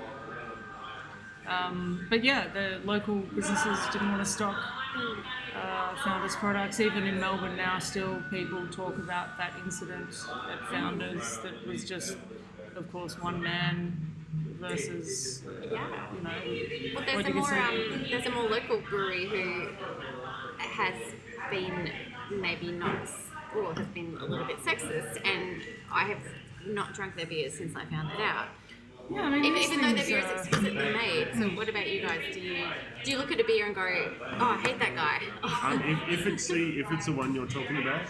Um, 1.46 2.06
but 2.08 2.22
yeah, 2.22 2.48
the 2.48 2.80
local 2.84 3.16
businesses 3.16 3.78
didn't 3.92 4.10
want 4.10 4.24
to 4.24 4.30
stock 4.30 4.56
uh, 5.56 5.96
Founders 6.04 6.36
products. 6.36 6.80
Even 6.80 7.04
in 7.04 7.18
Melbourne 7.18 7.56
now, 7.56 7.78
still 7.78 8.22
people 8.30 8.66
talk 8.68 8.96
about 8.96 9.36
that 9.38 9.54
incident 9.64 10.14
at 10.50 10.68
Founders 10.70 11.38
that 11.38 11.66
was 11.66 11.84
just, 11.84 12.16
of 12.76 12.90
course, 12.92 13.18
one 13.20 13.42
man 13.42 13.96
versus, 14.60 15.42
yeah. 15.70 16.06
you 16.14 16.22
know, 16.22 16.94
Well, 16.96 17.04
there's 17.06 17.26
a 17.26 17.30
more 17.34 17.48
say- 17.48 17.58
um, 17.60 18.04
there's 18.10 18.26
a 18.26 18.30
more 18.30 18.48
local 18.48 18.80
brewery 18.80 19.26
who 19.26 19.68
has 20.58 20.94
been 21.50 21.90
maybe 22.30 22.72
not 22.72 23.08
or 23.56 23.74
has 23.74 23.86
been 23.88 24.16
a 24.20 24.24
little 24.24 24.46
bit 24.46 24.58
sexist, 24.58 25.20
and 25.26 25.60
I 25.92 26.04
have 26.04 26.18
not 26.66 26.94
drunk 26.94 27.16
their 27.16 27.26
beers 27.26 27.54
since 27.58 27.76
I 27.76 27.84
found 27.86 28.08
that 28.10 28.20
out. 28.20 28.48
yeah, 29.10 29.22
I 29.22 29.28
mean, 29.30 29.44
Even, 29.44 29.60
even 29.62 29.80
though 29.82 29.88
their 29.92 29.96
things 30.04 30.08
beer 30.08 30.18
is 30.20 30.24
are- 30.24 30.34
exquisitely 30.36 30.92
made. 30.92 31.28
So, 31.36 31.48
what 31.50 31.68
about 31.68 31.90
you 31.90 32.00
guys? 32.00 32.22
Do 32.32 32.40
you 32.40 32.64
do 33.04 33.10
you 33.10 33.18
look 33.18 33.32
at 33.32 33.40
a 33.40 33.44
beer 33.44 33.66
and 33.66 33.74
go, 33.74 33.82
"Oh, 33.82 34.56
I 34.56 34.60
hate 34.66 34.78
that 34.78 34.94
guy"? 34.94 35.20
Um, 35.42 35.82
if, 36.08 36.20
if 36.20 36.26
it's 36.26 36.46
the 36.46 36.78
if 36.80 36.90
it's 36.92 37.06
the 37.06 37.12
one 37.12 37.34
you're 37.34 37.46
talking 37.48 37.78
about, 37.78 38.06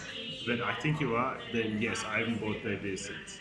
that 0.46 0.60
I 0.60 0.74
think 0.76 1.00
you 1.00 1.16
are, 1.16 1.38
then 1.52 1.80
yes, 1.80 2.04
I 2.04 2.18
haven't 2.20 2.40
bought 2.40 2.62
their 2.62 2.76
beer 2.76 2.96
since. 2.98 3.40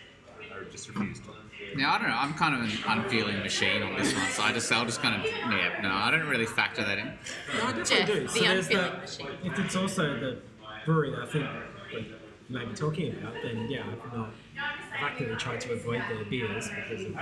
I 0.71 0.73
just 0.73 0.87
refused 0.87 1.23
to. 1.25 1.31
Yeah, 1.77 1.91
I 1.93 1.97
don't 1.99 2.07
know. 2.09 2.15
I'm 2.15 2.33
kind 2.33 2.55
of 2.55 2.61
an 2.61 2.71
unfeeling 2.87 3.39
machine 3.39 3.83
on 3.83 3.97
this 3.97 4.13
one, 4.13 4.25
so 4.31 4.43
I 4.43 4.53
just 4.53 4.71
I'll 4.71 4.85
just 4.85 5.01
kind 5.01 5.19
of 5.21 5.25
yeah. 5.29 5.79
No, 5.81 5.89
I 5.89 6.09
don't 6.11 6.27
really 6.27 6.45
factor 6.45 6.81
that 6.83 6.97
in. 6.97 7.07
No, 7.07 7.63
I 7.63 7.71
definitely 7.73 7.83
Jeff, 7.95 8.07
do. 8.07 8.13
the 8.13 8.39
there's 8.39 8.65
unfeeling 8.65 8.83
that. 8.91 9.01
machine. 9.01 9.27
If 9.43 9.59
it's 9.59 9.75
also 9.75 10.03
the 10.19 10.37
brewery 10.85 11.11
that 11.11 11.19
I 11.23 11.25
think 11.27 11.47
we 11.93 12.15
may 12.49 12.65
be 12.65 12.73
talking 12.73 13.11
about, 13.17 13.33
then 13.43 13.69
yeah, 13.69 13.83
I've 13.89 14.13
not 14.17 14.29
I've 14.57 15.03
actively 15.03 15.35
tried 15.35 15.59
to 15.61 15.73
avoid 15.73 16.01
their 16.09 16.23
beers 16.25 16.69
because 16.69 17.05
of 17.05 17.15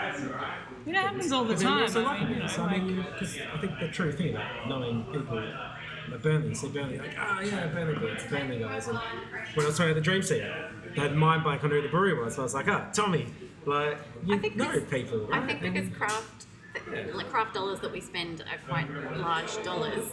It 0.86 0.96
happens 0.96 1.32
all 1.32 1.44
the 1.46 1.56
time. 1.56 1.80
there's 1.80 1.96
a 1.96 2.00
I 2.00 2.04
lot 2.04 2.20
mean, 2.20 2.24
of 2.24 2.30
you 2.30 2.36
know. 2.44 2.48
So 2.48 2.64
I 2.64 2.78
mean, 2.80 3.00
I 3.00 3.58
think 3.62 3.80
the 3.80 3.88
true 3.88 4.12
thing 4.12 4.36
about 4.36 4.68
knowing 4.68 5.04
people 5.06 5.36
like 5.38 5.54
Burnley, 6.18 6.54
see 6.56 6.68
Burnley, 6.70 6.98
like, 6.98 7.16
oh 7.20 7.40
yeah, 7.42 7.68
Burnley 7.68 7.96
beers, 8.00 8.24
Burnley 8.30 8.60
guys. 8.60 8.88
And 8.88 8.98
when 8.98 9.66
I 9.66 9.68
was 9.68 9.78
talking 9.78 9.92
at 9.92 9.96
the 9.96 10.02
Dream 10.02 10.22
Theatre, 10.22 10.72
they 10.96 11.02
had 11.02 11.16
mind 11.16 11.44
blank 11.44 11.64
under 11.64 11.82
the 11.82 11.88
brewery 11.90 12.14
was. 12.22 12.36
So 12.36 12.42
I 12.42 12.44
was 12.44 12.54
like, 12.54 12.68
ah, 12.68 12.90
Tommy, 12.94 13.28
like, 13.66 13.98
you 14.26 14.36
I 14.36 14.40
think 14.40 14.56
know 14.56 14.72
because- 14.72 14.90
people, 14.90 15.28
I 15.34 15.38
right? 15.40 15.48
think 15.48 15.64
And- 15.64 15.74
because 15.74 15.98
craft, 15.98 16.46
like 17.14 17.30
craft 17.30 17.54
dollars 17.54 17.80
that 17.82 17.92
we 17.92 18.00
spend 18.02 18.42
are 18.42 18.58
quite 18.68 18.88
large 19.18 19.64
dollars. 19.64 20.06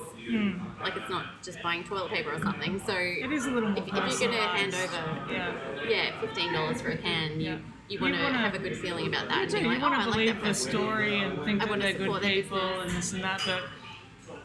Like 0.82 0.96
it's 0.96 1.08
not 1.08 1.40
just 1.42 1.62
buying 1.62 1.84
toilet 1.84 2.10
paper 2.10 2.32
or 2.34 2.40
something. 2.40 2.80
So 2.86 2.94
It 2.96 3.30
is 3.32 3.46
a 3.46 3.50
little 3.50 3.68
more 3.70 3.78
if, 3.78 3.86
if 3.86 4.20
you're 4.20 4.30
gonna 4.30 4.40
hand 4.48 4.74
over, 4.74 5.32
yeah. 5.32 5.54
yeah, 5.88 6.20
fifteen 6.20 6.52
dollars 6.52 6.82
for 6.82 6.88
a 6.90 6.96
can, 6.96 7.38
you 7.40 7.46
Yeah. 7.50 7.58
you 7.88 8.00
want 8.00 8.14
to 8.14 8.18
You 8.18 8.24
wanna- 8.24 8.38
have 8.38 8.54
a 8.54 8.58
good 8.58 8.76
feeling 8.76 9.06
about 9.06 9.28
that. 9.28 9.36
You 9.36 9.42
and 9.42 9.50
do. 9.50 9.56
be 9.58 9.62
You 9.62 9.68
want 9.80 9.84
oh, 9.84 9.88
to 9.90 9.94
I 9.94 10.04
like 10.06 10.12
believe 10.14 10.34
that 10.34 10.44
the 10.44 10.54
story 10.54 11.18
and 11.20 11.44
think 11.44 11.62
I 11.62 11.66
that 11.66 11.80
they're 11.80 11.92
good 11.92 12.22
people 12.22 12.58
business. 12.58 12.82
and 12.82 12.90
this 12.90 13.12
and 13.12 13.22
that. 13.24 13.42
But 13.46 13.62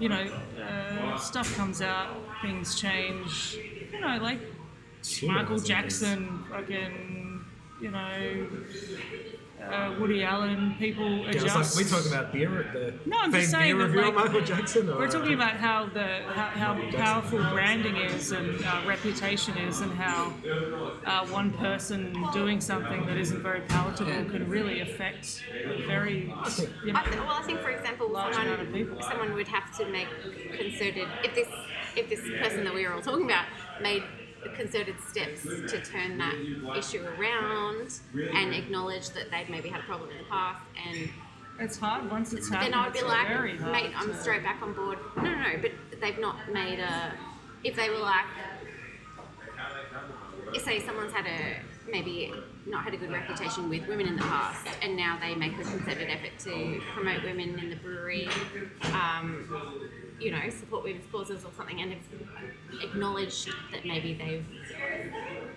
you 0.01 0.09
know, 0.09 0.27
uh, 0.59 1.17
stuff 1.17 1.55
comes 1.55 1.81
out, 1.81 2.09
things 2.41 2.73
change. 2.79 3.57
You 3.93 4.01
know, 4.01 4.17
like 4.17 4.39
Michael 5.21 5.59
Jackson, 5.59 6.43
fucking, 6.49 7.45
you 7.79 7.91
know, 7.91 8.47
uh, 9.69 9.95
Woody 9.99 10.23
Allen. 10.23 10.75
People 10.79 11.19
Yeah, 11.19 11.29
it 11.31 11.43
like, 11.43 11.75
we 11.75 11.83
talk 11.83 12.05
about 12.05 12.31
beer, 12.33 12.61
at 12.61 12.73
the 12.73 12.93
No, 13.05 13.17
I'm 13.19 13.31
just 13.31 13.51
saying 13.51 13.77
beer 13.77 13.87
that, 13.87 13.93
review 13.93 14.11
like, 14.11 14.15
Michael 14.15 14.41
Jackson. 14.41 14.89
Or, 14.89 14.97
We're 14.97 15.11
talking 15.11 15.33
about 15.33 15.53
how 15.53 15.87
the 15.87 16.23
how, 16.23 16.75
how 16.75 16.91
powerful 16.97 17.39
branding 17.51 17.97
is 17.97 18.31
and 18.31 18.63
uh, 18.63 18.81
reputation 18.85 19.57
is, 19.57 19.81
and 19.81 19.91
how 19.93 20.33
uh, 21.05 21.25
one 21.27 21.51
person 21.53 22.13
doing 22.33 22.61
something 22.61 23.05
that 23.05 23.17
isn't 23.17 23.41
very 23.41 23.61
palatable 23.61 24.29
can 24.31 24.47
really 24.49 24.81
affect 24.81 25.43
very 25.87 26.21
you 26.21 26.93
know, 26.93 26.99
I 26.99 27.03
th- 27.03 27.15
well, 27.15 27.31
I 27.31 27.43
think, 27.43 27.61
for 27.61 27.69
example, 27.69 28.09
Large 28.09 28.35
someone, 28.35 28.59
of 28.59 28.73
people. 28.73 29.01
someone 29.01 29.33
would 29.33 29.47
have 29.47 29.75
to 29.77 29.85
make 29.87 30.07
concerted. 30.57 31.07
If 31.23 31.35
this, 31.35 31.47
if 31.95 32.09
this 32.09 32.21
person 32.41 32.63
that 32.63 32.73
we 32.73 32.85
are 32.85 32.93
all 32.93 33.01
talking 33.01 33.25
about 33.25 33.45
made 33.81 34.03
concerted 34.49 34.95
steps 35.07 35.43
to 35.43 35.81
turn 35.83 36.17
that 36.17 36.35
issue 36.77 37.03
around 37.17 37.99
and 38.13 38.53
acknowledge 38.53 39.09
that 39.11 39.31
they'd 39.31 39.49
maybe 39.49 39.69
had 39.69 39.81
a 39.81 39.83
problem 39.83 40.09
in 40.11 40.17
the 40.17 40.23
past, 40.23 40.63
and 40.87 41.09
it's 41.59 41.77
hard 41.77 42.09
once 42.09 42.33
it's 42.33 42.49
then. 42.49 42.73
I 42.73 42.85
would 42.85 42.93
be 42.93 43.01
like, 43.01 43.29
mate, 43.61 43.91
I'm 43.95 44.09
to- 44.09 44.17
straight 44.17 44.43
back 44.43 44.61
on 44.61 44.73
board. 44.73 44.97
No, 45.17 45.23
no, 45.23 45.35
no, 45.35 45.59
but 45.61 45.71
they've 45.99 46.19
not 46.19 46.51
made 46.51 46.79
a. 46.79 47.13
If 47.63 47.75
they 47.75 47.89
were 47.89 47.99
like, 47.99 48.25
say 50.59 50.79
someone's 50.79 51.13
had 51.13 51.25
a 51.25 51.59
maybe 51.89 52.33
not 52.65 52.83
had 52.83 52.93
a 52.93 52.97
good 52.97 53.11
reputation 53.11 53.69
with 53.69 53.87
women 53.87 54.07
in 54.07 54.15
the 54.15 54.21
past, 54.21 54.67
and 54.81 54.95
now 54.95 55.17
they 55.19 55.35
make 55.35 55.53
a 55.53 55.63
concerted 55.63 56.09
effort 56.09 56.37
to 56.39 56.81
promote 56.93 57.23
women 57.23 57.57
in 57.59 57.69
the 57.69 57.75
brewery, 57.77 58.27
um, 58.93 59.47
you 60.21 60.31
know, 60.31 60.49
support 60.49 60.83
women's 60.83 61.05
causes 61.11 61.43
or 61.43 61.51
something, 61.57 61.81
and 61.81 61.93
have 61.93 62.83
acknowledged 62.83 63.49
that 63.71 63.85
maybe 63.85 64.13
they've 64.13 64.45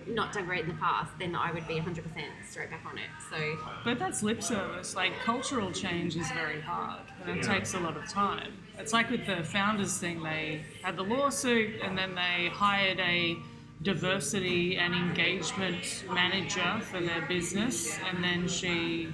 not 0.07 0.33
done 0.33 0.47
great 0.47 0.63
in 0.63 0.69
the 0.69 0.75
past, 0.75 1.11
then 1.19 1.35
I 1.35 1.53
would 1.53 1.67
be 1.67 1.75
100% 1.75 2.03
straight 2.49 2.71
back 2.71 2.85
on 2.87 2.99
it. 2.99 3.05
So 3.31 3.59
But 3.85 3.99
that's 3.99 4.23
lip 4.23 4.43
service. 4.43 4.95
Like 4.95 5.13
cultural 5.25 5.71
change 5.73 6.17
is 6.17 6.31
very 6.33 6.61
hard, 6.61 7.03
and 7.27 7.39
it 7.39 7.43
takes 7.43 7.75
a 7.75 7.81
lot 7.81 7.97
of 7.97 8.09
time. 8.09 8.53
It's 8.79 8.93
like 8.93 9.11
with 9.11 9.27
the 9.27 9.45
founders 9.45 9.99
thing. 9.99 10.23
They 10.23 10.63
had 10.83 10.97
the 10.97 11.05
lawsuit, 11.05 11.81
and 11.83 11.97
then 11.97 12.15
they 12.15 12.49
hired 12.49 13.01
a 13.01 13.37
diversity 13.83 14.77
and 14.77 14.95
engagement 14.95 16.05
manager 16.11 16.81
for 16.81 17.01
their 17.01 17.23
business, 17.23 17.99
and 18.09 18.23
then 18.23 18.49
she, 18.49 19.13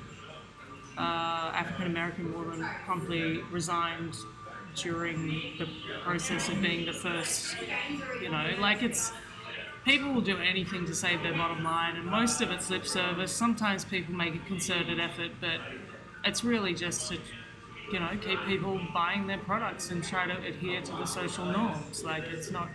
uh, 0.97 1.53
African 1.55 1.87
American 1.87 2.33
woman, 2.33 2.66
promptly 2.85 3.43
resigned 3.51 4.14
during 4.75 5.27
the 5.59 5.66
process 6.03 6.49
of 6.49 6.61
being 6.61 6.87
the 6.87 6.93
first. 6.93 7.57
You 8.21 8.31
know, 8.31 8.51
like 8.59 8.83
it's 8.83 9.12
people 9.85 10.12
will 10.12 10.21
do 10.21 10.39
anything 10.39 10.87
to 10.87 10.95
save 10.95 11.23
their 11.23 11.35
bottom 11.35 11.62
line, 11.64 11.97
and 11.97 12.07
most 12.07 12.41
of 12.41 12.51
it's 12.51 12.71
lip 12.71 12.87
service. 12.87 13.33
Sometimes 13.33 13.85
people 13.85 14.14
make 14.14 14.35
a 14.35 14.39
concerted 14.41 15.01
effort, 15.01 15.31
but 15.41 15.61
it's 16.25 16.45
really 16.45 16.75
just 16.75 17.11
to, 17.11 17.18
you 17.93 17.99
know, 17.99 18.11
keep 18.21 18.39
people 18.47 18.81
buying 18.93 19.27
their 19.27 19.39
products 19.39 19.91
and 19.91 20.05
try 20.05 20.27
to 20.27 20.37
adhere 20.47 20.81
to 20.83 20.93
the 20.93 21.07
social 21.07 21.45
norms. 21.45 22.05
Like 22.05 22.25
it's 22.25 22.51
not. 22.51 22.68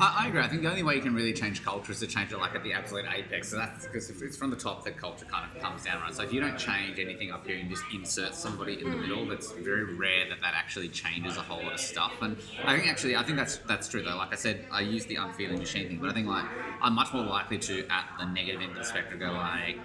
I, 0.00 0.24
I 0.24 0.28
agree. 0.28 0.40
I 0.40 0.48
think 0.48 0.62
the 0.62 0.70
only 0.70 0.82
way 0.82 0.96
you 0.96 1.00
can 1.00 1.14
really 1.14 1.32
change 1.32 1.64
culture 1.64 1.92
is 1.92 2.00
to 2.00 2.06
change 2.06 2.32
it 2.32 2.38
like 2.38 2.54
at 2.54 2.62
the 2.62 2.72
absolute 2.72 3.04
apex. 3.12 3.48
So 3.48 3.56
that's 3.56 3.86
because 3.86 4.10
if 4.10 4.22
it's 4.22 4.36
from 4.36 4.50
the 4.50 4.56
top 4.56 4.84
that 4.84 4.96
culture 4.96 5.24
kind 5.24 5.50
of 5.50 5.62
comes 5.62 5.84
down, 5.84 6.00
right? 6.00 6.14
So 6.14 6.22
if 6.22 6.32
you 6.32 6.40
don't 6.40 6.58
change 6.58 6.98
anything 6.98 7.30
up 7.30 7.46
here 7.46 7.58
and 7.58 7.68
just 7.68 7.82
insert 7.92 8.34
somebody 8.34 8.80
in 8.80 8.90
the 8.90 8.96
mm. 8.96 9.08
middle, 9.08 9.32
it's 9.32 9.52
very 9.52 9.96
rare 9.96 10.28
that 10.28 10.40
that 10.40 10.54
actually 10.54 10.88
changes 10.88 11.36
a 11.36 11.40
whole 11.40 11.62
lot 11.62 11.74
of 11.74 11.80
stuff. 11.80 12.12
And 12.20 12.36
I 12.64 12.76
think 12.76 12.88
actually, 12.88 13.16
I 13.16 13.22
think 13.22 13.36
that's 13.36 13.58
that's 13.58 13.88
true 13.88 14.02
though. 14.02 14.16
Like 14.16 14.32
I 14.32 14.36
said, 14.36 14.64
I 14.70 14.80
use 14.80 15.06
the 15.06 15.16
unfeeling 15.16 15.58
machine 15.58 15.88
thing, 15.88 15.98
but 15.98 16.10
I 16.10 16.12
think 16.12 16.26
like 16.26 16.46
I'm 16.80 16.94
much 16.94 17.12
more 17.12 17.24
likely 17.24 17.58
to 17.58 17.86
at 17.90 18.08
the 18.18 18.26
negative 18.26 18.60
end 18.60 18.72
of 18.72 18.78
the 18.78 18.84
spectrum 18.84 19.20
go 19.20 19.32
like, 19.32 19.78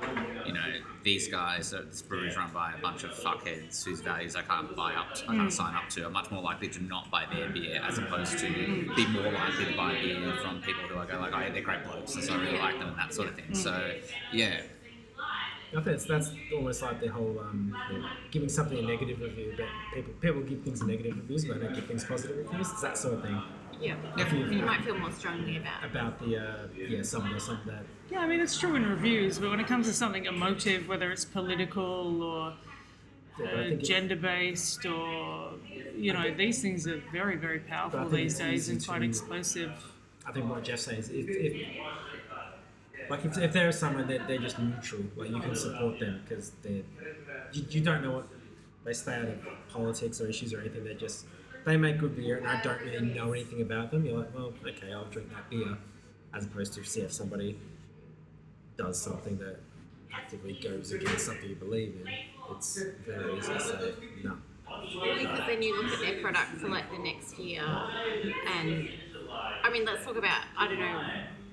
you 0.46 0.54
know, 0.54 0.62
these 1.04 1.28
guys, 1.28 1.72
this 1.72 2.02
brewery's 2.02 2.38
run 2.38 2.52
by 2.54 2.74
a 2.74 2.78
bunch 2.82 3.04
of 3.04 3.12
fuckheads 3.12 3.84
whose 3.84 4.00
values 4.02 4.36
I 4.36 4.42
can't 4.42 4.76
buy 4.76 4.94
up, 4.94 5.14
to, 5.16 5.30
I 5.30 5.36
can't 5.36 5.52
sign 5.52 5.76
up 5.76 5.90
to. 5.90 6.06
I'm 6.06 6.14
much 6.14 6.32
more 6.32 6.42
likely 6.42 6.70
to 6.70 6.84
not 6.84 7.12
buy 7.12 7.26
their 7.32 7.50
beer 7.50 7.82
as 7.84 7.98
opposed 7.98 8.40
to 8.40 8.48
be 8.96 9.06
more 9.08 9.32
likely 9.32 9.66
to 9.66 9.76
buy 9.76 9.94
beer 10.02 10.34
from 10.42 10.62
people 10.62 10.84
who 10.84 10.98
I 10.98 11.06
go 11.06 11.20
like, 11.20 11.34
oh, 11.36 11.40
yeah, 11.40 11.52
they're 11.52 11.62
great 11.62 11.84
blokes, 11.84 12.16
and 12.16 12.24
so 12.24 12.34
I 12.34 12.38
really 12.42 12.58
like 12.58 12.80
them 12.80 12.90
and 12.90 12.98
that 12.98 13.14
sort 13.14 13.28
of 13.30 13.36
thing. 13.36 13.54
So 13.54 13.92
yeah, 14.32 14.62
I 15.76 15.76
think 15.82 15.88
it's, 15.88 16.06
that's 16.06 16.32
almost 16.54 16.82
like 16.82 17.02
the 17.02 17.08
whole 17.08 17.38
um, 17.40 17.76
you 17.92 17.98
know, 18.00 18.08
giving 18.32 18.48
something 18.50 18.78
a 18.78 18.82
negative 18.84 19.20
review, 19.20 19.56
but 19.58 19.66
people 19.94 20.14
people 20.22 20.42
give 20.42 20.62
things 20.62 20.84
negative 20.84 21.18
reviews, 21.18 21.46
but 21.46 21.60
they 21.60 21.66
don't 21.66 21.76
give 21.76 21.86
things 21.88 22.04
positive 22.06 22.38
reviews. 22.38 22.70
It's 22.72 22.82
that 22.82 22.98
sort 22.98 23.16
of 23.16 23.24
thing 23.24 23.42
Yeah. 23.82 23.96
If 24.18 24.32
you- 24.32 24.46
you 24.52 24.62
might 24.64 24.84
feel 24.86 24.98
more 24.98 25.12
strongly 25.12 25.58
about. 25.58 25.84
about 25.84 26.20
the 26.20 26.38
uh, 26.38 26.68
yeah 26.78 27.02
someone 27.02 27.34
or 27.34 27.40
something 27.40 27.74
that 27.74 27.86
Yeah, 28.14 28.20
I 28.20 28.28
mean 28.28 28.42
it's 28.42 28.60
true 28.60 28.76
in 28.76 28.88
reviews, 28.88 29.40
but 29.40 29.50
when 29.50 29.60
it 29.60 29.66
comes 29.66 29.88
to 29.88 29.94
something 29.94 30.26
emotive, 30.26 30.88
whether 30.88 31.12
it's 31.12 31.26
political 31.26 32.22
or 32.22 32.54
yeah, 33.40 33.46
uh, 33.48 33.70
gender-based 33.72 34.86
or 34.86 35.54
you 35.96 36.14
know 36.14 36.32
these 36.32 36.62
things 36.62 36.86
are 36.88 37.02
very 37.12 37.38
very 37.38 37.60
powerful 37.60 38.08
these 38.08 38.38
days 38.38 38.70
and 38.70 38.86
quite 38.86 39.00
to- 39.00 39.06
explosive. 39.06 39.72
I 40.28 40.32
think 40.32 40.48
what 40.48 40.64
Jeff 40.64 40.78
says 40.78 41.10
if, 41.10 41.28
if 41.28 41.54
like 43.10 43.26
if, 43.26 43.36
if 43.36 43.52
there 43.52 43.70
is 43.70 43.80
someone 43.80 44.08
that 44.08 44.28
they're 44.28 44.38
just 44.38 44.60
neutral, 44.60 45.02
like 45.16 45.32
you 45.32 45.40
can 45.40 45.56
support 45.56 46.00
them 46.00 46.22
because 46.24 46.52
they're 46.62 46.84
you, 47.52 47.66
you 47.72 47.82
don't 47.82 48.04
know 48.04 48.12
what 48.12 48.28
they 48.86 48.94
stay 48.94 49.16
out 49.16 49.26
of 49.26 49.40
politics 49.70 50.22
or 50.22 50.28
issues 50.28 50.54
or 50.54 50.60
anything. 50.60 50.84
They 50.84 50.94
just 50.94 51.26
they 51.66 51.78
make 51.78 51.98
good 51.98 52.16
beer, 52.16 52.38
and 52.38 52.48
I 52.48 52.62
don't 52.62 52.80
really 52.82 53.08
know 53.08 53.34
anything 53.34 53.64
about 53.64 53.90
them. 53.90 54.06
You're 54.06 54.20
like, 54.20 54.36
well, 54.36 54.54
okay, 54.68 54.94
I'll 54.94 55.06
drink 55.06 55.32
that 55.32 55.50
beer, 55.50 55.76
as 56.32 56.46
opposed 56.46 56.76
to 56.76 56.84
see 56.84 57.02
if 57.02 57.12
somebody 57.12 57.58
does 58.78 59.02
something 59.02 59.38
that 59.38 59.60
actively 60.14 60.60
goes 60.62 60.92
against 60.92 61.26
something 61.26 61.50
you 61.50 61.56
believe 61.56 61.96
in. 62.02 62.14
It's 62.52 62.82
very 63.06 63.38
easy 63.38 63.54
to 63.54 63.60
say 63.60 63.94
no. 64.24 64.38
because 64.66 65.40
then 65.48 65.62
you 65.62 65.82
look 65.82 65.94
at 65.94 66.00
their 66.00 66.22
product 66.22 66.58
for 66.60 66.70
like 66.70 66.92
the 66.92 67.00
next 67.00 67.38
year, 67.40 67.64
and 67.64 68.90
I 69.64 69.70
mean, 69.72 69.86
let's 69.86 70.06
talk 70.06 70.18
about 70.18 70.42
I 70.58 70.68
don't 70.68 70.80
know, 70.80 71.02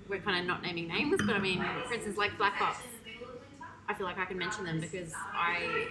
we're 0.09 0.21
kind 0.21 0.41
of 0.41 0.47
not 0.47 0.63
naming 0.63 0.89
names, 0.89 1.21
but 1.25 1.35
I 1.35 1.39
mean, 1.39 1.65
for 1.87 1.95
instance, 1.95 2.17
like 2.17 2.37
Black 2.39 2.61
Ops, 2.61 2.79
I 3.89 3.95
feel 3.95 4.07
like 4.07 4.19
I 4.19 4.25
can 4.25 4.39
mention 4.39 4.65
them 4.65 4.81
because 4.81 5.13
I 5.33 5.89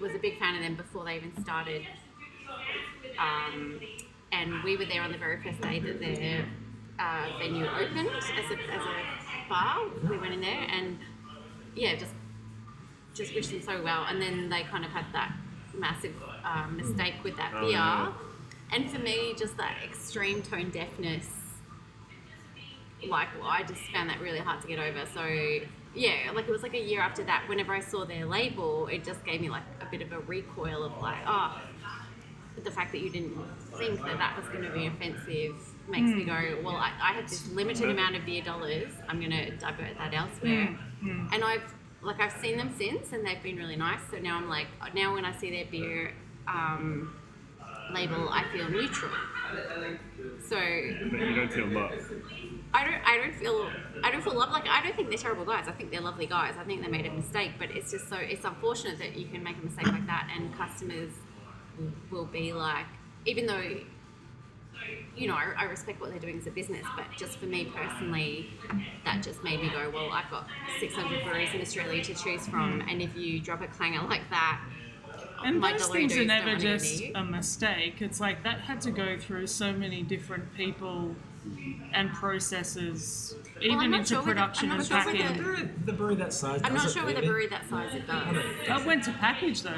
was 0.00 0.14
a 0.14 0.18
big 0.18 0.38
fan 0.38 0.56
of 0.56 0.62
them 0.62 0.74
before 0.74 1.04
they 1.04 1.16
even 1.16 1.40
started, 1.42 1.82
um, 3.18 3.80
and 4.32 4.62
we 4.64 4.76
were 4.76 4.84
there 4.86 5.02
on 5.02 5.12
the 5.12 5.18
very 5.18 5.42
first 5.42 5.60
day 5.60 5.78
that 5.78 6.00
their 6.00 6.46
uh, 6.98 7.38
venue 7.38 7.66
opened 7.66 8.08
as 8.08 8.50
a, 8.50 8.72
as 8.72 8.82
a 8.82 9.23
bar. 9.54 9.76
We 10.10 10.18
went 10.18 10.34
in 10.34 10.40
there 10.40 10.66
and 10.70 10.98
yeah, 11.76 11.94
just 11.96 12.12
just 13.14 13.34
wished 13.34 13.50
them 13.50 13.62
so 13.62 13.82
well. 13.82 14.04
And 14.08 14.20
then 14.20 14.48
they 14.48 14.62
kind 14.64 14.84
of 14.84 14.90
had 14.90 15.06
that 15.12 15.32
massive 15.76 16.14
um, 16.44 16.76
mistake 16.76 17.14
with 17.22 17.36
that 17.36 17.52
Oh, 17.54 17.60
beer. 17.60 17.70
yeah. 17.70 18.12
And 18.72 18.90
for 18.90 18.98
me, 18.98 19.34
just 19.38 19.56
that 19.56 19.76
extreme 19.84 20.42
tone 20.42 20.70
deafness, 20.70 21.26
like 23.08 23.28
well, 23.38 23.48
I 23.48 23.62
just 23.62 23.82
found 23.92 24.08
that 24.10 24.20
really 24.20 24.38
hard 24.40 24.60
to 24.62 24.66
get 24.66 24.78
over. 24.78 25.06
So 25.14 25.24
yeah, 25.94 26.30
like 26.34 26.48
it 26.48 26.50
was 26.50 26.62
like 26.62 26.74
a 26.74 26.80
year 26.82 27.00
after 27.00 27.22
that. 27.24 27.44
Whenever 27.48 27.72
I 27.74 27.80
saw 27.80 28.04
their 28.04 28.26
label, 28.26 28.88
it 28.88 29.04
just 29.04 29.24
gave 29.24 29.40
me 29.40 29.50
like 29.50 29.62
a 29.80 29.86
bit 29.90 30.02
of 30.02 30.10
a 30.12 30.18
recoil 30.20 30.82
of 30.84 31.00
like, 31.00 31.22
oh, 31.26 31.60
the 32.62 32.70
fact 32.70 32.90
that 32.92 33.00
you 33.00 33.10
didn't 33.10 33.36
think 33.76 34.00
that 34.04 34.18
that 34.18 34.36
was 34.36 34.46
going 34.48 34.62
to 34.64 34.70
be 34.70 34.86
offensive 34.86 35.54
makes 35.88 36.10
me 36.10 36.22
hmm. 36.22 36.28
go, 36.28 36.62
well, 36.62 36.76
I, 36.76 36.92
I 37.02 37.12
have 37.14 37.28
this 37.28 37.48
limited 37.52 37.90
amount 37.90 38.16
of 38.16 38.24
beer 38.24 38.42
dollars. 38.42 38.92
I'm 39.08 39.18
going 39.18 39.30
to 39.30 39.50
divert 39.56 39.96
that 39.98 40.14
elsewhere. 40.14 40.66
Hmm. 41.00 41.08
Hmm. 41.08 41.34
And 41.34 41.44
I've 41.44 41.74
like 42.02 42.20
I've 42.20 42.32
seen 42.32 42.58
them 42.58 42.74
since, 42.76 43.12
and 43.12 43.26
they've 43.26 43.42
been 43.42 43.56
really 43.56 43.76
nice. 43.76 44.00
So 44.10 44.18
now 44.18 44.36
I'm 44.36 44.48
like, 44.48 44.66
now 44.94 45.14
when 45.14 45.24
I 45.24 45.36
see 45.36 45.50
their 45.50 45.64
beer 45.70 46.12
um, 46.46 47.16
label, 47.92 48.28
I 48.28 48.44
feel 48.52 48.68
neutral. 48.70 49.10
So 50.46 50.56
But 50.56 51.20
you 51.20 51.34
don't 51.34 51.52
feel 51.52 51.66
love. 51.68 51.92
I 52.72 52.84
don't 52.84 53.00
I 53.06 53.18
don't 53.18 53.34
feel 53.34 53.70
I 54.02 54.10
don't 54.10 54.22
feel 54.22 54.34
love 54.34 54.50
like 54.50 54.66
I 54.66 54.82
don't 54.82 54.96
think 54.96 55.08
they're 55.08 55.18
terrible 55.18 55.44
guys. 55.44 55.66
I 55.68 55.72
think 55.72 55.90
they're 55.90 56.00
lovely 56.00 56.26
guys. 56.26 56.54
I 56.58 56.64
think 56.64 56.82
they 56.82 56.88
made 56.88 57.06
a 57.06 57.12
mistake, 57.12 57.52
but 57.58 57.70
it's 57.70 57.90
just 57.92 58.08
so 58.08 58.16
it's 58.16 58.44
unfortunate 58.44 58.98
that 58.98 59.16
you 59.16 59.26
can 59.28 59.42
make 59.42 59.56
a 59.58 59.64
mistake 59.64 59.86
like 59.86 60.06
that 60.06 60.28
and 60.34 60.54
customers 60.56 61.12
will 62.10 62.26
be 62.26 62.52
like 62.52 62.86
even 63.26 63.46
though 63.46 63.80
you 65.16 65.28
know, 65.28 65.34
I, 65.34 65.52
I 65.56 65.64
respect 65.64 66.00
what 66.00 66.10
they're 66.10 66.18
doing 66.18 66.38
as 66.38 66.46
a 66.46 66.50
business, 66.50 66.84
but 66.96 67.04
just 67.16 67.38
for 67.38 67.46
me 67.46 67.66
personally, 67.74 68.50
that 69.04 69.22
just 69.22 69.42
made 69.44 69.60
me 69.60 69.70
go, 69.70 69.90
well, 69.90 70.10
I've 70.12 70.30
got 70.30 70.46
600 70.80 71.24
breweries 71.24 71.54
in 71.54 71.60
Australia 71.60 72.02
to 72.04 72.14
choose 72.14 72.46
from, 72.46 72.80
hmm. 72.80 72.88
and 72.88 73.00
if 73.00 73.16
you 73.16 73.40
drop 73.40 73.60
a 73.62 73.68
clanger 73.68 74.02
like 74.08 74.28
that, 74.30 74.60
And 75.44 75.60
my 75.60 75.72
those 75.72 75.88
things 75.88 76.16
are 76.16 76.24
never 76.24 76.56
just 76.56 77.02
a 77.14 77.22
mistake. 77.22 78.00
It's 78.00 78.20
like 78.20 78.42
that 78.44 78.60
had 78.60 78.80
to 78.82 78.90
go 78.90 79.16
through 79.18 79.46
so 79.46 79.72
many 79.72 80.02
different 80.02 80.52
people 80.54 81.14
and 81.92 82.10
processes, 82.12 83.34
even 83.60 83.78
I'm 83.78 83.94
into 83.94 84.06
sure 84.14 84.18
with 84.18 84.26
the- 84.26 84.32
production 84.32 84.70
I'm 84.72 84.80
and 84.80 84.90
not 84.90 85.02
sure 85.04 85.12
with 85.12 85.20
packing. 85.20 85.36
the- 85.36 85.42
brewery, 85.42 85.68
the 85.84 85.92
brewery 85.92 86.14
that 86.16 86.32
size. 86.32 86.60
I'm 86.64 86.74
not 86.74 86.90
sure 86.90 87.04
with 87.04 87.12
a 87.12 87.16
really. 87.16 87.26
brewery 87.28 87.46
that 87.48 87.68
size 87.68 87.94
it 87.94 88.06
does. 88.06 88.36
That 88.66 88.84
went 88.86 89.04
to 89.04 89.12
package 89.12 89.62
though. 89.62 89.70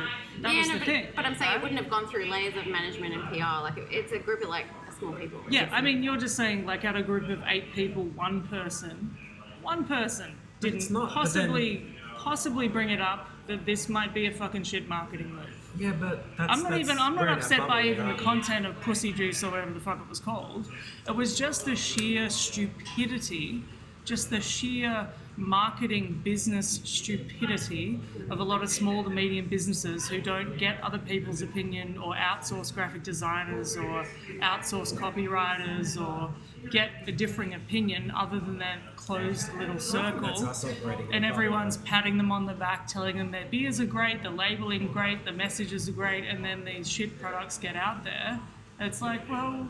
That 0.42 0.52
yeah, 0.52 0.58
was 0.60 0.68
no, 0.68 0.74
the 0.74 0.78
but, 0.78 0.86
thing. 0.86 1.06
but 1.16 1.24
I'm 1.26 1.34
saying 1.34 1.52
it 1.56 1.62
wouldn't 1.62 1.80
have 1.80 1.90
gone 1.90 2.06
through 2.06 2.26
layers 2.26 2.56
of 2.56 2.66
management 2.66 3.14
and 3.14 3.24
PR. 3.30 3.62
Like 3.62 3.76
it- 3.78 3.88
it's 3.90 4.12
a 4.12 4.18
group 4.18 4.42
of 4.42 4.48
like 4.48 4.66
small 4.98 5.12
people. 5.12 5.40
Yeah, 5.50 5.68
I 5.72 5.80
mean, 5.80 6.02
you're 6.02 6.16
just 6.16 6.36
saying 6.36 6.66
like 6.66 6.84
out 6.84 6.96
of 6.96 7.02
a 7.02 7.04
group 7.04 7.28
of 7.28 7.42
eight 7.46 7.72
people, 7.72 8.04
one 8.04 8.46
person, 8.48 9.16
one 9.62 9.84
person 9.84 10.36
didn't 10.60 10.90
not, 10.90 11.10
possibly 11.12 11.86
possibly 12.16 12.68
bring 12.68 12.90
it 12.90 13.00
up 13.00 13.28
that 13.46 13.64
this 13.64 13.88
might 13.88 14.12
be 14.12 14.26
a 14.26 14.32
fucking 14.32 14.64
shit 14.64 14.88
marketing 14.88 15.32
move. 15.32 15.46
Yeah, 15.78 15.92
but 15.92 16.24
that's, 16.36 16.50
I'm 16.52 16.62
not 16.62 16.78
even. 16.78 16.98
I'm 16.98 17.14
not 17.14 17.28
upset 17.28 17.66
by 17.68 17.82
even 17.82 18.08
the 18.08 18.14
content 18.14 18.66
of 18.66 18.80
Pussy 18.80 19.12
Juice 19.12 19.44
or 19.44 19.50
whatever 19.50 19.72
the 19.72 19.80
fuck 19.80 20.00
it 20.00 20.08
was 20.08 20.20
called. 20.20 20.66
It 21.06 21.14
was 21.14 21.38
just 21.38 21.64
the 21.64 21.76
sheer 21.76 22.30
stupidity, 22.30 23.62
just 24.04 24.30
the 24.30 24.40
sheer 24.40 25.08
marketing 25.36 26.20
business 26.24 26.80
stupidity 26.84 28.00
of 28.30 28.40
a 28.40 28.42
lot 28.42 28.62
of 28.62 28.70
small 28.70 29.04
to 29.04 29.10
medium 29.10 29.46
businesses 29.46 30.08
who 30.08 30.20
don't 30.20 30.56
get 30.56 30.82
other 30.82 30.98
people's 30.98 31.42
opinion 31.42 31.98
or 31.98 32.14
outsource 32.14 32.72
graphic 32.72 33.02
designers 33.02 33.76
or 33.76 34.06
outsource 34.40 34.94
copywriters 34.94 36.00
or 36.00 36.32
get 36.70 36.90
a 37.06 37.12
differing 37.12 37.54
opinion 37.54 38.10
other 38.16 38.40
than 38.40 38.58
that 38.58 38.78
closed 38.96 39.52
little 39.54 39.78
circle 39.78 40.22
That's 40.22 40.42
us 40.42 40.64
operating 40.64 41.12
and 41.12 41.24
everyone's 41.24 41.76
patting 41.78 42.16
them 42.16 42.32
on 42.32 42.46
the 42.46 42.54
back, 42.54 42.86
telling 42.88 43.18
them 43.18 43.30
their 43.30 43.46
beers 43.46 43.78
are 43.80 43.86
great, 43.86 44.22
the 44.22 44.30
labeling 44.30 44.88
great, 44.88 45.24
the 45.24 45.32
messages 45.32 45.88
are 45.88 45.92
great, 45.92 46.24
and 46.24 46.44
then 46.44 46.64
these 46.64 46.88
shit 46.88 47.20
products 47.20 47.58
get 47.58 47.76
out 47.76 48.04
there. 48.04 48.40
It's 48.80 49.00
like, 49.00 49.28
well, 49.30 49.68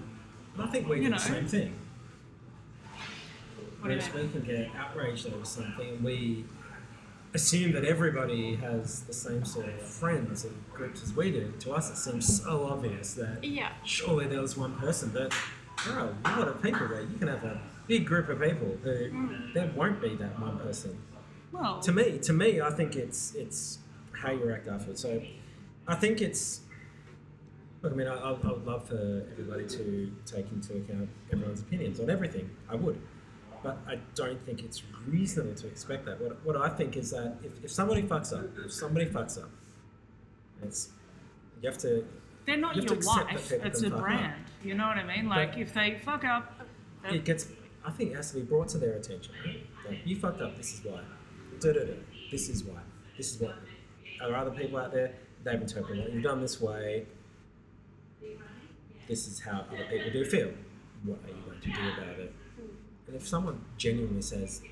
I 0.59 0.67
think 0.69 0.89
we 0.89 1.03
you 1.03 1.11
know. 1.11 1.17
the 1.17 1.23
same 1.23 1.47
thing. 1.47 1.75
What 3.81 3.89
do 3.89 3.95
you 3.95 4.01
Whereas 4.01 4.14
mean? 4.14 4.27
we 4.27 4.33
can 4.33 4.43
get 4.43 4.70
outraged 4.77 5.27
over 5.33 5.45
something, 5.45 5.89
and 5.89 6.05
we 6.05 6.45
assume 7.35 7.72
that 7.72 7.85
everybody 7.85 8.55
has 8.57 9.01
the 9.03 9.12
same 9.12 9.45
sort 9.45 9.66
of 9.68 9.81
friends 9.83 10.45
and 10.45 10.55
groups 10.72 11.03
as 11.03 11.12
we 11.14 11.31
do. 11.31 11.53
To 11.61 11.72
us, 11.72 11.91
it 11.91 11.97
seems 11.97 12.43
so 12.43 12.64
obvious 12.64 13.14
that 13.14 13.45
Yeah. 13.45 13.72
surely 13.85 14.27
there 14.27 14.41
was 14.41 14.57
one 14.57 14.74
person, 14.77 15.11
but 15.12 15.35
there 15.87 15.99
are 15.99 16.09
a 16.24 16.29
lot 16.39 16.49
of 16.49 16.62
people 16.62 16.89
there. 16.89 17.03
You 17.03 17.18
can 17.18 17.29
have 17.29 17.45
a 17.45 17.61
big 17.87 18.07
group 18.07 18.29
of 18.31 18.41
people 18.41 18.79
who 18.83 18.91
Mm. 19.11 19.53
there 19.53 19.70
won't 19.77 20.01
be 20.01 20.14
that 20.16 20.41
one 20.41 20.59
person. 20.59 20.99
well, 21.53 21.81
To 21.81 21.93
me, 21.93 22.18
to 22.18 22.33
me, 22.33 22.61
I 22.61 22.70
think 22.70 22.97
it's 22.97 23.35
it's 23.35 23.79
how 24.12 24.31
you 24.31 24.45
react 24.45 24.66
afterwards. 24.68 25.01
So, 25.03 25.22
I 25.87 25.95
think 25.95 26.20
it's. 26.22 26.61
Look, 27.83 27.93
I 27.93 27.97
mean, 27.97 28.09
I, 28.09 28.14
I 28.14 28.31
I 28.31 28.53
would 28.53 28.66
love 28.66 28.89
for 28.89 29.27
everybody 29.31 29.66
to 29.68 30.12
take 30.24 30.51
into 30.51 30.77
account 30.79 31.09
everyone's 31.33 31.61
opinions 31.61 32.01
on 32.01 32.09
everything. 32.11 32.51
I 32.68 32.74
would, 32.74 32.99
but 33.67 33.79
I 33.89 33.99
don't 34.14 34.41
think 34.47 34.62
it's 34.62 34.83
reasonable 35.09 35.55
to 35.57 35.67
expect 35.67 36.05
that. 36.07 36.21
What, 36.21 36.45
what 36.45 36.57
I 36.57 36.69
think 36.69 36.97
is 36.97 37.11
that 37.11 37.37
if, 37.43 37.64
if 37.64 37.71
somebody 37.73 38.03
fucks 38.03 38.33
up, 38.33 38.47
if 38.64 38.73
somebody 38.73 39.07
fucks 39.07 39.43
up, 39.43 39.51
it's 40.62 40.91
you 41.61 41.69
have 41.69 41.79
to. 41.79 42.05
they're 42.47 42.57
not 42.57 42.77
you 42.77 42.83
your 42.83 42.99
wife. 43.03 43.53
It's 43.53 43.83
a 43.83 43.91
fuck 43.91 43.93
up. 43.95 44.01
brand. 44.01 44.45
You 44.62 44.75
know 44.75 44.87
what 44.87 44.99
I 44.99 45.05
mean? 45.05 45.29
Like, 45.29 45.53
But- 45.53 45.61
if 45.62 45.75
they 45.75 45.99
fuck 46.05 46.25
up, 46.25 46.53
It 47.11 47.25
gets. 47.25 47.49
I 47.85 47.91
think 47.91 48.12
it 48.12 48.17
has 48.17 48.31
to 48.33 48.37
be 48.37 48.43
brought 48.43 48.69
to 48.71 48.79
their 48.79 48.95
attention. 48.95 49.33
Like, 49.89 49.99
you 50.05 50.17
fucked 50.17 50.41
up. 50.43 50.57
This 50.57 50.75
is 50.75 50.85
why. 50.85 51.01
Da 51.61 51.73
da 51.73 51.85
da. 51.85 51.95
This 52.31 52.49
is 52.49 52.64
why. 52.64 52.81
This 53.17 53.35
is 53.35 53.41
what. 53.41 53.55
Are 54.21 54.29
there 54.29 54.37
other 54.37 54.51
people 54.51 54.79
out 54.79 54.93
there? 54.93 55.12
They've 55.45 55.61
interpreted 55.61 56.07
it. 56.07 56.12
You've 56.12 56.25
done 56.25 56.41
this 56.41 56.61
way. 56.61 57.07
This 59.09 59.29
is 59.29 59.41
how 59.41 59.64
other 59.73 59.85
people 59.91 60.11
do 60.12 60.25
feel. 60.25 60.51
What 61.05 61.19
are 61.25 61.29
you 61.29 61.43
going 61.47 61.61
to 61.61 61.67
do 61.69 62.03
about 62.03 62.19
it? 62.19 62.33
And 63.07 63.16
if 63.16 63.26
someone 63.26 63.61
genuinely 63.78 64.22
says, 64.22 64.62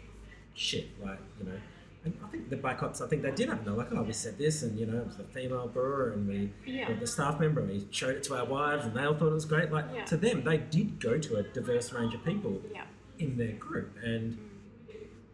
"Shit," 0.54 0.86
like 1.04 1.18
you 1.38 1.46
know, 1.46 1.58
and 2.04 2.14
I 2.24 2.28
think 2.28 2.50
the 2.50 2.56
Black 2.56 2.82
Ops, 2.82 3.00
I 3.00 3.06
think 3.06 3.22
they 3.22 3.30
did 3.30 3.48
have 3.48 3.64
no 3.64 3.74
like, 3.74 3.88
oh, 3.92 4.02
we 4.02 4.12
said 4.12 4.36
this, 4.38 4.62
and 4.62 4.78
you 4.78 4.86
know, 4.86 4.98
it 4.98 5.06
was 5.06 5.16
the 5.16 5.24
female 5.24 5.68
brewer, 5.68 6.10
and 6.10 6.28
we, 6.28 6.50
Yeah. 6.66 6.92
the 6.98 7.06
staff 7.06 7.38
member, 7.40 7.60
and 7.60 7.70
we 7.70 7.86
showed 7.90 8.16
it 8.16 8.22
to 8.24 8.36
our 8.36 8.44
wives, 8.44 8.84
and 8.84 8.94
they 8.94 9.04
all 9.04 9.14
thought 9.14 9.28
it 9.28 9.32
was 9.32 9.44
great. 9.44 9.70
Like 9.70 9.86
Yeah. 9.94 10.04
to 10.06 10.16
them, 10.16 10.42
they 10.44 10.58
did 10.58 11.00
go 11.00 11.18
to 11.18 11.36
a 11.36 11.42
diverse 11.42 11.92
range 11.92 12.14
of 12.14 12.24
people 12.24 12.60
Yeah. 12.72 12.84
in 13.18 13.36
their 13.36 13.52
group, 13.52 13.96
and 14.02 14.36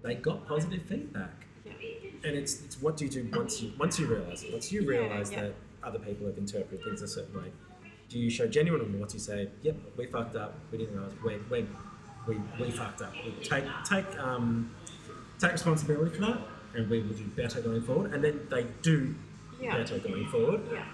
they 0.02 0.14
got 0.14 0.46
positive 0.46 0.82
feedback. 0.82 1.46
And 2.22 2.36
it's 2.36 2.62
it's 2.62 2.80
what 2.82 2.98
do 2.98 3.06
you 3.06 3.10
do 3.10 3.30
once 3.36 3.62
you 3.62 3.72
once 3.78 3.98
you 3.98 4.06
realize 4.06 4.44
it? 4.44 4.52
Once 4.52 4.70
you 4.70 4.86
realize 4.86 5.30
that 5.30 5.54
other 5.82 5.98
people 5.98 6.26
have 6.26 6.36
interpreted 6.36 6.84
things 6.84 7.00
a 7.00 7.08
certain 7.08 7.34
way, 7.34 7.50
do 8.10 8.18
you 8.18 8.28
show 8.28 8.46
genuine 8.46 8.82
remorse? 8.82 9.14
You 9.14 9.20
say, 9.20 9.48
"Yep, 9.62 9.76
we 9.96 10.04
fucked 10.06 10.36
up. 10.36 10.54
We 10.70 10.76
didn't 10.76 10.94
realize. 10.96 11.14
We're 11.24 11.38
we're, 11.48 11.66
we, 12.30 12.64
we 12.64 12.70
fucked 12.70 13.02
up. 13.02 13.12
We 13.24 13.32
take 13.42 13.64
take 13.88 14.18
um, 14.18 14.70
take 15.38 15.52
responsibility 15.52 16.14
for 16.16 16.22
that, 16.26 16.38
and 16.74 16.88
we 16.88 17.00
will 17.02 17.14
do 17.14 17.24
better 17.36 17.60
going 17.60 17.82
forward. 17.82 18.12
And 18.14 18.22
then 18.24 18.40
they 18.50 18.66
do 18.82 19.14
Yeah. 19.60 19.76
better 19.76 19.98
going 19.98 20.26
forward. 20.28 20.60
Yeah. 20.72 20.84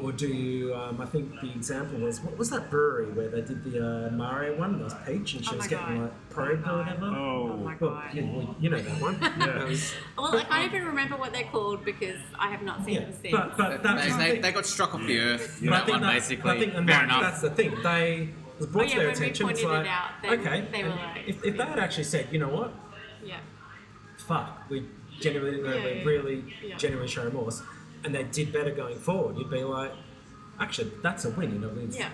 Or 0.00 0.10
do 0.10 0.26
you, 0.26 0.74
um, 0.74 1.02
I 1.02 1.04
think 1.04 1.38
the 1.42 1.50
example 1.50 1.98
was, 1.98 2.18
what 2.22 2.38
was 2.38 2.48
that 2.48 2.70
brewery 2.70 3.08
where 3.12 3.28
they 3.28 3.42
did 3.42 3.62
the 3.62 4.06
uh, 4.06 4.10
Mario 4.10 4.58
one? 4.58 4.76
There 4.76 4.84
was 4.84 4.94
Peach 5.06 5.34
and 5.34 5.44
she 5.44 5.52
Oh 5.54 5.58
was 5.58 5.66
getting 5.66 5.96
God. 5.98 6.02
like 6.04 6.30
probed 6.30 6.66
or 6.66 6.78
whatever. 6.78 7.04
Oh 7.08 7.50
Oh, 7.52 7.56
my 7.58 7.76
Well, 7.78 7.90
god. 7.90 8.14
you, 8.14 8.24
well, 8.24 8.56
you 8.58 8.70
know 8.70 8.78
that 8.80 9.00
one. 9.02 9.20
That 9.38 9.68
was- 9.68 9.92
Well, 10.16 10.34
I 10.34 10.44
can't 10.44 10.72
even 10.74 10.86
remember 10.86 11.16
what 11.18 11.34
they're 11.34 11.44
called 11.44 11.84
because 11.84 12.16
I 12.38 12.50
have 12.50 12.62
not 12.62 12.82
seen 12.86 12.94
yeah, 12.94 13.00
them 13.00 13.12
since. 13.20 13.32
but, 13.36 13.56
but 13.58 13.82
that's 13.82 14.16
They, 14.16 14.30
they, 14.30 14.38
they 14.38 14.52
got 14.52 14.64
struck 14.64 14.94
off 14.94 15.06
the 15.06 15.18
earth. 15.18 15.58
But 15.62 15.68
I 15.68 15.76
That 15.76 15.84
think 15.84 15.92
one 15.92 16.00
that's, 16.00 16.28
basically. 16.28 16.50
I 16.50 16.58
think 16.58 16.74
and 16.74 16.88
Fair 16.88 16.96
that- 16.96 17.04
enough. 17.04 17.22
that's 17.22 17.40
the 17.42 17.50
thing. 17.50 17.74
They 17.82 18.28
it 18.30 18.34
was 18.62 18.70
brought 18.70 18.86
Oh, 18.86 18.88
to 18.90 18.96
their 18.98 19.08
attention. 19.10 19.48
It's 19.48 19.60
pointed 19.62 19.80
it 19.80 19.86
out, 19.88 20.10
okay, 20.24 20.68
they 20.70 20.84
were 20.84 20.90
like- 20.90 21.24
if, 21.26 21.44
if 21.44 21.56
they 21.56 21.64
had 21.64 21.78
actually 21.80 22.04
said, 22.04 22.28
you 22.30 22.38
know 22.38 22.48
what, 22.48 22.72
yeah. 23.24 23.38
fuck, 24.18 24.62
we 24.70 24.86
genuinely 25.20 25.56
didn't 25.56 25.70
know, 25.70 25.76
Yeah, 25.76 25.84
we 25.84 25.98
yeah, 25.98 26.04
really 26.04 26.44
yeah. 26.64 26.76
genuinely 26.76 27.08
show 27.10 27.24
remorse, 27.24 27.60
and 28.04 28.14
they 28.14 28.22
did 28.22 28.52
better 28.52 28.70
going 28.70 28.98
forward, 28.98 29.36
you'd 29.36 29.50
be 29.50 29.64
like, 29.64 29.90
actually, 30.60 30.92
that's 31.02 31.24
a 31.24 31.30
win. 31.30 31.52
You 31.54 31.58
know, 31.58 31.68
we've 31.70 31.94
Yeah. 31.94 32.10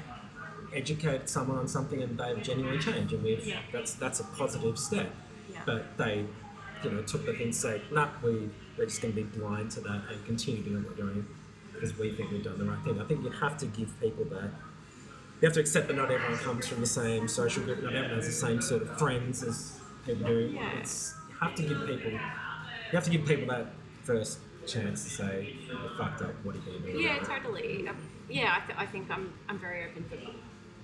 educated 0.73 1.29
someone 1.29 1.59
on 1.59 1.69
something 1.69 2.03
and 2.03 2.17
they've 2.19 2.43
genuinely 2.43 2.79
changed, 2.79 3.13
and 3.13 3.23
we've 3.23 3.47
Yeah. 3.47 3.61
that's 3.73 3.93
that's 3.95 4.21
a 4.21 4.25
positive 4.25 4.79
step. 4.79 5.11
Yeah. 5.53 5.61
But 5.67 5.99
they, 5.99 6.25
you 6.83 6.91
know, 6.91 7.03
took 7.03 7.27
the 7.27 7.35
thing, 7.35 7.53
say, 7.53 7.83
nah, 7.91 8.09
we 8.23 8.49
we're 8.79 8.85
just 8.87 9.03
going 9.03 9.13
to 9.15 9.23
be 9.23 9.39
blind 9.39 9.71
to 9.73 9.81
that 9.81 10.03
and 10.11 10.25
continue 10.25 10.63
doing 10.63 10.85
what 10.85 10.97
we're 10.97 11.05
doing 11.05 11.27
because 11.73 11.99
we 11.99 12.13
think 12.13 12.31
we've 12.31 12.45
done 12.45 12.59
the 12.59 12.65
right 12.65 12.83
thing. 12.85 13.01
I 13.01 13.05
think 13.05 13.25
you 13.25 13.31
have 13.31 13.57
to 13.59 13.67
give 13.67 13.91
people 14.01 14.25
that. 14.27 14.51
You 15.41 15.47
have 15.47 15.55
to 15.55 15.61
accept 15.61 15.87
that 15.87 15.97
not 15.97 16.11
everyone 16.11 16.39
comes 16.39 16.67
from 16.67 16.81
the 16.81 16.87
same 16.87 17.29
social 17.29 17.63
group, 17.63 17.83
not 17.83 17.95
everyone 17.95 18.17
has 18.17 18.27
the 18.27 18.33
same 18.33 18.61
sort 18.61 18.83
of 18.83 18.99
friends 18.99 19.45
as 19.45 19.79
people 20.05 20.27
do. 20.27 20.53
Yeah. 20.53 20.79
It's 20.81 21.15
you 21.29 21.37
have 21.41 21.55
to 21.55 21.63
give 21.63 21.87
people, 21.87 22.11
you 22.11 22.19
have 22.93 23.05
to 23.05 23.11
give 23.11 23.25
people 23.25 23.47
that 23.49 23.67
first 24.03 24.41
chance 24.67 25.05
to 25.05 25.11
say, 25.11 25.57
you 25.69 25.77
fucked 25.97 26.23
up, 26.23 26.35
what 26.43 26.57
are 26.57 26.59
you 26.59 26.65
going 26.65 26.83
to 26.83 26.93
do? 26.93 26.99
Yeah, 26.99 27.19
totally. 27.21 27.87
Um, 27.87 27.97
yeah, 28.29 28.59
I, 28.61 28.67
th- 28.67 28.79
I 28.79 28.87
think 28.87 29.11
I'm, 29.11 29.33
I'm 29.49 29.61
very 29.61 29.85
open 29.89 30.05
for, 30.09 30.17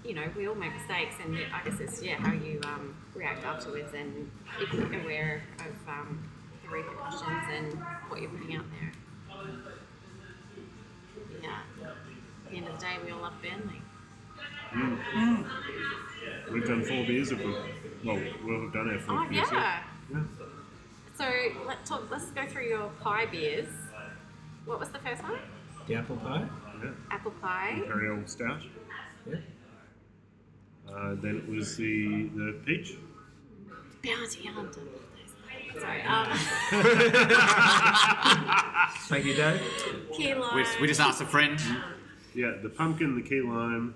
you 0.06 0.14
know, 0.14 0.22
we 0.36 0.46
all 0.46 0.54
make 0.54 0.72
mistakes, 0.72 1.16
and 1.24 1.36
I 1.52 1.68
guess 1.68 1.80
it's 1.80 2.02
yeah 2.02 2.16
how 2.16 2.32
you 2.32 2.60
um, 2.64 2.94
react 3.14 3.44
afterwards, 3.44 3.92
and 3.94 4.30
if 4.60 4.72
you're 4.72 5.00
aware 5.00 5.42
of 5.58 5.88
um, 5.88 6.22
the 6.62 6.70
repercussions 6.70 7.44
and 7.52 7.74
what 8.08 8.20
you're 8.20 8.30
putting 8.30 8.56
out 8.56 8.64
there. 8.70 8.92
Yeah. 11.42 11.58
At 12.44 12.50
the 12.50 12.56
end 12.56 12.68
of 12.68 12.78
the 12.78 12.80
day, 12.80 12.96
we 13.04 13.10
all 13.10 13.20
love 13.20 13.34
Burnley. 13.42 13.80
We've 16.52 16.66
done 16.66 16.84
four 16.84 17.04
beers 17.06 17.30
of 17.32 17.38
them. 17.38 17.54
Well, 18.04 18.18
we'll 18.44 18.62
have 18.62 18.72
done 18.72 18.90
our 18.90 18.98
four 19.00 19.24
Oh 19.24 19.28
beers. 19.28 19.48
yeah. 19.52 19.82
Yeah. 20.12 20.20
So 21.16 21.24
let's 21.66 21.88
talk. 21.88 22.10
Let's 22.10 22.30
go 22.32 22.46
through 22.46 22.66
your 22.68 22.88
pie 23.00 23.26
beers. 23.26 23.68
What 24.66 24.80
was 24.80 24.88
the 24.90 24.98
first 24.98 25.22
one? 25.22 25.38
The 25.86 25.94
apple 25.96 26.16
pie. 26.16 26.46
yeah. 26.82 26.90
Apple 27.10 27.30
pie. 27.32 27.74
Imperial 27.76 28.26
Stout. 28.26 28.60
Yeah. 29.28 29.36
Uh, 30.88 31.14
then 31.22 31.36
it 31.36 31.48
was 31.48 31.76
the 31.76 32.28
the 32.34 32.60
peach. 32.66 32.96
Bounty 34.04 34.46
Hunter. 34.48 34.80
Sorry. 35.80 36.02
Um, 36.02 36.26
Thank 39.08 39.24
you, 39.24 39.34
Dave. 39.34 39.60
key 40.16 40.34
lime. 40.34 40.54
We, 40.56 40.64
we 40.82 40.86
just 40.86 41.00
asked 41.00 41.20
a 41.20 41.26
friend. 41.26 41.58
Yeah, 42.34 42.52
the 42.62 42.68
pumpkin, 42.68 43.14
the 43.16 43.22
key 43.22 43.40
lime, 43.40 43.94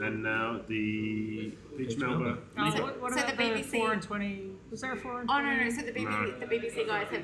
and 0.00 0.22
now 0.22 0.60
the 0.68 1.52
peach, 1.76 1.88
Peach 1.90 1.98
Melba. 1.98 2.18
Melba. 2.24 2.40
Oh, 2.58 2.70
So- 2.76 2.82
what 2.82 3.00
what 3.00 3.12
so 3.12 3.18
about 3.20 3.36
the 3.36 3.36
the, 3.36 3.50
BBC 3.60 3.70
four 3.78 3.92
and 3.92 4.02
twenty? 4.02 4.50
Was 4.70 4.80
there 4.80 4.92
a 4.92 4.96
four 4.96 5.20
and 5.20 5.30
Oh 5.30 5.40
twenty? 5.40 5.56
no, 5.58 5.64
no. 5.64 5.70
So 5.70 5.82
the 5.82 5.92
BBC, 5.92 6.04
No. 6.04 6.38
the 6.40 6.46
BBC 6.46 6.86
guys 6.86 7.08
have 7.10 7.22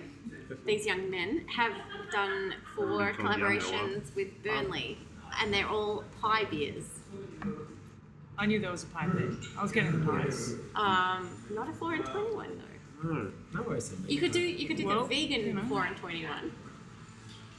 these 0.66 0.86
young 0.86 1.10
men 1.10 1.46
have 1.48 1.72
done 2.12 2.54
four 2.76 2.86
Called 2.86 3.00
Young 3.00 3.14
collaborations 3.40 4.14
with 4.14 4.42
Burnley, 4.42 4.98
and 5.40 5.52
they're 5.52 5.68
all 5.68 6.04
pie 6.20 6.44
beers. 6.44 6.84
I 8.38 8.46
knew 8.46 8.58
there 8.58 8.70
was 8.70 8.84
a 8.84 8.86
pie 8.86 9.06
there. 9.12 9.30
I 9.58 9.62
was 9.62 9.70
getting 9.72 10.00
the 10.00 10.06
pies. 10.10 10.54
Um, 10.74 11.28
not 11.50 11.68
a 11.68 11.72
four 11.72 11.94
and 11.94 12.04
twenty 12.04 12.34
one 12.34 12.58
though. 12.58 13.08
Oh, 13.10 13.30
No 13.54 13.62
worries. 13.62 13.94
You 14.06 14.18
could 14.20 14.32
do 14.32 14.40
you 14.40 14.66
could 14.68 14.76
do 14.76 14.86
Well, 14.86 15.06
the 15.06 15.26
vegan 15.26 15.46
you 15.46 15.54
know. 15.54 15.62
four 15.64 15.84
and 15.84 15.96
twenty 15.96 16.24
one. 16.24 16.52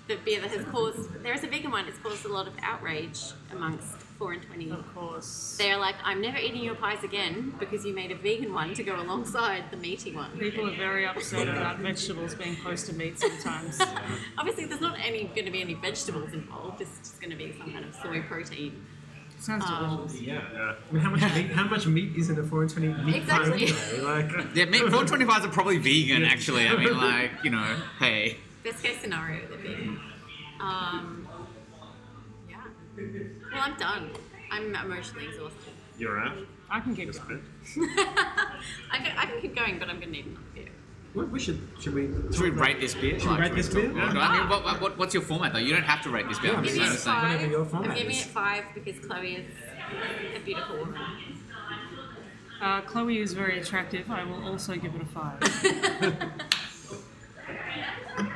The 0.07 0.17
beer 0.17 0.41
that 0.41 0.51
has 0.51 0.65
caused 0.65 1.21
there 1.23 1.33
is 1.33 1.43
a 1.43 1.47
vegan 1.47 1.71
one. 1.71 1.85
It's 1.87 1.97
caused 1.99 2.25
a 2.25 2.29
lot 2.29 2.47
of 2.47 2.53
outrage 2.61 3.19
amongst 3.51 3.95
four 4.21 4.33
and 4.33 4.43
twenty. 4.43 4.69
Of 4.69 4.85
course. 4.93 5.55
They're 5.57 5.77
like, 5.79 5.95
I'm 6.03 6.21
never 6.21 6.37
eating 6.37 6.63
your 6.63 6.75
pies 6.75 7.03
again 7.03 7.55
because 7.59 7.83
you 7.83 7.91
made 7.95 8.11
a 8.11 8.15
vegan 8.15 8.53
one 8.53 8.75
to 8.75 8.83
go 8.83 9.01
alongside 9.01 9.63
the 9.71 9.77
meaty 9.77 10.13
one. 10.15 10.29
People 10.37 10.69
are 10.69 10.75
very 10.75 11.07
upset 11.07 11.47
about 11.47 11.79
vegetables 11.79 12.35
being 12.35 12.55
close 12.57 12.83
to 12.87 12.93
meat 12.93 13.17
sometimes. 13.17 13.81
Obviously, 14.37 14.65
there's 14.65 14.79
not 14.79 14.99
any 15.03 15.23
going 15.23 15.45
to 15.45 15.51
be 15.51 15.61
any 15.61 15.73
vegetables 15.73 16.33
involved. 16.33 16.81
It's 16.81 16.99
just 16.99 17.19
going 17.19 17.31
to 17.31 17.35
be 17.35 17.51
some 17.57 17.71
kind 17.73 17.83
of 17.83 17.95
soy 17.95 18.21
protein. 18.21 18.85
Sounds 19.39 19.65
Um, 19.65 19.97
delicious. 19.97 20.21
Yeah. 20.21 20.33
yeah. 20.53 20.73
I 20.87 20.93
mean, 20.93 21.01
how 21.01 21.09
much 21.09 21.21
meat? 21.35 21.51
How 21.51 21.63
much 21.63 21.87
meat 21.87 22.15
is 22.15 22.29
in 22.29 22.37
a 22.37 22.43
four 22.43 22.61
and 22.61 22.69
twenty 22.71 22.89
meat 22.93 23.15
Exactly. 23.15 23.65
pie 23.65 23.73
anyway? 23.95 24.01
Like, 24.03 24.55
Yeah, 24.55 24.65
meat 24.65 24.83
425s 24.83 25.45
are 25.45 25.47
probably 25.47 25.79
vegan, 25.79 26.23
actually. 26.25 26.67
I 26.67 26.75
mean, 26.77 26.95
like, 26.95 27.31
you 27.43 27.49
know, 27.49 27.75
hey. 27.97 28.37
Best 28.63 28.83
case 28.83 29.01
scenario, 29.01 29.47
they're 29.47 29.57
vegan. 29.57 29.99
Um, 30.59 31.25
yeah. 31.27 31.30
Well, 32.97 33.61
I'm 33.61 33.77
done. 33.77 34.11
I'm 34.51 34.75
emotionally 34.75 35.27
exhausted. 35.27 35.73
You're 35.97 36.19
out. 36.19 36.35
I 36.69 36.79
can 36.79 36.95
keep 36.95 37.07
Respect. 37.07 37.29
going. 37.29 37.43
I 38.91 38.97
can, 38.97 39.17
I 39.17 39.25
can 39.25 39.41
keep 39.41 39.55
going, 39.55 39.79
but 39.79 39.89
I'm 39.89 39.97
going 39.99 40.07
to 40.07 40.11
need 40.11 40.25
another 40.25 40.41
beer. 40.55 40.65
we, 41.13 41.25
we 41.25 41.39
should. 41.39 41.61
Should 41.79 41.93
we? 41.93 42.07
Should 42.31 42.41
we 42.41 42.49
rate 42.49 42.79
this 42.79 42.95
beer? 42.95 43.19
Should 43.19 43.31
we 43.31 43.37
rate 43.37 43.55
this 43.55 43.69
beer? 43.73 43.91
Well, 43.93 44.17
I 44.17 44.39
mean, 44.39 44.49
what, 44.49 44.81
what, 44.81 44.97
what's 44.97 45.13
your 45.13 45.23
format, 45.23 45.53
though? 45.53 45.59
You 45.59 45.73
don't 45.73 45.83
have 45.83 46.01
to 46.03 46.09
rate 46.09 46.27
this 46.27 46.39
beer. 46.39 46.51
Yeah, 46.51 46.57
I'm 46.57 46.59
I'm 46.59 46.63
just 46.65 46.75
giving 46.77 46.91
it 46.93 46.97
saying. 46.97 47.15
five. 47.17 47.31
whatever 47.41 47.51
your 47.51 47.75
I'm 47.75 47.83
giving 47.95 48.11
is. 48.11 48.21
it 48.21 48.27
five 48.29 48.63
because 48.73 49.05
Chloe 49.05 49.33
is 49.35 49.45
a 50.35 50.39
beautiful 50.39 50.77
woman. 50.77 51.01
Uh, 52.61 52.81
Chloe 52.81 53.19
is 53.19 53.33
very 53.33 53.59
attractive. 53.59 54.09
I 54.09 54.23
will 54.23 54.43
also 54.47 54.75
give 54.75 54.95
it 54.95 55.01
a 55.01 55.05
five. 55.05 55.39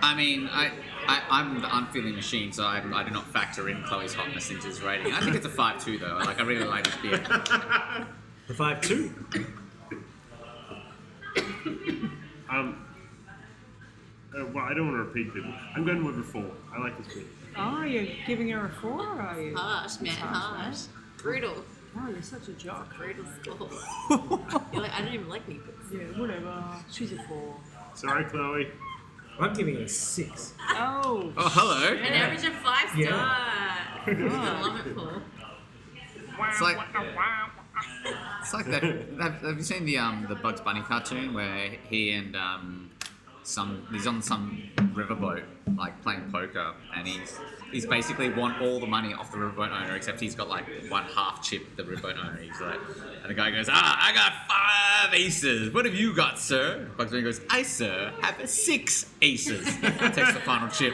I 0.02 0.16
mean, 0.16 0.48
I, 0.52 0.72
I, 1.08 1.24
I'm 1.30 1.62
the 1.62 1.78
unfeeling 1.78 2.16
machine, 2.16 2.52
so 2.52 2.64
I, 2.64 2.82
I 2.94 3.04
do 3.04 3.12
not 3.12 3.28
factor 3.28 3.70
in 3.70 3.84
Chloe's 3.84 4.14
hotness 4.14 4.50
into 4.50 4.68
this 4.68 4.82
rating. 4.82 5.14
I 5.14 5.22
think 5.22 5.36
it's 5.36 5.46
a 5.46 5.50
5-2, 5.50 6.00
though. 6.00 6.18
Like, 6.18 6.40
I 6.40 6.44
really 6.44 6.66
like 6.66 6.86
this 6.86 6.96
beer. 6.98 7.24
The 8.48 8.54
five 8.54 8.80
two. 8.82 9.12
Um. 12.48 12.86
Uh, 14.38 14.46
well, 14.54 14.66
I 14.66 14.74
don't 14.74 14.86
want 14.92 14.98
to 14.98 15.04
repeat 15.04 15.34
people. 15.34 15.52
I'm 15.76 15.84
going 15.86 16.04
with 16.06 16.20
a 16.20 16.24
four. 16.24 16.52
I 16.74 16.80
like 16.80 16.98
this 17.04 17.14
beer. 17.14 17.24
oh, 17.58 17.84
you're 17.84 18.06
giving 18.28 18.50
her 18.50 18.68
a 18.68 18.70
four? 18.70 19.02
Are 19.02 19.42
you? 19.42 19.56
Harsh, 19.56 20.00
man, 20.02 20.12
harsh. 20.14 20.84
Brutal. 21.18 21.64
Oh, 21.98 22.10
you're 22.10 22.22
such 22.22 22.50
a 22.50 22.54
jock. 22.54 22.96
Brutal 22.98 23.26
score. 23.42 23.70
You're 24.74 24.82
like, 24.82 24.94
I 24.94 25.02
don't 25.02 25.14
even 25.14 25.30
like 25.30 25.48
meatballs. 25.48 25.92
Yeah, 25.94 26.20
whatever. 26.20 26.64
She's 26.92 27.14
a 27.14 27.24
four. 27.24 27.56
Sorry, 27.94 28.26
Chloe. 28.26 28.68
I'm 29.40 29.54
giving 29.54 29.76
it 29.76 29.82
a 29.82 29.88
six. 29.88 30.54
Oh, 30.60 31.32
Oh, 31.38 31.50
hello. 31.50 31.94
An 31.98 32.14
average 32.14 32.46
of 32.46 32.54
five 32.54 32.90
stars. 32.90 32.98
Yeah. 32.98 33.12
I 34.08 34.62
love 34.62 34.86
it, 34.86 34.96
Paul. 34.96 35.22
It's 36.50 36.62
like 36.62 36.78
it's 38.42 38.54
like 38.54 38.66
that. 38.68 38.84
Have, 38.84 39.42
have 39.42 39.58
you 39.58 39.64
seen 39.64 39.86
the 39.86 39.98
um 39.98 40.26
the 40.30 40.36
Bugs 40.36 40.62
Bunny 40.62 40.82
cartoon 40.82 41.34
where 41.34 41.72
he 41.90 42.12
and 42.12 42.36
um 42.36 42.85
some 43.48 43.86
he's 43.92 44.08
on 44.08 44.22
some 44.22 44.62
riverboat 44.94 45.44
like 45.78 46.02
playing 46.02 46.30
poker 46.32 46.74
and 46.96 47.08
he's 47.08 47.40
he's 47.72 47.86
basically 47.86 48.30
won 48.30 48.56
all 48.62 48.80
the 48.80 48.88
money 48.88 49.14
off 49.14 49.32
the 49.32 49.38
riverboat 49.38 49.72
owner 49.72 49.96
except 49.96 50.20
he's 50.20 50.36
got 50.36 50.50
like 50.50 50.66
one 50.90 51.04
half 51.04 51.44
chip 51.44 51.76
the 51.76 51.84
riverboat 51.84 52.18
owner. 52.18 52.40
He's 52.42 52.60
like 52.62 52.80
and 53.22 53.30
the 53.30 53.34
guy 53.34 53.52
goes 53.52 53.68
ah 53.70 54.00
I 54.02 54.14
got 54.14 54.34
five 54.48 55.14
aces. 55.14 55.74
What 55.74 55.86
have 55.86 55.96
you 55.96 56.16
got, 56.16 56.40
sir? 56.40 56.90
Bugs 56.98 57.12
Bunny 57.12 57.24
goes 57.24 57.42
I 57.50 57.64
sir 57.64 58.12
have 58.22 58.50
six 58.50 59.12
aces. 59.22 59.66
Takes 59.82 60.34
the 60.34 60.42
final 60.44 60.70
chip. 60.70 60.94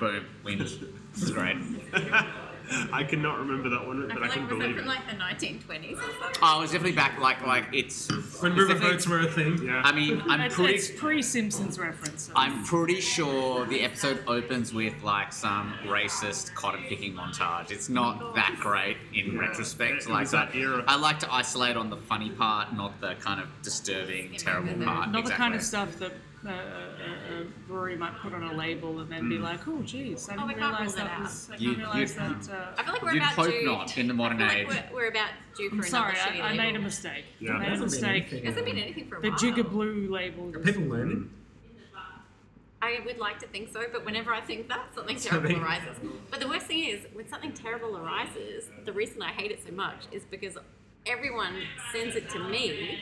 Boom 0.00 0.26
wins. 0.44 0.78
It's 1.14 1.30
great. 1.30 1.56
I 2.92 3.04
cannot 3.04 3.38
remember 3.38 3.68
that 3.70 3.86
one, 3.86 4.10
I 4.10 4.14
but 4.14 4.14
feel 4.14 4.18
I, 4.18 4.26
like 4.26 4.32
can 4.32 4.42
was 4.42 4.50
that 4.50 4.58
believe 4.58 4.76
from 4.76 4.84
it. 4.84 4.88
like 4.88 5.06
the 5.08 5.16
1920s 5.16 5.92
or 5.98 6.00
something? 6.00 6.40
Oh, 6.42 6.62
it's 6.62 6.72
definitely 6.72 6.96
back 6.96 7.18
like 7.20 7.46
like 7.46 7.64
it's 7.72 8.08
When 8.10 8.18
it's 8.20 8.40
definitely- 8.68 8.74
riverboats 8.96 9.06
were 9.06 9.20
a 9.20 9.30
thing. 9.30 9.62
Yeah. 9.64 9.82
I 9.84 9.92
mean, 9.92 10.22
I'm 10.28 10.40
it's, 10.40 10.54
pretty. 10.54 10.74
it's 10.74 10.90
pre-Simpsons 10.90 11.78
reference. 11.78 12.30
I'm 12.34 12.64
pretty 12.64 13.00
sure 13.00 13.64
the 13.66 13.80
episode 13.82 14.22
opens 14.26 14.72
with 14.74 14.94
like 15.02 15.32
some 15.32 15.74
racist 15.86 16.54
cotton 16.54 16.82
picking 16.88 17.14
montage. 17.14 17.70
It's 17.70 17.88
not 17.88 18.20
oh, 18.22 18.32
that 18.34 18.56
great 18.60 18.96
in 19.14 19.38
retrospect. 19.38 20.02
It 20.04 20.08
Like 20.10 20.20
was 20.22 20.30
that 20.32 20.50
I- 20.54 20.58
era. 20.58 20.84
I 20.86 20.96
like 20.96 21.18
to 21.20 21.32
isolate 21.32 21.76
on 21.76 21.90
the 21.90 21.96
funny 21.96 22.30
part, 22.30 22.74
not 22.74 23.00
the 23.00 23.14
kind 23.20 23.40
of 23.40 23.48
disturbing, 23.62 24.32
terrible 24.36 24.84
part. 24.84 25.10
Not 25.10 25.24
the 25.24 25.30
kind 25.30 25.54
of 25.54 25.62
stuff 25.62 25.98
that 25.98 26.12
a, 26.46 26.50
a, 26.50 27.40
a 27.42 27.44
brewery 27.66 27.96
might 27.96 28.16
put 28.20 28.32
on 28.34 28.42
a 28.42 28.52
label 28.54 29.00
and 29.00 29.10
then 29.10 29.28
be 29.28 29.38
like, 29.38 29.66
"Oh, 29.68 29.82
geez, 29.82 30.28
I 30.28 30.36
Oh, 30.36 30.46
we 30.46 30.54
didn't 30.54 30.60
can't 30.62 30.72
realize 30.72 30.86
rule 30.88 30.96
that 30.96 31.04
that 31.04 31.10
out. 31.16 31.20
was. 31.22 31.50
I 31.50 31.56
You- 31.56 31.68
didn't 31.70 31.78
realize 31.78 32.14
you- 32.14 32.20
that." 32.20 32.50
Uh, 32.50 32.74
I 32.78 32.82
feel 32.84 32.92
like 32.92 33.02
we're 33.02 33.12
You'd 33.12 33.22
about 33.22 33.34
hope 33.34 33.50
due. 33.50 33.64
not 33.64 33.98
in 33.98 34.06
the 34.08 34.14
modern 34.14 34.42
I 34.42 34.48
feel 34.48 34.58
age. 34.58 34.68
like 34.68 34.90
we're, 34.92 34.96
we're 35.02 35.08
about 35.08 35.30
due 35.56 35.68
for 35.68 35.74
I'm 35.74 35.78
another 35.80 35.88
sorry, 35.90 36.14
shitty 36.14 36.40
I, 36.42 36.48
I 36.50 36.56
made 36.56 36.76
a 36.76 36.78
mistake. 36.80 37.24
Yeah. 37.40 37.52
I 37.52 37.58
made 37.58 37.66
a 37.66 37.70
Hasn't 37.70 37.90
been 37.90 38.00
mistake. 38.00 38.22
anything. 38.22 38.38
It 38.38 38.44
hasn't 38.46 38.64
been 38.66 38.78
anything 38.78 39.08
for 39.08 39.16
a 39.16 39.20
while. 39.20 39.38
The 39.38 39.46
while. 39.46 39.54
Jigga 39.64 39.70
Blue 39.70 40.08
label. 40.10 40.54
Are 40.54 40.58
people 40.60 40.82
learning? 40.84 41.30
I 42.82 43.00
would 43.06 43.18
like 43.18 43.38
to 43.40 43.46
think 43.48 43.72
so, 43.72 43.82
but 43.90 44.04
whenever 44.04 44.32
I 44.32 44.40
think 44.42 44.68
that, 44.68 44.94
something 44.94 45.16
terrible 45.16 45.48
they- 45.48 45.54
arises. 45.56 45.96
But 46.30 46.40
the 46.40 46.46
worst 46.48 46.66
thing 46.66 46.84
is, 46.84 47.00
when 47.14 47.26
something 47.28 47.52
terrible 47.52 47.96
arises, 47.96 48.68
the 48.84 48.92
reason 48.92 49.22
I 49.22 49.32
hate 49.32 49.50
it 49.50 49.60
so 49.66 49.72
much 49.72 50.04
is 50.12 50.24
because 50.24 50.56
everyone 51.06 51.54
sends 51.92 52.14
it 52.16 52.28
to 52.30 52.38
me 52.38 53.00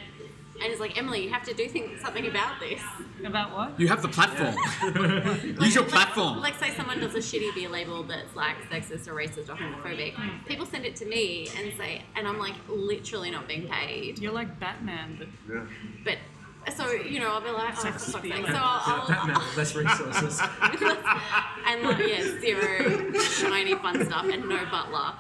and 0.63 0.73
is 0.73 0.81
like, 0.81 0.97
Emily, 0.97 1.23
you 1.25 1.31
have 1.31 1.43
to 1.45 1.55
do 1.55 1.69
thing, 1.69 1.97
something 2.03 2.27
about 2.27 2.61
this. 2.61 2.81
About 3.25 3.53
what? 3.55 3.79
You 3.81 3.89
have 3.89 4.03
the 4.03 4.09
platform. 4.09 4.55
Use 5.61 5.75
your 5.75 5.85
Like- 5.85 5.93
platform. 5.93 6.41
Like, 6.41 6.55
say 6.59 6.71
someone 6.75 7.01
does 7.01 7.15
a 7.15 7.19
shitty 7.19 7.55
beer 7.55 7.69
label 7.69 8.03
that's 8.05 8.35
like 8.37 8.57
sexist 8.71 9.09
or 9.09 9.15
racist 9.15 9.49
or 9.49 9.55
homophobic. 9.57 10.15
People 10.47 10.67
send 10.67 10.85
it 10.85 10.95
to 10.97 11.07
me 11.07 11.49
and 11.59 11.73
say, 11.77 12.03
and 12.17 12.27
I'm 12.29 12.39
like 12.39 12.55
literally 12.69 13.31
not 13.31 13.49
being 13.49 13.67
paid. 13.69 14.19
You're 14.19 14.33
like 14.33 14.61
Batman, 14.61 15.17
but 15.19 15.29
Yeah. 15.55 15.67
But 16.05 16.19
so 16.77 16.91
you 16.93 17.21
know, 17.21 17.29
I'll 17.29 17.41
be 17.41 17.51
like, 17.51 17.77
oh, 17.77 17.81
for 17.81 17.89
Sexist 17.89 18.13
fuck's 18.13 18.23
beer 18.23 18.37
sake. 18.37 18.47
label. 18.47 18.49
So 18.49 18.63
I'll, 18.63 19.09
Yeah, 19.09 19.15
Batman, 19.15 19.37
I'll, 19.37 19.57
less 19.57 19.75
resources. 19.75 20.41
and 21.67 21.83
like, 21.83 21.99
yeah, 22.09 22.41
zero 22.41 23.13
shiny 23.21 23.75
fun 23.75 24.05
stuff 24.07 24.27
and 24.29 24.49
no 24.49 24.65
butler. 24.71 25.15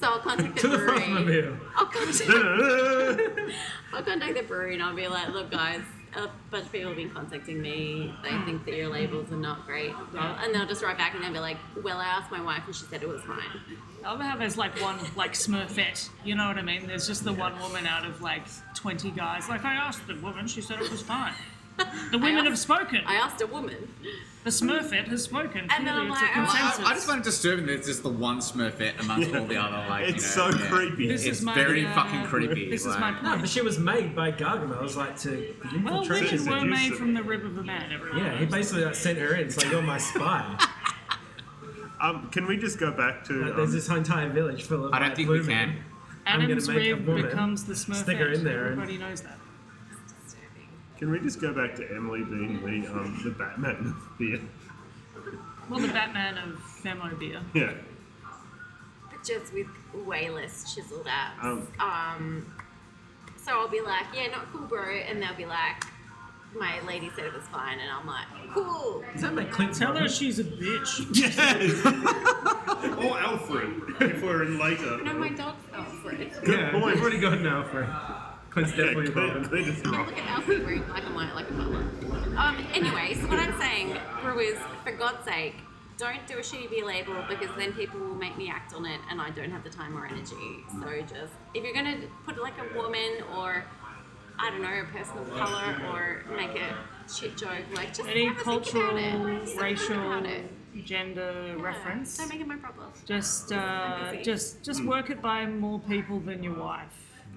So 0.00 0.06
I'll 0.06 0.18
contact 0.20 0.54
the 0.54 0.60
to 0.62 0.68
the 0.68 0.78
brewery. 0.78 1.00
Frothmobile. 1.00 1.58
I'll 1.76 1.86
contact, 1.86 2.30
I'll 3.92 4.02
contact 4.02 4.34
the 4.34 4.42
brewery 4.44 4.74
and 4.74 4.82
I'll 4.82 4.94
be 4.96 5.06
like, 5.08 5.28
look, 5.28 5.50
guys, 5.50 5.82
a 6.16 6.28
bunch 6.50 6.64
of 6.66 6.72
people 6.72 6.88
have 6.88 6.96
been 6.96 7.10
contacting 7.10 7.60
me. 7.60 8.14
They 8.22 8.30
think 8.44 8.64
that 8.64 8.74
your 8.74 8.88
labels 8.88 9.30
are 9.30 9.36
not 9.36 9.66
great. 9.66 9.92
Well, 10.14 10.36
and 10.42 10.54
they'll 10.54 10.66
just 10.66 10.82
write 10.82 10.96
back 10.98 11.14
and 11.14 11.22
they'll 11.22 11.32
be 11.32 11.38
like, 11.38 11.58
well, 11.82 11.98
I 11.98 12.04
asked 12.04 12.30
my 12.30 12.40
wife 12.42 12.62
and 12.66 12.74
she 12.74 12.84
said 12.84 13.02
it 13.02 13.08
was 13.08 13.22
fine. 13.22 13.38
I 14.04 14.10
love 14.12 14.20
how 14.20 14.36
there's 14.36 14.56
like 14.56 14.80
one 14.80 14.98
like 15.16 15.32
Smurfette. 15.34 16.08
You 16.24 16.34
know 16.34 16.46
what 16.48 16.56
I 16.58 16.62
mean? 16.62 16.86
There's 16.86 17.06
just 17.06 17.24
the 17.24 17.32
one 17.32 17.58
woman 17.60 17.86
out 17.86 18.04
of 18.06 18.20
like 18.22 18.42
20 18.74 19.10
guys. 19.10 19.48
Like 19.48 19.64
I 19.64 19.74
asked 19.74 20.06
the 20.06 20.14
woman, 20.16 20.46
she 20.46 20.60
said 20.62 20.80
it 20.80 20.90
was 20.90 21.02
fine. 21.02 21.34
The 22.10 22.18
women 22.18 22.38
asked- 22.40 22.46
have 22.48 22.58
spoken. 22.58 23.00
I 23.06 23.14
asked 23.14 23.40
a 23.40 23.46
woman. 23.46 23.94
The 24.44 24.50
Smurfette 24.50 25.06
has 25.08 25.22
spoken. 25.22 25.66
And 25.70 25.86
then 25.86 25.94
Clearly, 25.94 26.10
I'm 26.10 26.12
it's 26.12 26.20
a 26.20 26.24
like, 26.24 26.36
oh, 26.36 26.40
I, 26.40 26.44
consensus. 26.44 26.84
I 26.86 26.94
just 26.94 27.06
find 27.06 27.20
it 27.20 27.24
disturbing 27.24 27.66
that 27.66 27.72
it's 27.74 27.86
just 27.86 28.02
the 28.02 28.10
one 28.10 28.38
Smurfette 28.40 29.00
amongst 29.00 29.34
all 29.34 29.46
the 29.46 29.56
other 29.56 29.88
like. 29.88 30.08
It's 30.10 30.36
you 30.36 30.42
know, 30.42 30.50
so 30.50 30.58
yeah. 30.58 30.66
creepy. 30.68 31.08
This 31.08 31.24
It's 31.24 31.38
is 31.38 31.44
my, 31.44 31.54
very 31.54 31.86
uh, 31.86 31.94
fucking 31.94 32.24
creepy. 32.24 32.68
This 32.68 32.82
is 32.82 32.88
like- 32.88 33.00
my 33.00 33.10
No, 33.22 33.28
point. 33.30 33.40
but 33.42 33.48
she 33.48 33.62
was 33.62 33.78
made 33.78 34.14
by 34.14 34.30
Gargamel, 34.30 34.76
It 34.76 34.82
was 34.82 34.96
like 34.98 35.16
to 35.20 35.30
the 35.30 35.54
Well, 35.82 36.02
infiltration. 36.02 36.44
women 36.44 36.60
were 36.64 36.68
made 36.68 36.76
Seducer. 36.84 36.96
from 36.96 37.14
the 37.14 37.22
rib 37.22 37.44
of 37.46 37.56
a 37.56 37.62
man. 37.62 37.92
Everyone 37.92 38.18
yeah, 38.18 38.34
he 38.36 38.44
knows. 38.44 38.52
basically 38.52 38.84
like, 38.84 38.94
sent 38.94 39.18
her 39.18 39.34
in. 39.36 39.46
It's 39.46 39.56
like 39.56 39.70
you're 39.70 39.80
my 39.82 39.96
spy. 39.98 40.66
Um, 42.00 42.28
can 42.30 42.46
we 42.46 42.56
just 42.56 42.78
go 42.78 42.90
back 42.92 43.24
to? 43.24 43.32
Like, 43.44 43.56
there's 43.56 43.68
Um, 43.68 43.74
this 43.74 43.88
entire 43.88 44.28
village 44.30 44.64
full 44.64 44.86
of. 44.86 44.94
I 44.94 44.98
don't 44.98 45.08
like, 45.08 45.16
think 45.16 45.28
blue 45.28 45.40
we 45.40 45.46
men. 45.46 45.68
can. 45.68 45.84
I'm 46.26 46.40
gonna 46.40 46.44
Adam's 46.52 46.68
make 46.68 46.76
a 46.76 46.94
rib 46.94 47.06
woman, 47.06 47.22
becomes 47.22 47.64
the 47.64 47.74
Smurfette. 47.74 47.94
stick 48.02 48.18
her 48.18 48.28
in 48.28 48.44
there 48.44 48.66
and- 48.68 48.80
Everybody 48.80 48.98
knows 48.98 49.22
that. 49.22 49.36
Can 50.98 51.10
we 51.10 51.18
just 51.20 51.40
go 51.40 51.52
back 51.54 51.74
to 51.76 51.90
Emily 51.94 52.22
being 52.24 52.60
the 52.60 52.90
um, 52.92 53.20
the 53.24 53.30
Batman 53.30 53.76
of 53.86 54.18
beer? 54.18 54.38
Well, 55.70 55.80
the 55.80 55.88
Batman 55.88 56.36
of 56.36 56.58
Femo 56.82 57.18
beer. 57.18 57.40
Yeah. 57.54 57.72
but 59.10 59.24
just 59.24 59.52
with 59.54 59.66
way 60.06 60.28
less 60.30 60.74
chiseled 60.74 61.06
abs. 61.08 61.42
Um. 61.42 61.66
Um, 61.80 62.54
so 63.42 63.52
I'll 63.52 63.68
be 63.68 63.80
like, 63.80 64.06
yeah, 64.14 64.26
not 64.28 64.52
cool, 64.52 64.66
bro, 64.66 64.84
and 64.90 65.22
they'll 65.22 65.34
be 65.34 65.46
like, 65.46 65.84
my 66.58 66.80
lady 66.86 67.10
said 67.14 67.26
it 67.26 67.32
was 67.34 67.44
fine, 67.44 67.78
and 67.78 67.90
I'm 67.90 68.06
like, 68.06 68.26
cool. 68.52 69.04
Does 69.12 69.22
that 69.22 69.34
make 69.34 69.50
Clint 69.50 69.74
Tell 69.74 69.94
her 69.96 70.08
she's 70.08 70.38
a 70.38 70.44
bitch. 70.44 71.06
Yes. 71.20 71.84
or 73.04 73.18
Alfred, 73.18 73.70
if 74.00 74.22
we're 74.22 74.44
in 74.44 74.58
later. 74.58 75.02
No, 75.02 75.14
my 75.14 75.28
dog's 75.28 75.62
Alfred. 75.72 76.32
Yeah, 76.46 76.70
point. 76.72 76.84
we've 76.84 77.00
already 77.00 77.18
got 77.20 77.34
an 77.34 77.46
Alfred. 77.46 77.88
Clint's 78.50 78.70
definitely 78.72 79.06
a 79.06 79.10
Clint, 79.12 79.28
Robin. 79.34 79.48
Clint 79.48 79.68
is 79.68 79.82
Yeah, 79.84 79.90
wrong. 79.96 80.06
look 80.06 80.18
at 80.18 80.28
Alfie 80.28 80.58
wearing 80.60 80.82
black 80.82 81.04
and 81.04 81.14
white 81.14 81.34
like 81.34 81.48
a 81.50 81.52
butler. 81.52 81.84
Um, 82.36 82.66
anyway, 82.74 83.14
so 83.14 83.28
what 83.28 83.38
I'm 83.38 83.58
saying, 83.60 83.96
brewers, 84.22 84.58
for 84.84 84.92
God's 84.92 85.24
sake, 85.24 85.54
don't 85.98 86.26
do 86.26 86.38
a 86.38 86.40
shitty 86.40 86.70
beer 86.70 86.84
label 86.86 87.14
because 87.28 87.50
then 87.58 87.72
people 87.74 88.00
will 88.00 88.14
make 88.14 88.36
me 88.38 88.48
act 88.50 88.74
on 88.74 88.86
it 88.86 88.98
and 89.10 89.20
I 89.20 89.30
don't 89.30 89.50
have 89.50 89.62
the 89.62 89.68
time 89.70 89.96
or 89.96 90.06
energy. 90.06 90.64
So 90.80 90.88
just, 91.02 91.32
if 91.54 91.62
you're 91.62 91.74
gonna 91.74 91.98
put 92.24 92.40
like 92.40 92.54
a 92.58 92.76
woman 92.76 93.22
or, 93.36 93.64
I 94.42 94.50
don't 94.50 94.62
know, 94.62 94.80
a 94.80 94.84
person 94.96 95.18
of 95.18 95.30
color 95.30 95.76
or 95.92 96.24
make 96.36 96.50
a 96.58 96.76
shit 97.12 97.36
joke, 97.36 97.64
like 97.74 97.88
just 97.94 98.08
Any 98.08 98.26
have 98.26 98.34
think 98.36 98.44
cultural, 98.44 98.90
about 98.96 99.28
it. 99.28 99.40
Just 99.40 99.52
have 99.54 99.60
think 99.60 99.62
racial, 99.62 99.96
about 100.06 100.26
it. 100.26 100.84
gender 100.84 101.54
Yeah, 101.56 101.62
reference. 101.62 102.16
Don't 102.16 102.28
make 102.30 102.40
it 102.40 102.46
my 102.46 102.56
problem. 102.56 102.90
Just, 103.06 103.52
uh, 103.52 104.08
busy. 104.12 104.22
just, 104.24 104.62
just 104.64 104.84
work 104.84 105.10
it 105.10 105.20
by 105.20 105.44
more 105.46 105.78
people 105.80 106.20
than 106.20 106.42
your 106.42 106.54
wife. 106.54 106.86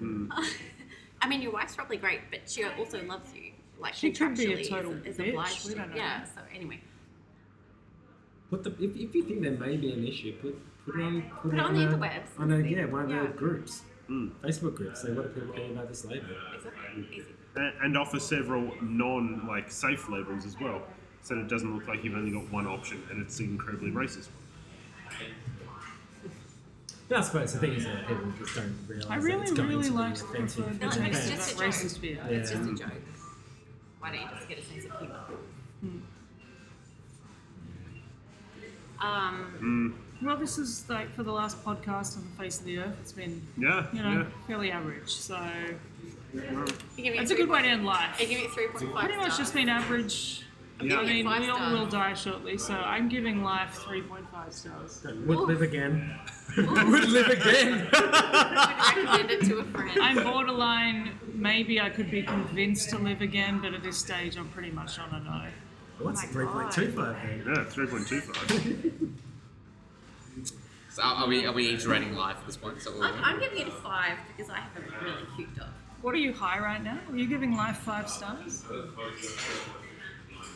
I 1.22 1.28
mean, 1.28 1.42
your 1.42 1.52
wife's 1.52 1.74
probably 1.76 1.96
great, 1.98 2.20
but 2.30 2.48
she 2.50 2.64
also 2.64 3.02
loves 3.04 3.32
you. 3.34 3.52
Like 3.78 3.94
She 3.94 4.10
could 4.12 4.36
be 4.36 4.52
a 4.52 4.64
total 4.64 4.92
is, 5.04 5.18
is 5.18 5.34
bitch, 5.34 5.66
we 5.68 5.74
don't 5.74 5.90
know. 5.90 5.96
Yeah. 5.96 6.24
So 6.24 6.40
anyway, 6.54 6.80
Put 8.50 8.62
the, 8.62 8.70
if, 8.82 8.94
if 8.96 9.14
you 9.14 9.24
think 9.24 9.42
there 9.42 9.50
may 9.52 9.76
be 9.76 9.92
an 9.92 10.06
issue, 10.06 10.32
put, 10.40 10.56
put 10.86 11.00
it 11.00 11.02
on 11.02 11.22
put, 11.42 11.50
Put 11.50 11.54
it 11.54 11.60
on 11.60 11.74
the 11.74 11.82
a- 11.84 11.88
interwebs 11.88 12.38
On 12.38 12.52
a, 12.52 12.58
yeah, 12.60 12.84
one 12.86 13.02
of 13.04 13.10
Yeah. 13.10 13.22
the 13.22 13.28
groups, 13.28 13.82
Mm. 14.08 14.32
Facebook 14.42 14.74
groups. 14.74 15.00
Say 15.00 15.12
what 15.12 15.34
do 15.34 15.40
people 15.40 15.54
think 15.56 15.72
about 15.72 15.88
this 15.88 16.04
label? 16.04 16.26
exactly. 16.54 16.83
Easy. 16.96 17.24
And, 17.56 17.72
and 17.82 17.98
offer 17.98 18.18
several 18.18 18.70
non 18.82 19.46
like 19.46 19.70
safe 19.70 20.08
labels 20.08 20.44
as 20.46 20.58
well, 20.60 20.82
so 21.22 21.34
that 21.34 21.42
it 21.42 21.48
doesn't 21.48 21.72
look 21.74 21.86
like 21.86 22.02
you've 22.04 22.14
only 22.16 22.32
got 22.32 22.50
one 22.52 22.66
option 22.66 23.02
and 23.10 23.22
it's 23.22 23.38
incredibly 23.40 23.90
racist. 23.90 24.28
No, 27.10 27.18
I 27.18 27.20
suppose 27.20 27.52
the 27.52 27.58
thing 27.58 27.74
is 27.74 27.84
that 27.84 28.06
people 28.08 28.32
just 28.38 28.54
don't 28.56 28.74
realise 28.88 29.06
I 29.10 29.18
that 29.18 29.22
really, 29.24 29.42
it's 29.42 29.52
going 29.52 29.68
really 29.68 29.84
to 29.84 29.90
be 29.90 29.96
liked 29.96 30.18
the, 30.20 30.24
offensive. 30.24 30.80
the 30.80 30.86
It's 30.86 30.96
taste 30.96 31.28
just 31.30 31.52
a 31.52 31.54
joke. 31.58 31.66
racist 31.68 32.00
beer. 32.00 32.18
Yeah. 32.28 32.36
It's 32.38 32.50
just 32.50 32.62
a 32.70 32.74
joke. 32.74 32.90
Why 34.00 34.10
don't 34.12 34.20
you 34.22 34.28
just 34.34 34.48
get 34.48 34.58
a 34.58 34.62
sense 34.62 34.84
of 34.86 34.98
humor? 34.98 35.20
Um, 39.00 39.52
Mm. 39.60 40.26
Well, 40.26 40.36
this 40.38 40.56
is 40.56 40.88
like 40.88 41.14
for 41.14 41.22
the 41.22 41.32
last 41.32 41.62
podcast 41.62 42.16
on 42.16 42.24
the 42.24 42.42
face 42.42 42.58
of 42.60 42.64
the 42.64 42.78
earth. 42.78 42.96
It's 43.02 43.12
been, 43.12 43.42
Yeah, 43.58 43.86
you 43.92 44.02
know, 44.02 44.12
yeah. 44.20 44.26
fairly 44.46 44.70
average. 44.70 45.10
So 45.10 45.36
you 46.34 47.02
give 47.04 47.14
it's 47.14 47.30
a 47.30 47.34
good 47.34 47.48
way 47.48 47.62
to 47.62 47.68
end 47.68 47.84
life. 47.84 48.16
I 48.18 48.24
give 48.24 48.40
it 48.40 48.50
three 48.50 48.68
point 48.68 48.92
five. 48.92 49.04
Pretty 49.04 49.18
much 49.18 49.36
just 49.38 49.54
been 49.54 49.68
average. 49.68 50.44
Yeah. 50.80 50.98
I 50.98 51.04
mean, 51.04 51.24
Five 51.24 51.40
we 51.40 51.48
all 51.48 51.56
stars. 51.56 51.72
will 51.72 51.86
die 51.86 52.14
shortly, 52.14 52.58
so 52.58 52.74
I'm 52.74 53.08
giving 53.08 53.44
life 53.44 53.78
3.5 53.84 54.52
stars. 54.52 55.02
Would 55.04 55.38
Ooh. 55.38 55.46
live 55.46 55.62
again. 55.62 56.18
Would 56.56 57.08
live 57.10 57.28
again. 57.28 57.88
I 57.92 58.92
would 58.96 59.04
recommend 59.06 59.30
it 59.30 59.44
to 59.46 59.58
a 59.60 59.64
friend. 59.64 60.00
I'm 60.02 60.24
borderline. 60.24 61.12
Maybe 61.32 61.80
I 61.80 61.90
could 61.90 62.10
be 62.10 62.24
convinced 62.24 62.90
to 62.90 62.98
live 62.98 63.20
again, 63.20 63.60
but 63.62 63.72
at 63.72 63.84
this 63.84 63.96
stage, 63.96 64.36
I'm 64.36 64.48
pretty 64.48 64.72
much 64.72 64.98
on 64.98 65.14
a 65.14 65.20
no. 65.20 65.46
What's 66.04 66.24
oh 66.24 66.26
my 66.26 66.32
three 66.32 66.46
point 66.46 66.72
two 66.72 66.90
five 66.90 67.16
then? 67.22 67.44
Yeah, 67.54 67.64
three 67.64 67.86
point 67.86 68.08
two 68.08 68.20
five. 68.20 68.92
So 70.90 71.02
are 71.02 71.24
are 71.24 71.26
we 71.26 71.44
are 71.44 71.52
we 71.52 71.66
each 71.70 71.86
rating 71.86 72.14
life 72.14 72.36
at 72.38 72.46
this 72.46 72.56
point? 72.56 72.80
So 72.80 72.92
I'm, 73.02 73.14
I'm 73.24 73.40
giving 73.40 73.58
it 73.58 73.66
a 73.66 73.72
five 73.72 74.16
because 74.28 74.48
I 74.48 74.58
have 74.58 74.76
a 74.76 75.04
really 75.04 75.22
cute 75.34 75.52
dog. 75.56 75.66
What 76.04 76.14
are 76.14 76.18
you 76.18 76.34
high 76.34 76.58
right 76.58 76.84
now? 76.84 76.98
Are 77.10 77.16
you 77.16 77.26
giving 77.26 77.56
life 77.56 77.78
five 77.78 78.10
stars? 78.10 78.62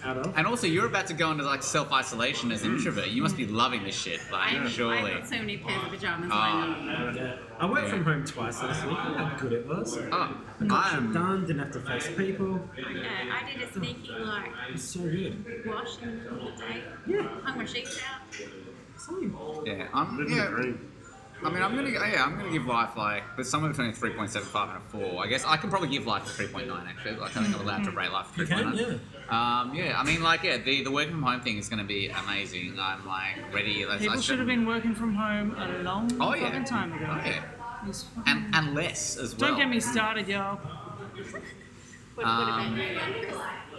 Out 0.04 0.18
of. 0.18 0.36
and 0.36 0.46
also, 0.46 0.66
you're 0.66 0.84
about 0.84 1.06
to 1.06 1.14
go 1.14 1.30
into 1.30 1.42
like 1.42 1.62
self 1.62 1.90
isolation 1.90 2.52
as 2.52 2.62
an 2.64 2.74
introvert. 2.76 3.06
You 3.08 3.22
must 3.22 3.34
be 3.34 3.46
loving 3.46 3.82
this 3.82 3.94
shit, 3.96 4.20
like 4.30 4.52
I, 4.52 4.68
surely. 4.68 5.12
I've 5.12 5.20
got 5.20 5.28
so 5.30 5.36
many 5.38 5.56
pairs 5.56 5.82
of 5.84 5.88
pajamas 5.88 6.28
Ah. 6.30 6.76
lined 6.86 7.18
up. 7.18 7.38
I 7.58 7.64
worked 7.64 7.88
from 7.88 8.04
home 8.04 8.24
twice 8.26 8.62
last 8.62 8.84
week. 8.84 8.92
Look 8.92 9.16
how 9.16 9.36
good 9.38 9.52
it 9.54 9.66
was. 9.66 9.96
Oh, 10.12 10.36
Got 10.66 10.90
shit 10.90 10.98
I'm. 10.98 11.12
done. 11.14 11.40
Didn't 11.46 11.60
have 11.60 11.72
to 11.72 11.80
face 11.80 12.10
people. 12.14 12.60
Yeah, 12.76 12.84
I 13.32 13.50
did 13.50 13.62
a 13.66 13.72
sneaky 13.72 14.10
like 14.12 14.50
It's 14.70 14.84
so 14.84 15.00
good. 15.00 15.62
wash 15.64 15.96
in 16.02 16.10
the 16.10 16.30
middle 16.30 16.48
of 16.48 16.56
the 16.58 16.62
day. 16.62 16.82
Yeah. 17.06 17.22
Hung 17.42 17.56
my 17.56 17.64
sheets 17.64 17.98
out. 18.06 18.34
Same. 18.98 19.34
Yeah, 19.64 19.88
I'm. 19.94 20.18
Living 20.18 20.36
Yeah, 20.36 20.48
dream. 20.48 20.90
I 21.44 21.50
mean, 21.50 21.62
I'm 21.62 21.74
gonna. 21.76 21.90
Yeah, 21.90 22.24
I'm 22.24 22.36
gonna 22.36 22.50
give 22.50 22.66
life 22.66 22.96
like, 22.96 23.22
but 23.36 23.46
somewhere 23.46 23.70
between 23.70 23.90
a 23.90 23.92
3.75 23.92 24.68
and 24.74 24.76
a 24.76 24.80
four. 24.88 25.22
I 25.24 25.28
guess 25.28 25.44
I 25.44 25.56
can 25.56 25.70
probably 25.70 25.88
give 25.88 26.04
life 26.06 26.24
a 26.26 26.42
3.9 26.42 26.88
actually. 26.88 27.12
Like 27.16 27.36
I 27.36 27.42
think 27.44 27.54
I'm 27.54 27.60
allowed 27.60 27.84
to 27.84 27.90
rate 27.92 28.10
life 28.10 28.36
a 28.36 28.40
You 28.40 28.46
3.9. 28.46 29.00
yeah. 29.30 29.60
Um, 29.60 29.74
yeah, 29.74 30.00
I 30.00 30.04
mean, 30.04 30.22
like, 30.22 30.42
yeah, 30.42 30.56
the, 30.56 30.82
the 30.82 30.90
working 30.90 31.12
from 31.12 31.22
home 31.22 31.40
thing 31.42 31.58
is 31.58 31.68
going 31.68 31.80
to 31.80 31.84
be 31.84 32.08
amazing. 32.08 32.76
I'm 32.80 33.06
like 33.06 33.36
ready. 33.54 33.84
Let's, 33.86 34.00
People 34.02 34.18
I 34.18 34.20
should 34.20 34.38
have 34.38 34.48
been 34.48 34.66
working 34.66 34.94
from 34.94 35.14
home 35.14 35.54
a 35.58 35.82
long 35.82 36.10
Oh 36.20 36.34
yeah, 36.34 36.46
fucking 36.48 36.64
time 36.64 36.92
ago. 36.94 37.06
Oh, 37.08 37.22
yeah. 37.24 37.44
These 37.86 38.02
fucking- 38.04 38.22
and 38.32 38.54
and 38.54 38.74
less 38.74 39.16
as 39.16 39.36
well. 39.36 39.50
Don't 39.50 39.58
get 39.58 39.68
me 39.68 39.78
started, 39.80 40.26
y'all. 40.28 40.56
What, 40.56 41.36
what 42.16 42.26
Um, 42.26 42.76
you, 42.78 42.98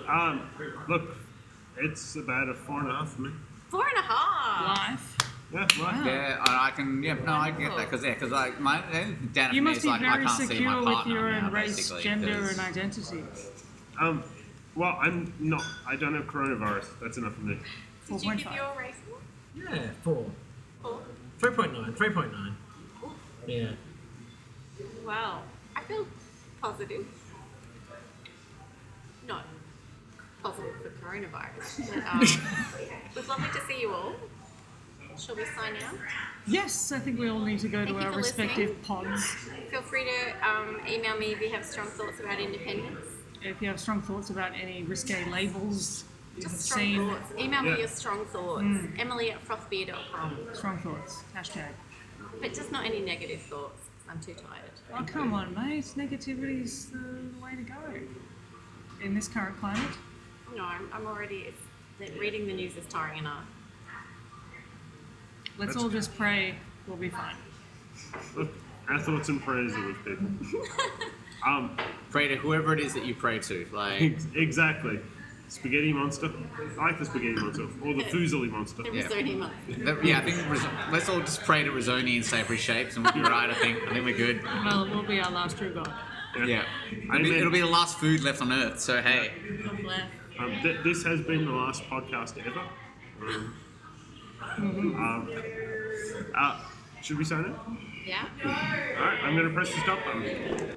Um, 0.07 0.49
look, 0.88 1.18
it's 1.78 2.16
about 2.16 2.47
a 2.49 2.53
four 2.53 2.80
and 2.82 2.89
a 2.91 2.93
half 2.95 3.10
for 3.10 3.22
me. 3.24 3.32
Four 3.70 3.86
and 3.88 3.97
a 3.97 4.01
half. 4.01 4.78
Life. 4.78 5.18
Yeah, 5.52 5.60
right. 5.62 6.06
Yeah, 6.06 6.38
I 6.41 6.68
I 6.68 6.72
can. 6.72 7.02
Yeah, 7.02 7.16
no, 7.26 7.34
I 7.34 7.52
get 7.52 7.76
that 7.76 7.89
because 7.89 8.06
yeah, 8.06 8.14
because 8.14 8.32
like 8.32 8.60
my 8.60 8.82
down 9.34 9.54
You 9.54 9.62
must 9.64 9.82
be 9.82 9.88
like 9.88 10.02
I 10.02 10.14
very 10.14 10.26
can't 10.26 10.38
see 10.38 10.43
my 10.45 10.54
secure 10.54 10.76
with 10.78 10.86
partner 10.93 11.14
your 11.14 11.32
now, 11.32 11.47
own 11.47 11.54
race, 11.54 11.76
basically, 11.76 12.04
gender, 12.04 12.39
'cause- 12.39 12.52
and 12.52 12.60
identity. 12.62 13.24
Um, 14.00 14.24
Well, 14.76 14.97
I'm 15.02 15.34
not. 15.39 15.64
I 15.88 15.95
don't 15.95 16.14
have 16.14 16.26
coronavirus. 16.28 16.86
That's 17.02 17.18
enough 17.18 17.34
for 17.34 17.41
me. 17.41 17.56
Did 18.08 18.24
you 18.24 18.36
give 18.36 18.45
4.5. 18.45 18.56
your 18.56 18.78
race? 18.78 18.95
Yeah, 19.56 19.89
four. 20.04 20.32
Four. 20.82 21.02
3.9, 21.39 21.93
3.9. 21.95 22.56
Yeah. 23.47 23.72
Wow. 25.06 25.41
I 25.76 25.82
feel 25.84 26.08
positive. 26.62 27.06
Not 29.28 29.45
positive 30.43 30.76
for 30.82 31.06
coronavirus. 31.06 31.89
But, 31.93 32.06
um, 32.06 32.22
it 33.12 33.16
was 33.16 33.28
lovely 33.28 33.50
to 33.60 33.66
see 33.68 33.82
you 33.82 33.91
all. 33.93 34.14
Shall 35.20 35.36
we 35.36 35.45
sign 35.45 35.74
out? 35.86 35.95
Yes, 36.47 36.91
I 36.91 36.99
think 36.99 37.20
we 37.20 37.30
all 37.30 37.39
need 37.39 37.59
to 37.59 37.67
go 37.67 37.80
Thank 37.86 37.89
to 37.89 37.93
you 38.01 38.05
our 38.07 38.11
for 38.13 38.17
respective 38.20 38.70
listening. 38.70 38.84
pods. 38.84 39.26
Feel 39.70 39.82
free 39.82 40.05
to 40.05 40.49
um, 40.49 40.80
email 40.88 41.17
me 41.17 41.28
if 41.28 41.41
you 41.41 41.49
have 41.49 41.65
strong 41.65 41.88
thoughts 41.88 42.20
about 42.20 42.39
independence. 42.39 43.05
If 43.43 43.61
you 43.61 43.67
have 43.67 43.80
strong 43.80 44.01
thoughts 44.01 44.30
about 44.30 44.51
any 44.59 44.84
risque 44.84 45.30
labels 45.30 46.03
you 46.38 46.43
have 46.43 46.51
Just 46.53 46.65
strong 46.65 46.80
seen, 46.80 47.09
thoughts. 47.09 47.32
Email 47.38 47.63
Yeah. 47.65 47.72
me 47.74 47.80
your 47.80 47.88
strong 47.88 48.26
thoughts. 48.28 48.63
Emily 48.97 49.32
at 49.32 49.45
frothbeer.com. 49.45 50.38
strong 50.53 50.78
thoughts. 50.80 51.24
Hashtag. 51.36 51.67
But 52.41 52.53
just 52.53 52.72
not 52.72 52.86
any 52.86 53.01
negative 53.01 53.41
thoughts. 53.41 53.89
'cause 54.05 54.09
I'm 54.15 54.22
too 54.22 54.34
tired. 54.36 54.72
Oh, 54.93 55.03
come 55.05 55.34
on, 55.34 55.53
mate. 55.53 55.91
Negativity's 55.97 56.91
the 56.91 57.43
way 57.43 57.55
to 57.55 57.61
go 57.61 57.76
in 59.03 59.15
this 59.15 59.28
current 59.28 59.59
climate. 59.59 59.97
No, 60.55 60.63
I'm, 60.63 60.89
I'm 60.93 61.05
already. 61.05 61.45
It's, 61.49 61.61
that 61.99 62.17
reading 62.20 62.47
the 62.47 62.53
news 62.53 62.78
is 62.78 62.86
tiring 62.88 63.20
enough. 63.20 63.43
Let's 65.60 65.74
That's- 65.74 65.84
all 65.84 65.89
just 65.89 66.16
pray 66.16 66.55
we'll 66.88 66.97
be 66.97 67.10
fine. 67.10 67.36
Our 68.89 68.97
thoughts 68.99 69.30
and 69.30 69.41
prayers 69.41 69.74
are 69.74 69.86
with 69.88 70.03
people. 70.05 70.62
um, 71.45 71.78
Pray 72.10 72.28
to 72.30 72.38
whoever 72.38 72.74
it 72.74 72.80
is 72.80 72.93
that 72.95 73.05
you 73.05 73.14
pray 73.14 73.38
to. 73.39 73.68
Like, 73.72 74.18
exactly. 74.36 74.99
Spaghetti 75.49 75.91
monster. 75.93 76.32
I 76.80 76.86
like 76.86 76.97
the 76.99 77.05
spaghetti 77.05 77.36
monster 77.36 77.64
or 77.64 77.93
the 77.93 78.03
Fusilli 78.05 78.49
monster. 78.49 78.84
The 78.84 78.91
Yeah. 78.91 79.01
Risoni 79.03 79.38
month. 79.38 79.53
that- 79.68 80.03
yeah, 80.05 80.20
I 80.20 80.22
think 80.22 80.49
ris- 80.49 80.66
let's 80.91 81.10
all 81.10 81.20
just 81.20 81.41
pray 81.43 81.64
to 81.64 81.72
Risoni 81.72 82.18
in 82.18 82.24
savory 82.24 82.57
shapes, 82.57 82.95
and 82.95 83.03
we'll 83.03 83.14
be 83.14 83.22
right. 83.22 83.49
I 83.49 83.53
think. 83.55 83.80
I 83.88 83.93
think 83.93 84.05
we're 84.05 84.18
good. 84.18 84.43
Well, 84.43 84.86
it 84.86 84.95
will 84.95 85.03
be 85.03 85.20
our 85.20 85.30
last 85.32 85.57
true 85.57 85.74
God. 85.74 85.91
Yeah, 86.45 86.64
it'll 86.93 87.20
be, 87.24 87.38
it'll 87.38 87.51
be 87.51 87.62
the 87.62 87.66
last 87.68 87.97
food 87.97 88.22
left 88.24 88.41
on 88.41 88.51
Earth. 88.53 88.80
So 88.80 89.01
hey, 89.01 89.34
God 89.66 89.82
bless. 89.82 90.01
Um, 90.39 90.60
th- 90.62 90.84
this 90.84 91.03
has 91.03 91.20
been 91.22 91.45
the 91.45 91.51
last 91.51 91.84
podcast 91.84 92.38
ever. 92.45 92.62
Um, 93.22 93.55
um, 94.58 95.30
uh, 96.36 96.62
should 97.02 97.18
we 97.18 97.26
sign 97.26 97.45
it? 97.45 97.54
Yeah? 98.08 98.28
All 98.43 98.52
right, 99.06 99.20
I'm 99.24 99.36
going 99.36 99.47
to 99.47 99.54
press 99.54 99.70
the 99.74 99.80
stop 99.82 100.00
button. 100.06 100.76